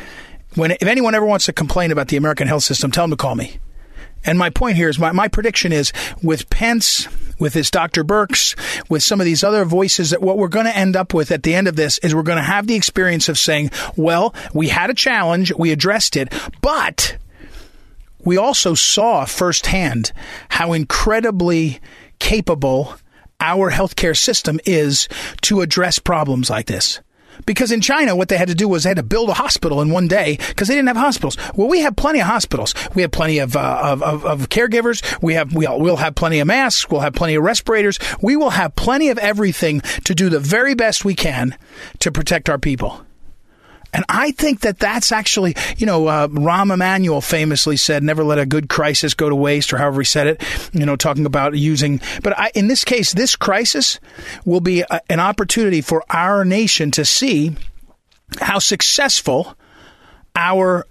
When, 0.55 0.71
if 0.71 0.85
anyone 0.85 1.15
ever 1.15 1.27
wants 1.27 1.47
to 1.47 1.53
complain 1.53 1.91
about 1.91 2.09
the 2.09 2.17
American 2.17 2.49
health 2.49 2.63
system, 2.63 2.91
tell 2.91 3.05
them 3.05 3.11
to 3.11 3.17
call 3.17 3.35
me. 3.35 3.59
And 4.27 4.39
my 4.39 4.51
point 4.51 4.77
here 4.77 4.89
is 4.89 4.99
my, 4.99 5.13
my 5.13 5.29
prediction 5.29 5.73
is 5.73 5.93
with 6.23 6.51
Pence, 6.51 7.09
with 7.39 7.53
this 7.53 7.71
Dr. 7.71 8.05
Birx, 8.05 8.55
with 8.91 9.03
some 9.03 9.21
of 9.21 9.25
these 9.25 9.45
other 9.45 9.65
voices, 9.65 10.11
that 10.11 10.21
what 10.21 10.37
we're 10.37 10.49
going 10.49 10.67
to 10.67 10.77
end 10.77 10.97
up 10.97 11.15
with 11.15 11.31
at 11.31 11.45
the 11.45 11.55
end 11.55 11.69
of 11.69 11.77
this 11.77 11.99
is 11.99 12.15
we're 12.15 12.23
going 12.23 12.37
to 12.39 12.43
have 12.43 12.67
the 12.67 12.75
experience 12.75 13.29
of 13.29 13.39
saying, 13.39 13.71
well, 13.97 14.35
we 14.53 14.69
had 14.69 14.91
a 14.91 14.95
challenge, 14.95 15.53
we 15.55 15.71
addressed 15.71 16.17
it, 16.17 16.33
but 16.61 17.17
we 18.25 18.37
also 18.37 18.75
saw 18.75 19.25
firsthand 19.25 20.13
how 20.49 20.73
incredibly 20.73 21.81
capable 22.19 22.97
our 23.39 23.71
healthcare 23.71 24.17
system 24.17 24.59
is 24.65 25.09
to 25.43 25.61
address 25.61 25.99
problems 25.99 26.51
like 26.51 26.67
this. 26.67 27.01
Because 27.45 27.73
in 27.73 27.81
China, 27.81 28.17
what 28.17 28.29
they 28.29 28.37
had 28.37 28.49
to 28.49 28.55
do 28.55 28.69
was 28.69 28.85
they 28.85 28.91
had 28.91 28.97
to 28.97 29.03
build 29.03 29.29
a 29.29 29.35
hospital 29.35 29.81
in 29.81 29.91
one 29.91 30.09
day 30.09 30.39
because 30.49 30.69
they 30.69 30.75
didn't 30.75 30.89
have 30.89 30.97
hospitals. 30.97 31.37
Well, 31.55 31.69
we 31.69 31.81
have 31.81 31.97
plenty 31.97 32.21
of 32.21 32.27
hospitals. 32.27 32.75
We 32.95 33.03
have 33.03 33.11
plenty 33.11 33.39
of, 33.39 33.57
uh, 33.57 33.81
of, 33.83 34.03
of, 34.03 34.25
of, 34.25 34.49
caregivers. 34.49 35.03
We 35.23 35.35
have, 35.35 35.55
we'll, 35.55 35.79
we'll 35.79 35.97
have 35.97 36.15
plenty 36.15 36.41
of 36.41 36.47
masks. 36.47 36.91
We'll 36.91 37.01
have 37.01 37.15
plenty 37.15 37.35
of 37.35 37.43
respirators. 37.43 37.99
We 38.21 38.37
will 38.37 38.51
have 38.51 38.75
plenty 38.77 39.09
of 39.11 39.19
everything 39.19 39.81
to 40.05 40.15
do 40.15 40.29
the 40.29 40.41
very 40.41 40.75
best 40.75 41.05
we 41.05 41.15
can 41.15 41.57
to 42.01 42.11
protect 42.11 42.49
our 42.49 42.59
people. 42.59 43.06
And 43.93 44.05
I 44.09 44.33
think 44.33 44.61
that 44.61 44.79
that's 44.79 45.13
actually, 45.13 45.55
you 45.79 45.87
know, 45.87 46.07
uh, 46.07 46.29
Rahm 46.29 46.73
Emanuel 46.73 47.21
famously 47.21 47.77
said, 47.77 48.03
never 48.03 48.25
let 48.25 48.39
a 48.39 48.47
good 48.47 48.69
crisis 48.69 49.15
go 49.15 49.29
to 49.29 49.37
waste, 49.37 49.73
or 49.73 49.79
however 49.79 50.01
he 50.01 50.05
said 50.05 50.27
it, 50.27 50.71
you 50.73 50.85
know, 50.85 50.97
talking 50.97 51.27
about 51.27 51.57
using. 51.57 52.01
But 52.23 52.39
I, 52.39 52.51
in 52.55 52.69
this 52.69 52.85
case, 52.85 53.13
this 53.13 53.37
crisis 53.37 53.99
will 54.45 54.61
be 54.61 54.83
a, 54.83 55.01
an 55.09 55.21
opportunity 55.21 55.81
for 55.81 56.05
our 56.11 56.45
nation 56.45 56.91
to 56.93 57.05
see 57.05 57.55
how 58.41 58.59
successful 58.59 59.57
our 60.35 60.87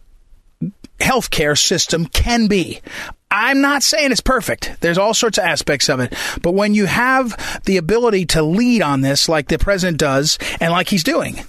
healthcare 0.99 1.57
system 1.57 2.05
can 2.05 2.47
be. 2.47 2.81
I'm 3.29 3.59
not 3.59 3.83
saying 3.83 4.11
it's 4.11 4.21
perfect. 4.21 4.77
There's 4.79 4.97
all 4.97 5.13
sorts 5.13 5.37
of 5.37 5.43
aspects 5.43 5.89
of 5.89 5.99
it. 5.99 6.13
But 6.41 6.53
when 6.53 6.73
you 6.73 6.85
have 6.85 7.61
the 7.65 7.77
ability 7.77 8.27
to 8.27 8.41
lead 8.41 8.81
on 8.81 9.01
this, 9.01 9.27
like 9.27 9.49
the 9.49 9.57
president 9.57 9.97
does, 9.97 10.39
and 10.61 10.71
like 10.71 10.87
he's 10.87 11.03
doing, 11.03 11.43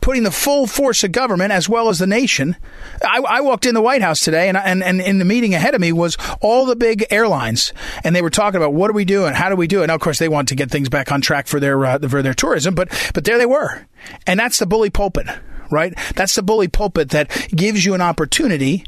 putting 0.00 0.22
the 0.22 0.30
full 0.30 0.66
force 0.66 1.04
of 1.04 1.12
government 1.12 1.52
as 1.52 1.68
well 1.68 1.88
as 1.88 1.98
the 1.98 2.06
nation. 2.06 2.56
I, 3.02 3.18
I 3.18 3.40
walked 3.40 3.66
in 3.66 3.74
the 3.74 3.82
White 3.82 4.02
House 4.02 4.20
today, 4.20 4.48
and, 4.48 4.56
and, 4.56 4.82
and 4.82 5.00
in 5.00 5.18
the 5.18 5.24
meeting 5.24 5.54
ahead 5.54 5.74
of 5.74 5.80
me 5.80 5.92
was 5.92 6.16
all 6.40 6.66
the 6.66 6.76
big 6.76 7.06
airlines, 7.10 7.72
and 8.04 8.14
they 8.14 8.22
were 8.22 8.30
talking 8.30 8.56
about 8.56 8.74
what 8.74 8.90
are 8.90 8.94
we 8.94 9.04
doing, 9.04 9.34
how 9.34 9.48
do 9.48 9.56
we 9.56 9.66
do 9.66 9.82
it. 9.82 9.88
Now, 9.88 9.94
of 9.94 10.00
course, 10.00 10.18
they 10.18 10.28
want 10.28 10.48
to 10.48 10.54
get 10.54 10.70
things 10.70 10.88
back 10.88 11.12
on 11.12 11.20
track 11.20 11.46
for 11.46 11.60
their 11.60 11.84
uh, 11.84 11.98
for 12.08 12.22
their 12.22 12.34
tourism, 12.34 12.74
but 12.74 12.88
but 13.14 13.24
there 13.24 13.38
they 13.38 13.46
were, 13.46 13.86
and 14.26 14.38
that's 14.38 14.58
the 14.58 14.66
bully 14.66 14.90
pulpit 14.90 15.26
right? 15.70 15.94
That's 16.14 16.34
the 16.34 16.42
bully 16.42 16.68
pulpit 16.68 17.10
that 17.10 17.30
gives 17.54 17.84
you 17.84 17.94
an 17.94 18.00
opportunity 18.00 18.84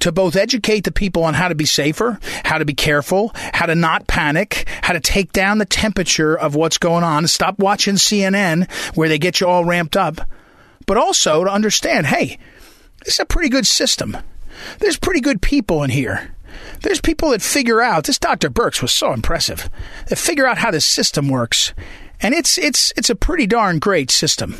to 0.00 0.12
both 0.12 0.36
educate 0.36 0.84
the 0.84 0.92
people 0.92 1.24
on 1.24 1.34
how 1.34 1.48
to 1.48 1.54
be 1.54 1.66
safer, 1.66 2.18
how 2.44 2.58
to 2.58 2.64
be 2.64 2.74
careful, 2.74 3.32
how 3.34 3.66
to 3.66 3.74
not 3.74 4.06
panic, 4.06 4.68
how 4.82 4.92
to 4.92 5.00
take 5.00 5.32
down 5.32 5.58
the 5.58 5.64
temperature 5.64 6.36
of 6.36 6.54
what's 6.54 6.78
going 6.78 7.04
on, 7.04 7.26
stop 7.26 7.58
watching 7.58 7.94
CNN 7.94 8.70
where 8.96 9.08
they 9.08 9.18
get 9.18 9.40
you 9.40 9.46
all 9.46 9.64
ramped 9.64 9.96
up 9.96 10.20
but 10.90 10.98
also 10.98 11.44
to 11.44 11.52
understand, 11.52 12.08
hey, 12.08 12.36
this 13.04 13.14
is 13.14 13.20
a 13.20 13.24
pretty 13.24 13.48
good 13.48 13.64
system. 13.64 14.16
There's 14.80 14.98
pretty 14.98 15.20
good 15.20 15.40
people 15.40 15.84
in 15.84 15.90
here. 15.90 16.34
There's 16.82 17.00
people 17.00 17.30
that 17.30 17.42
figure 17.42 17.80
out 17.80 18.06
this 18.06 18.18
Dr. 18.18 18.50
Birx 18.50 18.82
was 18.82 18.90
so 18.90 19.12
impressive. 19.12 19.70
That 20.08 20.18
figure 20.18 20.48
out 20.48 20.58
how 20.58 20.72
this 20.72 20.84
system 20.84 21.28
works. 21.28 21.74
And 22.22 22.34
it's 22.34 22.58
it's 22.58 22.92
it's 22.96 23.10
a 23.10 23.14
pretty 23.14 23.46
darn 23.46 23.78
great 23.78 24.10
system. 24.10 24.56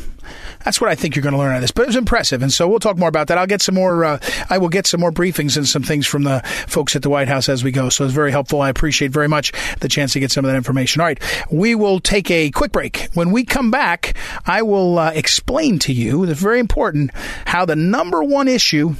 That's 0.63 0.79
what 0.79 0.89
I 0.89 0.95
think 0.95 1.15
you're 1.15 1.23
going 1.23 1.33
to 1.33 1.39
learn 1.39 1.51
out 1.51 1.55
of 1.55 1.61
this. 1.61 1.71
But 1.71 1.83
it 1.83 1.87
was 1.87 1.95
impressive, 1.95 2.41
and 2.43 2.53
so 2.53 2.67
we'll 2.67 2.79
talk 2.79 2.97
more 2.97 3.09
about 3.09 3.27
that. 3.27 3.37
I'll 3.37 3.47
get 3.47 3.61
some 3.61 3.75
more. 3.75 4.05
Uh, 4.05 4.19
I 4.49 4.57
will 4.57 4.69
get 4.69 4.85
some 4.85 4.99
more 4.99 5.11
briefings 5.11 5.57
and 5.57 5.67
some 5.67 5.83
things 5.83 6.05
from 6.05 6.23
the 6.23 6.41
folks 6.67 6.95
at 6.95 7.01
the 7.01 7.09
White 7.09 7.27
House 7.27 7.49
as 7.49 7.63
we 7.63 7.71
go. 7.71 7.89
So 7.89 8.05
it's 8.05 8.13
very 8.13 8.31
helpful. 8.31 8.61
I 8.61 8.69
appreciate 8.69 9.11
very 9.11 9.27
much 9.27 9.51
the 9.79 9.87
chance 9.87 10.13
to 10.13 10.19
get 10.19 10.31
some 10.31 10.45
of 10.45 10.51
that 10.51 10.57
information. 10.57 11.01
All 11.01 11.07
right, 11.07 11.19
we 11.51 11.75
will 11.75 11.99
take 11.99 12.29
a 12.29 12.51
quick 12.51 12.71
break. 12.71 13.09
When 13.13 13.31
we 13.31 13.43
come 13.43 13.71
back, 13.71 14.15
I 14.45 14.61
will 14.61 14.99
uh, 14.99 15.11
explain 15.11 15.79
to 15.79 15.93
you. 15.93 16.23
It's 16.23 16.39
very 16.39 16.59
important 16.59 17.11
how 17.45 17.65
the 17.65 17.75
number 17.75 18.23
one 18.23 18.47
issue 18.47 18.95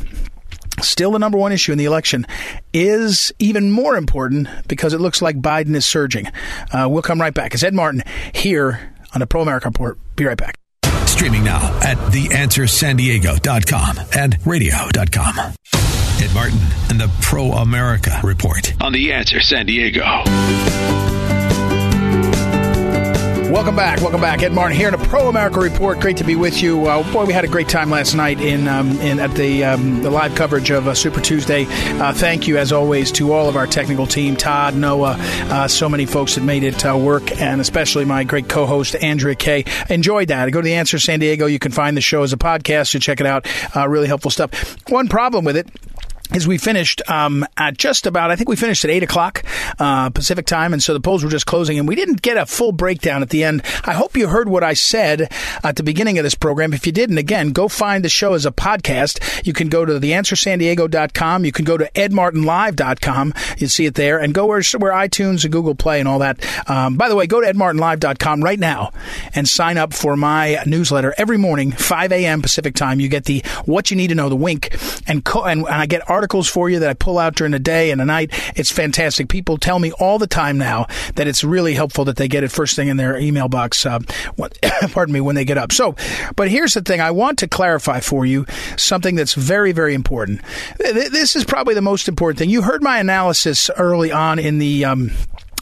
still 0.81 1.11
the 1.11 1.19
number 1.19 1.37
one 1.37 1.51
issue 1.51 1.71
in 1.71 1.77
the 1.77 1.85
election, 1.85 2.25
is 2.73 3.31
even 3.39 3.71
more 3.71 3.95
important 3.95 4.47
because 4.67 4.93
it 4.93 5.01
looks 5.01 5.21
like 5.21 5.41
Biden 5.41 5.75
is 5.75 5.85
surging. 5.85 6.27
Uh, 6.71 6.87
we'll 6.89 7.01
come 7.01 7.19
right 7.19 7.33
back. 7.33 7.53
It's 7.53 7.63
Ed 7.63 7.73
Martin 7.73 8.03
here 8.33 8.93
on 9.13 9.19
the 9.19 9.27
Pro 9.27 9.41
America 9.41 9.69
Report. 9.69 9.97
Be 10.15 10.25
right 10.25 10.37
back. 10.37 10.55
Streaming 11.05 11.43
now 11.43 11.59
at 11.81 11.97
theanswersandiego.com 11.97 13.99
and 14.15 14.37
radio.com. 14.45 15.53
Ed 16.21 16.33
Martin 16.33 16.59
and 16.89 16.99
the 16.99 17.11
Pro 17.21 17.51
America 17.51 18.19
Report 18.23 18.73
on 18.81 18.93
The 18.93 19.13
Answer 19.13 19.41
San 19.41 19.65
Diego. 19.65 20.03
Welcome 23.51 23.75
back. 23.75 23.99
Welcome 23.99 24.21
back. 24.21 24.43
Ed 24.43 24.53
Martin 24.53 24.77
here 24.77 24.87
in 24.87 24.93
a 24.93 24.97
Pro 24.97 25.27
America 25.27 25.59
Report. 25.59 25.99
Great 25.99 26.15
to 26.15 26.23
be 26.23 26.37
with 26.37 26.61
you. 26.61 26.85
Uh, 26.85 27.03
boy, 27.11 27.25
we 27.25 27.33
had 27.33 27.43
a 27.43 27.49
great 27.49 27.67
time 27.67 27.89
last 27.89 28.15
night 28.15 28.39
in, 28.39 28.65
um, 28.69 28.91
in 29.01 29.19
at 29.19 29.35
the 29.35 29.65
um, 29.65 30.01
the 30.01 30.09
live 30.09 30.35
coverage 30.35 30.69
of 30.69 30.87
uh, 30.87 30.93
Super 30.93 31.19
Tuesday. 31.19 31.65
Uh, 31.99 32.13
thank 32.13 32.47
you, 32.47 32.57
as 32.57 32.71
always, 32.71 33.11
to 33.11 33.33
all 33.33 33.49
of 33.49 33.57
our 33.57 33.67
technical 33.67 34.07
team, 34.07 34.37
Todd, 34.37 34.73
Noah, 34.73 35.17
uh, 35.19 35.67
so 35.67 35.89
many 35.89 36.05
folks 36.05 36.35
that 36.35 36.45
made 36.45 36.63
it 36.63 36.85
uh, 36.85 36.97
work, 36.97 37.29
and 37.41 37.59
especially 37.59 38.05
my 38.05 38.23
great 38.23 38.47
co-host 38.47 38.95
Andrea 38.95 39.35
Kaye. 39.35 39.65
Enjoyed 39.89 40.29
that. 40.29 40.49
Go 40.49 40.61
to 40.61 40.65
the 40.65 40.75
Answer 40.75 40.97
San 40.97 41.19
Diego. 41.19 41.45
You 41.45 41.59
can 41.59 41.73
find 41.73 41.97
the 41.97 42.01
show 42.01 42.23
as 42.23 42.31
a 42.31 42.37
podcast. 42.37 42.93
You 42.93 43.01
check 43.01 43.19
it 43.19 43.27
out. 43.27 43.45
Uh, 43.75 43.85
really 43.89 44.07
helpful 44.07 44.31
stuff. 44.31 44.77
One 44.87 45.09
problem 45.09 45.43
with 45.43 45.57
it 45.57 45.67
is 46.33 46.47
we 46.47 46.57
finished 46.57 47.01
um, 47.09 47.45
at 47.57 47.77
just 47.77 48.05
about, 48.07 48.31
I 48.31 48.35
think 48.35 48.49
we 48.49 48.55
finished 48.55 48.85
at 48.85 48.91
8 48.91 49.03
o'clock 49.03 49.43
uh, 49.79 50.09
Pacific 50.09 50.45
time, 50.45 50.73
and 50.73 50.81
so 50.81 50.93
the 50.93 50.99
polls 50.99 51.23
were 51.23 51.29
just 51.29 51.45
closing, 51.45 51.77
and 51.77 51.87
we 51.87 51.95
didn't 51.95 52.21
get 52.21 52.37
a 52.37 52.45
full 52.45 52.71
breakdown 52.71 53.21
at 53.21 53.29
the 53.29 53.43
end. 53.43 53.61
I 53.83 53.93
hope 53.93 54.15
you 54.15 54.27
heard 54.27 54.47
what 54.47 54.63
I 54.63 54.73
said 54.73 55.31
at 55.63 55.75
the 55.75 55.83
beginning 55.83 56.17
of 56.17 56.23
this 56.23 56.35
program. 56.35 56.73
If 56.73 56.85
you 56.85 56.91
didn't, 56.91 57.17
again, 57.17 57.51
go 57.51 57.67
find 57.67 58.03
the 58.03 58.09
show 58.09 58.33
as 58.33 58.45
a 58.45 58.51
podcast. 58.51 59.45
You 59.45 59.53
can 59.53 59.69
go 59.69 59.85
to 59.85 59.93
theanswersandiego.com. 59.99 61.45
You 61.45 61.51
can 61.51 61.65
go 61.65 61.77
to 61.77 61.89
edmartinlive.com. 61.95 63.33
You 63.57 63.67
see 63.67 63.85
it 63.85 63.95
there, 63.95 64.19
and 64.19 64.33
go 64.33 64.45
where, 64.45 64.61
where 64.77 64.93
iTunes 64.93 65.43
and 65.43 65.51
Google 65.51 65.75
Play 65.75 65.99
and 65.99 66.07
all 66.07 66.19
that. 66.19 66.43
Um, 66.69 66.95
by 66.95 67.09
the 67.09 67.15
way, 67.15 67.27
go 67.27 67.41
to 67.41 67.47
edmartinlive.com 67.47 68.43
right 68.43 68.59
now 68.59 68.91
and 69.35 69.47
sign 69.47 69.77
up 69.77 69.93
for 69.93 70.15
my 70.15 70.63
newsletter 70.65 71.13
every 71.17 71.37
morning, 71.37 71.71
5 71.71 72.11
a.m. 72.11 72.41
Pacific 72.41 72.75
time. 72.75 72.99
You 72.99 73.09
get 73.09 73.25
the 73.25 73.43
what 73.65 73.91
you 73.91 73.97
need 73.97 74.07
to 74.07 74.15
know, 74.15 74.29
the 74.29 74.35
wink, 74.35 74.75
and, 75.07 75.25
co- 75.25 75.43
and, 75.43 75.61
and 75.61 75.75
I 75.75 75.85
get 75.85 76.09
articles 76.09 76.20
for 76.29 76.69
you 76.69 76.79
that 76.79 76.89
I 76.89 76.93
pull 76.93 77.17
out 77.17 77.35
during 77.35 77.51
the 77.51 77.59
day 77.59 77.91
and 77.91 77.99
the 77.99 78.05
night. 78.05 78.31
It's 78.55 78.71
fantastic. 78.71 79.29
People 79.29 79.57
tell 79.57 79.79
me 79.79 79.91
all 79.93 80.19
the 80.19 80.27
time 80.27 80.57
now 80.57 80.87
that 81.15 81.27
it's 81.27 81.43
really 81.43 81.73
helpful 81.73 82.05
that 82.05 82.17
they 82.17 82.27
get 82.27 82.43
it 82.43 82.51
first 82.51 82.75
thing 82.75 82.87
in 82.87 82.97
their 82.97 83.17
email 83.17 83.47
box. 83.47 83.85
Uh, 83.85 83.99
pardon 84.91 85.13
me, 85.13 85.21
when 85.21 85.35
they 85.35 85.45
get 85.45 85.57
up. 85.57 85.71
So, 85.71 85.95
but 86.35 86.49
here's 86.49 86.73
the 86.73 86.81
thing: 86.81 87.01
I 87.01 87.11
want 87.11 87.39
to 87.39 87.47
clarify 87.47 87.99
for 87.99 88.25
you 88.25 88.45
something 88.77 89.15
that's 89.15 89.33
very, 89.33 89.71
very 89.71 89.93
important. 89.93 90.41
This 90.77 91.35
is 91.35 91.43
probably 91.43 91.73
the 91.73 91.81
most 91.81 92.07
important 92.07 92.39
thing. 92.39 92.49
You 92.49 92.61
heard 92.61 92.83
my 92.83 92.99
analysis 92.99 93.69
early 93.77 94.11
on 94.11 94.39
in 94.39 94.59
the. 94.59 94.85
Um, 94.85 95.11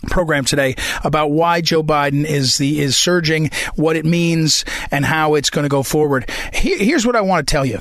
program 0.07 0.45
today 0.45 0.75
about 1.03 1.29
why 1.29 1.59
Joe 1.59 1.83
Biden 1.83 2.25
is 2.25 2.57
the 2.57 2.79
is 2.79 2.97
surging, 2.97 3.51
what 3.75 3.97
it 3.97 4.05
means, 4.05 4.63
and 4.91 5.03
how 5.03 5.35
it's 5.35 5.49
going 5.49 5.63
to 5.63 5.69
go 5.69 5.83
forward. 5.83 6.29
here's 6.53 7.05
what 7.05 7.17
I 7.17 7.21
want 7.21 7.45
to 7.45 7.51
tell 7.51 7.65
you. 7.65 7.79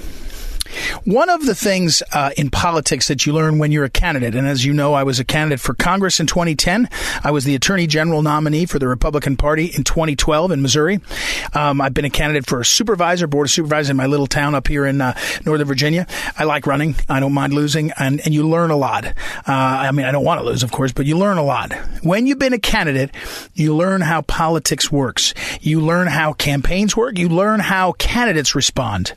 One 1.04 1.30
of 1.30 1.46
the 1.46 1.54
things 1.54 2.02
uh, 2.12 2.30
in 2.36 2.50
politics 2.50 3.08
that 3.08 3.26
you 3.26 3.32
learn 3.32 3.58
when 3.58 3.72
you're 3.72 3.84
a 3.84 3.90
candidate, 3.90 4.34
and 4.34 4.46
as 4.46 4.64
you 4.64 4.72
know, 4.72 4.94
I 4.94 5.02
was 5.02 5.18
a 5.18 5.24
candidate 5.24 5.60
for 5.60 5.74
Congress 5.74 6.20
in 6.20 6.26
2010. 6.26 6.88
I 7.22 7.30
was 7.30 7.44
the 7.44 7.54
Attorney 7.54 7.86
General 7.86 8.22
nominee 8.22 8.66
for 8.66 8.78
the 8.78 8.88
Republican 8.88 9.36
Party 9.36 9.66
in 9.66 9.84
2012 9.84 10.52
in 10.52 10.62
Missouri. 10.62 11.00
Um, 11.54 11.80
I've 11.80 11.94
been 11.94 12.04
a 12.04 12.10
candidate 12.10 12.46
for 12.46 12.60
a 12.60 12.64
supervisor, 12.64 13.26
board 13.26 13.46
of 13.46 13.50
supervisors 13.50 13.90
in 13.90 13.96
my 13.96 14.06
little 14.06 14.26
town 14.26 14.54
up 14.54 14.68
here 14.68 14.86
in 14.86 15.00
uh, 15.00 15.16
Northern 15.44 15.66
Virginia. 15.66 16.06
I 16.36 16.44
like 16.44 16.66
running. 16.66 16.96
I 17.08 17.20
don't 17.20 17.32
mind 17.32 17.52
losing, 17.54 17.92
and, 17.98 18.20
and 18.24 18.34
you 18.34 18.48
learn 18.48 18.70
a 18.70 18.76
lot. 18.76 19.04
Uh, 19.04 19.12
I 19.46 19.92
mean, 19.92 20.06
I 20.06 20.12
don't 20.12 20.24
want 20.24 20.40
to 20.40 20.46
lose, 20.46 20.62
of 20.62 20.72
course, 20.72 20.92
but 20.92 21.06
you 21.06 21.16
learn 21.16 21.38
a 21.38 21.44
lot. 21.44 21.72
When 22.02 22.26
you've 22.26 22.38
been 22.38 22.52
a 22.52 22.58
candidate, 22.58 23.10
you 23.54 23.74
learn 23.74 24.00
how 24.00 24.22
politics 24.22 24.90
works. 24.90 25.34
You 25.60 25.80
learn 25.80 26.06
how 26.06 26.32
campaigns 26.32 26.96
work. 26.96 27.18
You 27.18 27.28
learn 27.28 27.60
how 27.60 27.92
candidates 27.92 28.54
respond. 28.54 29.14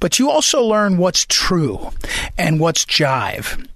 But 0.00 0.18
you 0.18 0.30
also 0.30 0.62
learn 0.62 0.93
what's 0.98 1.26
true 1.28 1.90
and 2.38 2.60
what's 2.60 2.84
jive. 2.84 3.66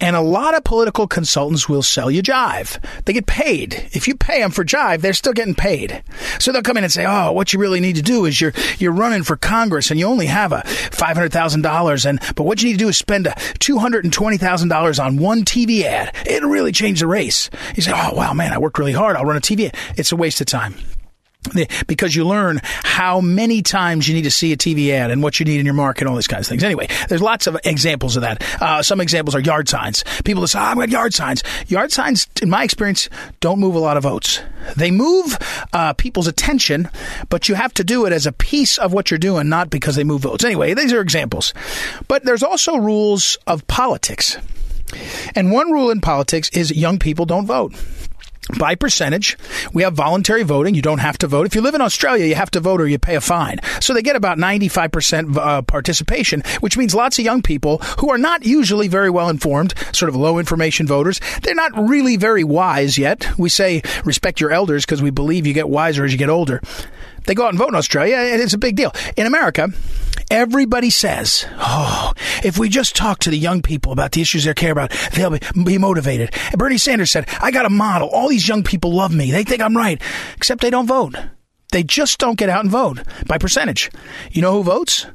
And 0.00 0.14
a 0.14 0.20
lot 0.20 0.54
of 0.54 0.64
political 0.64 1.06
consultants 1.06 1.68
will 1.68 1.82
sell 1.82 2.10
you 2.10 2.22
jive. 2.22 2.78
They 3.04 3.12
get 3.12 3.26
paid. 3.26 3.88
If 3.92 4.06
you 4.06 4.14
pay 4.14 4.40
them 4.40 4.50
for 4.50 4.64
jive, 4.64 5.00
they're 5.00 5.12
still 5.12 5.32
getting 5.32 5.54
paid. 5.54 6.02
So 6.38 6.52
they'll 6.52 6.62
come 6.62 6.76
in 6.76 6.84
and 6.84 6.92
say, 6.92 7.04
"Oh, 7.06 7.32
what 7.32 7.52
you 7.52 7.58
really 7.58 7.80
need 7.80 7.96
to 7.96 8.02
do 8.02 8.24
is 8.26 8.40
you're 8.40 8.52
you're 8.78 8.92
running 8.92 9.22
for 9.22 9.36
Congress 9.36 9.90
and 9.90 9.98
you 9.98 10.06
only 10.06 10.26
have 10.26 10.52
a 10.52 10.62
five 10.62 11.16
hundred 11.16 11.32
thousand 11.32 11.62
dollars, 11.62 12.06
and 12.06 12.20
but 12.36 12.44
what 12.44 12.62
you 12.62 12.68
need 12.68 12.74
to 12.78 12.84
do 12.84 12.88
is 12.88 12.98
spend 12.98 13.26
a 13.26 13.34
two 13.58 13.78
hundred 13.78 14.04
and 14.04 14.12
twenty 14.12 14.36
thousand 14.36 14.68
dollars 14.68 14.98
on 14.98 15.16
one 15.16 15.44
TV 15.44 15.82
ad. 15.82 16.14
It'll 16.26 16.50
really 16.50 16.72
change 16.72 17.00
the 17.00 17.06
race." 17.06 17.50
You 17.74 17.82
say, 17.82 17.92
"Oh, 17.94 18.14
wow, 18.14 18.32
man, 18.34 18.52
I 18.52 18.58
worked 18.58 18.78
really 18.78 18.92
hard. 18.92 19.16
I'll 19.16 19.24
run 19.24 19.36
a 19.36 19.40
TV 19.40 19.66
ad." 19.66 19.76
It's 19.96 20.12
a 20.12 20.16
waste 20.16 20.40
of 20.40 20.46
time 20.46 20.74
because 21.86 22.14
you 22.14 22.26
learn 22.26 22.60
how 22.64 23.20
many 23.20 23.62
times 23.62 24.08
you 24.08 24.14
need 24.14 24.22
to 24.22 24.30
see 24.30 24.52
a 24.52 24.56
TV 24.56 24.90
ad 24.90 25.10
and 25.10 25.22
what 25.22 25.38
you 25.38 25.46
need 25.46 25.60
in 25.60 25.66
your 25.66 25.74
market, 25.74 26.06
all 26.06 26.14
these 26.14 26.26
kinds 26.26 26.46
of 26.46 26.50
things. 26.50 26.64
Anyway, 26.64 26.88
there's 27.08 27.22
lots 27.22 27.46
of 27.46 27.56
examples 27.64 28.16
of 28.16 28.22
that. 28.22 28.42
Uh, 28.60 28.82
some 28.82 29.00
examples 29.00 29.34
are 29.34 29.40
yard 29.40 29.68
signs. 29.68 30.04
People 30.24 30.40
that 30.42 30.48
say, 30.48 30.58
oh, 30.58 30.62
I've 30.62 30.76
got 30.76 30.88
yard 30.88 31.14
signs." 31.14 31.42
Yard 31.68 31.92
signs, 31.92 32.26
in 32.42 32.50
my 32.50 32.64
experience, 32.64 33.08
don't 33.40 33.58
move 33.58 33.74
a 33.74 33.78
lot 33.78 33.96
of 33.96 34.02
votes. 34.02 34.40
They 34.76 34.90
move 34.90 35.36
uh, 35.72 35.92
people's 35.94 36.26
attention, 36.26 36.88
but 37.28 37.48
you 37.48 37.54
have 37.54 37.74
to 37.74 37.84
do 37.84 38.06
it 38.06 38.12
as 38.12 38.26
a 38.26 38.32
piece 38.32 38.78
of 38.78 38.92
what 38.92 39.10
you're 39.10 39.18
doing, 39.18 39.48
not 39.48 39.70
because 39.70 39.96
they 39.96 40.04
move 40.04 40.22
votes. 40.22 40.44
Anyway, 40.44 40.74
these 40.74 40.92
are 40.92 41.00
examples. 41.00 41.52
But 42.08 42.24
there's 42.24 42.42
also 42.42 42.76
rules 42.76 43.38
of 43.46 43.66
politics. 43.66 44.36
And 45.34 45.50
one 45.50 45.72
rule 45.72 45.90
in 45.90 46.00
politics 46.00 46.48
is 46.50 46.70
young 46.70 46.98
people 46.98 47.26
don't 47.26 47.46
vote 47.46 47.74
by 48.58 48.74
percentage. 48.74 49.36
We 49.72 49.82
have 49.82 49.94
voluntary 49.94 50.42
voting. 50.42 50.74
You 50.74 50.82
don't 50.82 50.98
have 50.98 51.18
to 51.18 51.26
vote. 51.26 51.46
If 51.46 51.54
you 51.54 51.60
live 51.60 51.74
in 51.74 51.80
Australia, 51.80 52.26
you 52.26 52.34
have 52.34 52.50
to 52.52 52.60
vote 52.60 52.80
or 52.80 52.86
you 52.86 52.98
pay 52.98 53.16
a 53.16 53.20
fine. 53.20 53.58
So 53.80 53.94
they 53.94 54.02
get 54.02 54.16
about 54.16 54.38
95% 54.38 55.36
uh, 55.36 55.62
participation, 55.62 56.42
which 56.60 56.76
means 56.76 56.94
lots 56.94 57.18
of 57.18 57.24
young 57.24 57.42
people 57.42 57.78
who 57.98 58.10
are 58.10 58.18
not 58.18 58.44
usually 58.44 58.88
very 58.88 59.10
well 59.10 59.28
informed, 59.28 59.74
sort 59.92 60.08
of 60.08 60.16
low 60.16 60.38
information 60.38 60.86
voters. 60.86 61.20
They're 61.42 61.54
not 61.54 61.72
really 61.76 62.16
very 62.16 62.44
wise 62.44 62.98
yet. 62.98 63.26
We 63.38 63.48
say 63.48 63.82
respect 64.04 64.40
your 64.40 64.52
elders 64.52 64.84
because 64.84 65.02
we 65.02 65.10
believe 65.10 65.46
you 65.46 65.54
get 65.54 65.68
wiser 65.68 66.04
as 66.04 66.12
you 66.12 66.18
get 66.18 66.28
older. 66.30 66.60
They 67.26 67.34
go 67.34 67.44
out 67.44 67.50
and 67.50 67.58
vote 67.58 67.68
in 67.68 67.74
Australia, 67.74 68.16
and 68.16 68.40
it's 68.40 68.54
a 68.54 68.58
big 68.58 68.76
deal. 68.76 68.92
In 69.16 69.26
America, 69.26 69.68
everybody 70.30 70.90
says, 70.90 71.46
oh, 71.58 72.12
if 72.42 72.58
we 72.58 72.68
just 72.68 72.94
talk 72.96 73.18
to 73.20 73.30
the 73.30 73.38
young 73.38 73.62
people 73.62 73.92
about 73.92 74.12
the 74.12 74.20
issues 74.20 74.44
they 74.44 74.54
care 74.54 74.72
about, 74.72 74.90
they'll 75.12 75.30
be, 75.30 75.40
be 75.64 75.78
motivated. 75.78 76.34
And 76.50 76.58
Bernie 76.58 76.78
Sanders 76.78 77.10
said, 77.10 77.28
I 77.40 77.50
got 77.50 77.66
a 77.66 77.70
model. 77.70 78.08
All 78.08 78.28
these 78.28 78.48
young 78.48 78.62
people 78.62 78.92
love 78.92 79.14
me. 79.14 79.30
They 79.30 79.44
think 79.44 79.62
I'm 79.62 79.76
right, 79.76 80.00
except 80.36 80.60
they 80.60 80.70
don't 80.70 80.86
vote. 80.86 81.14
They 81.72 81.82
just 81.82 82.18
don't 82.18 82.38
get 82.38 82.48
out 82.48 82.62
and 82.62 82.70
vote 82.70 83.00
by 83.26 83.38
percentage. 83.38 83.90
You 84.30 84.42
know 84.42 84.52
who 84.52 84.62
votes? 84.62 85.06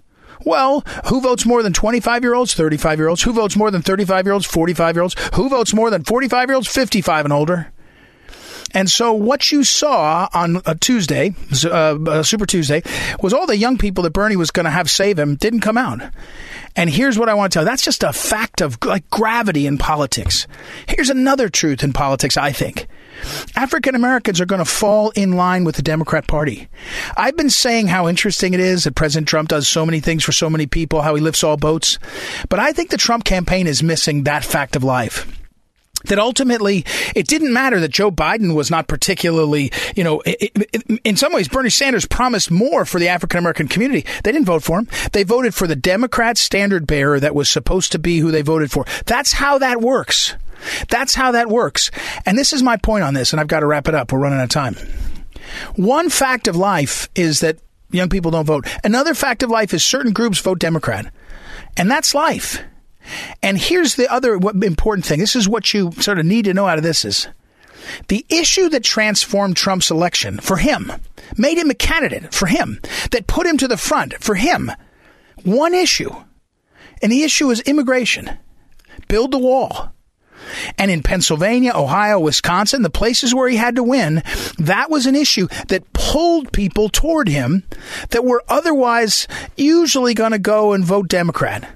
Well, 0.45 0.81
who 1.07 1.21
votes 1.21 1.45
more 1.45 1.63
than 1.63 1.73
25 1.73 2.23
year 2.23 2.33
olds, 2.33 2.53
35 2.53 2.99
year 2.99 3.07
olds? 3.09 3.21
Who 3.23 3.33
votes 3.33 3.55
more 3.55 3.71
than 3.71 3.81
35 3.81 4.25
year 4.25 4.33
olds, 4.33 4.45
45 4.45 4.95
year 4.95 5.03
olds? 5.03 5.15
Who 5.35 5.49
votes 5.49 5.73
more 5.73 5.89
than 5.89 6.03
45 6.03 6.49
year 6.49 6.55
olds, 6.55 6.67
55 6.67 7.25
and 7.25 7.33
older? 7.33 7.71
And 8.71 8.89
so 8.89 9.13
what 9.13 9.51
you 9.51 9.63
saw 9.63 10.29
on 10.33 10.61
a 10.65 10.75
Tuesday, 10.75 11.33
uh, 11.65 12.23
Super 12.23 12.45
Tuesday, 12.45 12.83
was 13.21 13.33
all 13.33 13.47
the 13.47 13.57
young 13.57 13.77
people 13.77 14.03
that 14.03 14.13
Bernie 14.13 14.35
was 14.35 14.51
going 14.51 14.65
to 14.65 14.69
have 14.69 14.89
save 14.89 15.17
him 15.17 15.35
didn't 15.35 15.61
come 15.61 15.77
out. 15.77 16.01
And 16.75 16.89
here's 16.89 17.17
what 17.17 17.29
I 17.29 17.33
want 17.33 17.51
to 17.51 17.57
tell 17.57 17.63
you. 17.63 17.69
That's 17.69 17.83
just 17.83 18.03
a 18.03 18.13
fact 18.13 18.61
of 18.61 18.77
like 18.85 19.09
gravity 19.09 19.65
in 19.65 19.77
politics. 19.77 20.47
Here's 20.87 21.09
another 21.09 21.49
truth 21.49 21.83
in 21.83 21.93
politics, 21.93 22.37
I 22.37 22.51
think. 22.51 22.87
African 23.55 23.95
Americans 23.95 24.39
are 24.39 24.45
going 24.45 24.63
to 24.63 24.65
fall 24.65 25.09
in 25.11 25.33
line 25.33 25.65
with 25.65 25.75
the 25.75 25.81
Democrat 25.81 26.27
Party. 26.27 26.69
I've 27.17 27.35
been 27.35 27.49
saying 27.49 27.87
how 27.87 28.07
interesting 28.07 28.53
it 28.53 28.59
is 28.59 28.85
that 28.85 28.95
President 28.95 29.27
Trump 29.27 29.49
does 29.49 29.67
so 29.67 29.85
many 29.85 29.99
things 29.99 30.23
for 30.23 30.31
so 30.31 30.49
many 30.49 30.67
people, 30.67 31.01
how 31.01 31.15
he 31.15 31.21
lifts 31.21 31.43
all 31.43 31.57
boats. 31.57 31.99
But 32.47 32.59
I 32.59 32.71
think 32.71 32.91
the 32.91 32.97
Trump 32.97 33.25
campaign 33.25 33.67
is 33.67 33.83
missing 33.83 34.23
that 34.23 34.45
fact 34.45 34.75
of 34.75 34.83
life. 34.83 35.27
That 36.05 36.19
ultimately 36.19 36.85
it 37.15 37.27
didn't 37.27 37.53
matter 37.53 37.79
that 37.79 37.91
Joe 37.91 38.11
Biden 38.11 38.55
was 38.55 38.71
not 38.71 38.87
particularly, 38.87 39.71
you 39.95 40.03
know, 40.03 40.21
in 41.03 41.17
some 41.17 41.33
ways, 41.33 41.47
Bernie 41.47 41.69
Sanders 41.69 42.05
promised 42.05 42.51
more 42.51 42.85
for 42.85 42.99
the 42.99 43.09
African 43.09 43.39
American 43.39 43.67
community. 43.67 44.05
They 44.23 44.31
didn't 44.31 44.45
vote 44.45 44.63
for 44.63 44.79
him. 44.79 44.87
They 45.11 45.23
voted 45.23 45.53
for 45.53 45.67
the 45.67 45.75
Democrat 45.75 46.37
standard 46.37 46.87
bearer 46.87 47.19
that 47.19 47.35
was 47.35 47.49
supposed 47.49 47.91
to 47.91 47.99
be 47.99 48.19
who 48.19 48.31
they 48.31 48.41
voted 48.41 48.71
for. 48.71 48.85
That's 49.05 49.33
how 49.33 49.57
that 49.57 49.81
works. 49.81 50.35
That's 50.89 51.15
how 51.15 51.31
that 51.31 51.47
works. 51.49 51.91
And 52.25 52.37
this 52.37 52.53
is 52.53 52.63
my 52.63 52.77
point 52.77 53.03
on 53.03 53.13
this, 53.13 53.31
and 53.31 53.39
I've 53.39 53.47
got 53.47 53.61
to 53.61 53.65
wrap 53.65 53.87
it 53.87 53.95
up. 53.95 54.11
We're 54.11 54.19
running 54.19 54.39
out 54.39 54.43
of 54.43 54.49
time. 54.49 54.75
One 55.75 56.09
fact 56.09 56.47
of 56.47 56.55
life 56.55 57.09
is 57.15 57.39
that 57.39 57.57
young 57.91 58.09
people 58.09 58.31
don't 58.31 58.45
vote. 58.45 58.67
Another 58.83 59.13
fact 59.13 59.41
of 59.43 59.49
life 59.49 59.73
is 59.73 59.83
certain 59.83 60.13
groups 60.13 60.39
vote 60.39 60.59
Democrat. 60.59 61.11
And 61.77 61.89
that's 61.89 62.13
life. 62.13 62.61
And 63.41 63.57
here's 63.57 63.95
the 63.95 64.11
other 64.11 64.33
important 64.33 65.05
thing. 65.05 65.19
This 65.19 65.35
is 65.35 65.47
what 65.47 65.73
you 65.73 65.91
sort 65.93 66.19
of 66.19 66.25
need 66.25 66.45
to 66.45 66.53
know 66.53 66.67
out 66.67 66.77
of 66.77 66.83
this 66.83 67.05
is 67.05 67.27
the 68.07 68.25
issue 68.29 68.69
that 68.69 68.83
transformed 68.83 69.57
Trump's 69.57 69.91
election 69.91 70.39
for 70.39 70.57
him, 70.57 70.91
made 71.37 71.57
him 71.57 71.69
a 71.69 71.75
candidate 71.75 72.33
for 72.33 72.45
him, 72.45 72.79
that 73.11 73.27
put 73.27 73.47
him 73.47 73.57
to 73.57 73.67
the 73.67 73.77
front 73.77 74.13
for 74.15 74.35
him. 74.35 74.71
One 75.43 75.73
issue. 75.73 76.11
And 77.01 77.11
the 77.11 77.23
issue 77.23 77.49
is 77.49 77.61
immigration. 77.61 78.37
Build 79.07 79.31
the 79.31 79.39
wall. 79.39 79.93
And 80.77 80.89
in 80.89 81.03
Pennsylvania, 81.03 81.71
Ohio, 81.75 82.19
Wisconsin, 82.19 82.81
the 82.81 82.89
places 82.89 83.35
where 83.35 83.49
he 83.49 83.57
had 83.57 83.75
to 83.75 83.83
win, 83.83 84.23
that 84.57 84.89
was 84.89 85.05
an 85.05 85.15
issue 85.15 85.47
that 85.67 85.93
pulled 85.93 86.51
people 86.51 86.89
toward 86.89 87.27
him 87.27 87.63
that 88.09 88.25
were 88.25 88.43
otherwise 88.47 89.27
usually 89.55 90.13
going 90.13 90.31
to 90.31 90.39
go 90.39 90.73
and 90.73 90.83
vote 90.83 91.07
Democrat 91.07 91.69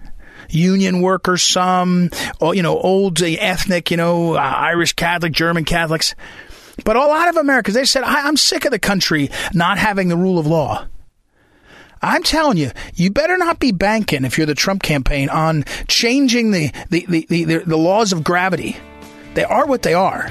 union 0.53 1.01
workers, 1.01 1.43
some, 1.43 2.09
oh, 2.39 2.51
you 2.51 2.61
know, 2.61 2.77
old 2.77 3.21
ethnic, 3.21 3.91
you 3.91 3.97
know, 3.97 4.35
uh, 4.35 4.39
Irish 4.39 4.93
Catholic, 4.93 5.33
German 5.33 5.65
Catholics. 5.65 6.15
But 6.83 6.95
a 6.95 7.05
lot 7.05 7.29
of 7.29 7.37
Americans, 7.37 7.75
they 7.75 7.85
said, 7.85 8.03
I'm 8.03 8.37
sick 8.37 8.65
of 8.65 8.71
the 8.71 8.79
country 8.79 9.29
not 9.53 9.77
having 9.77 10.07
the 10.07 10.17
rule 10.17 10.39
of 10.39 10.47
law. 10.47 10.87
I'm 12.01 12.23
telling 12.23 12.57
you, 12.57 12.71
you 12.95 13.11
better 13.11 13.37
not 13.37 13.59
be 13.59 13.71
banking 13.71 14.25
if 14.25 14.37
you're 14.37 14.47
the 14.47 14.55
Trump 14.55 14.83
campaign 14.83 15.29
on 15.29 15.63
changing 15.87 16.51
the, 16.51 16.71
the, 16.89 17.05
the, 17.07 17.25
the, 17.29 17.57
the 17.59 17.77
laws 17.77 18.11
of 18.11 18.23
gravity. 18.23 18.75
They 19.35 19.45
are 19.45 19.65
what 19.65 19.83
they 19.83 19.93
are. 19.93 20.29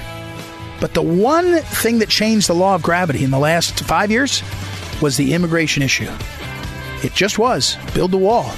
But 0.79 0.93
the 0.93 1.01
one 1.01 1.61
thing 1.61 1.99
that 1.99 2.09
changed 2.09 2.47
the 2.47 2.53
law 2.53 2.75
of 2.75 2.83
gravity 2.83 3.23
in 3.23 3.31
the 3.31 3.39
last 3.39 3.79
five 3.85 4.11
years 4.11 4.43
was 5.01 5.17
the 5.17 5.33
immigration 5.33 5.81
issue. 5.81 6.11
It 7.01 7.13
just 7.13 7.39
was. 7.39 7.77
Build 7.93 8.11
the 8.11 8.17
wall. 8.17 8.51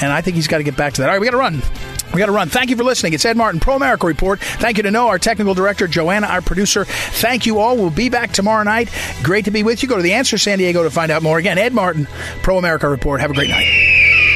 And 0.00 0.12
I 0.12 0.20
think 0.20 0.36
he's 0.36 0.46
got 0.46 0.58
to 0.58 0.64
get 0.64 0.76
back 0.76 0.94
to 0.94 1.02
that. 1.02 1.08
All 1.08 1.14
right, 1.14 1.20
we 1.20 1.26
got 1.26 1.32
to 1.32 1.38
run. 1.38 1.62
We 2.12 2.18
got 2.18 2.26
to 2.26 2.32
run. 2.32 2.48
Thank 2.48 2.70
you 2.70 2.76
for 2.76 2.84
listening. 2.84 3.12
It's 3.12 3.24
Ed 3.24 3.36
Martin, 3.36 3.60
Pro 3.60 3.76
America 3.76 4.06
Report. 4.06 4.40
Thank 4.40 4.76
you 4.76 4.82
to 4.84 4.90
Noah, 4.90 5.08
our 5.08 5.18
technical 5.18 5.54
director, 5.54 5.86
Joanna, 5.86 6.26
our 6.26 6.40
producer. 6.40 6.84
Thank 6.84 7.46
you 7.46 7.58
all. 7.58 7.76
We'll 7.76 7.90
be 7.90 8.08
back 8.08 8.32
tomorrow 8.32 8.62
night. 8.62 8.90
Great 9.22 9.44
to 9.44 9.50
be 9.50 9.62
with 9.62 9.82
you. 9.82 9.88
Go 9.88 9.96
to 9.96 10.02
The 10.02 10.14
Answer 10.14 10.38
San 10.38 10.58
Diego 10.58 10.82
to 10.84 10.90
find 10.90 11.10
out 11.10 11.22
more. 11.22 11.38
Again, 11.38 11.58
Ed 11.58 11.74
Martin, 11.74 12.06
Pro 12.42 12.58
America 12.58 12.88
Report. 12.88 13.20
Have 13.20 13.30
a 13.30 13.34
great 13.34 13.50
night. 13.50 14.27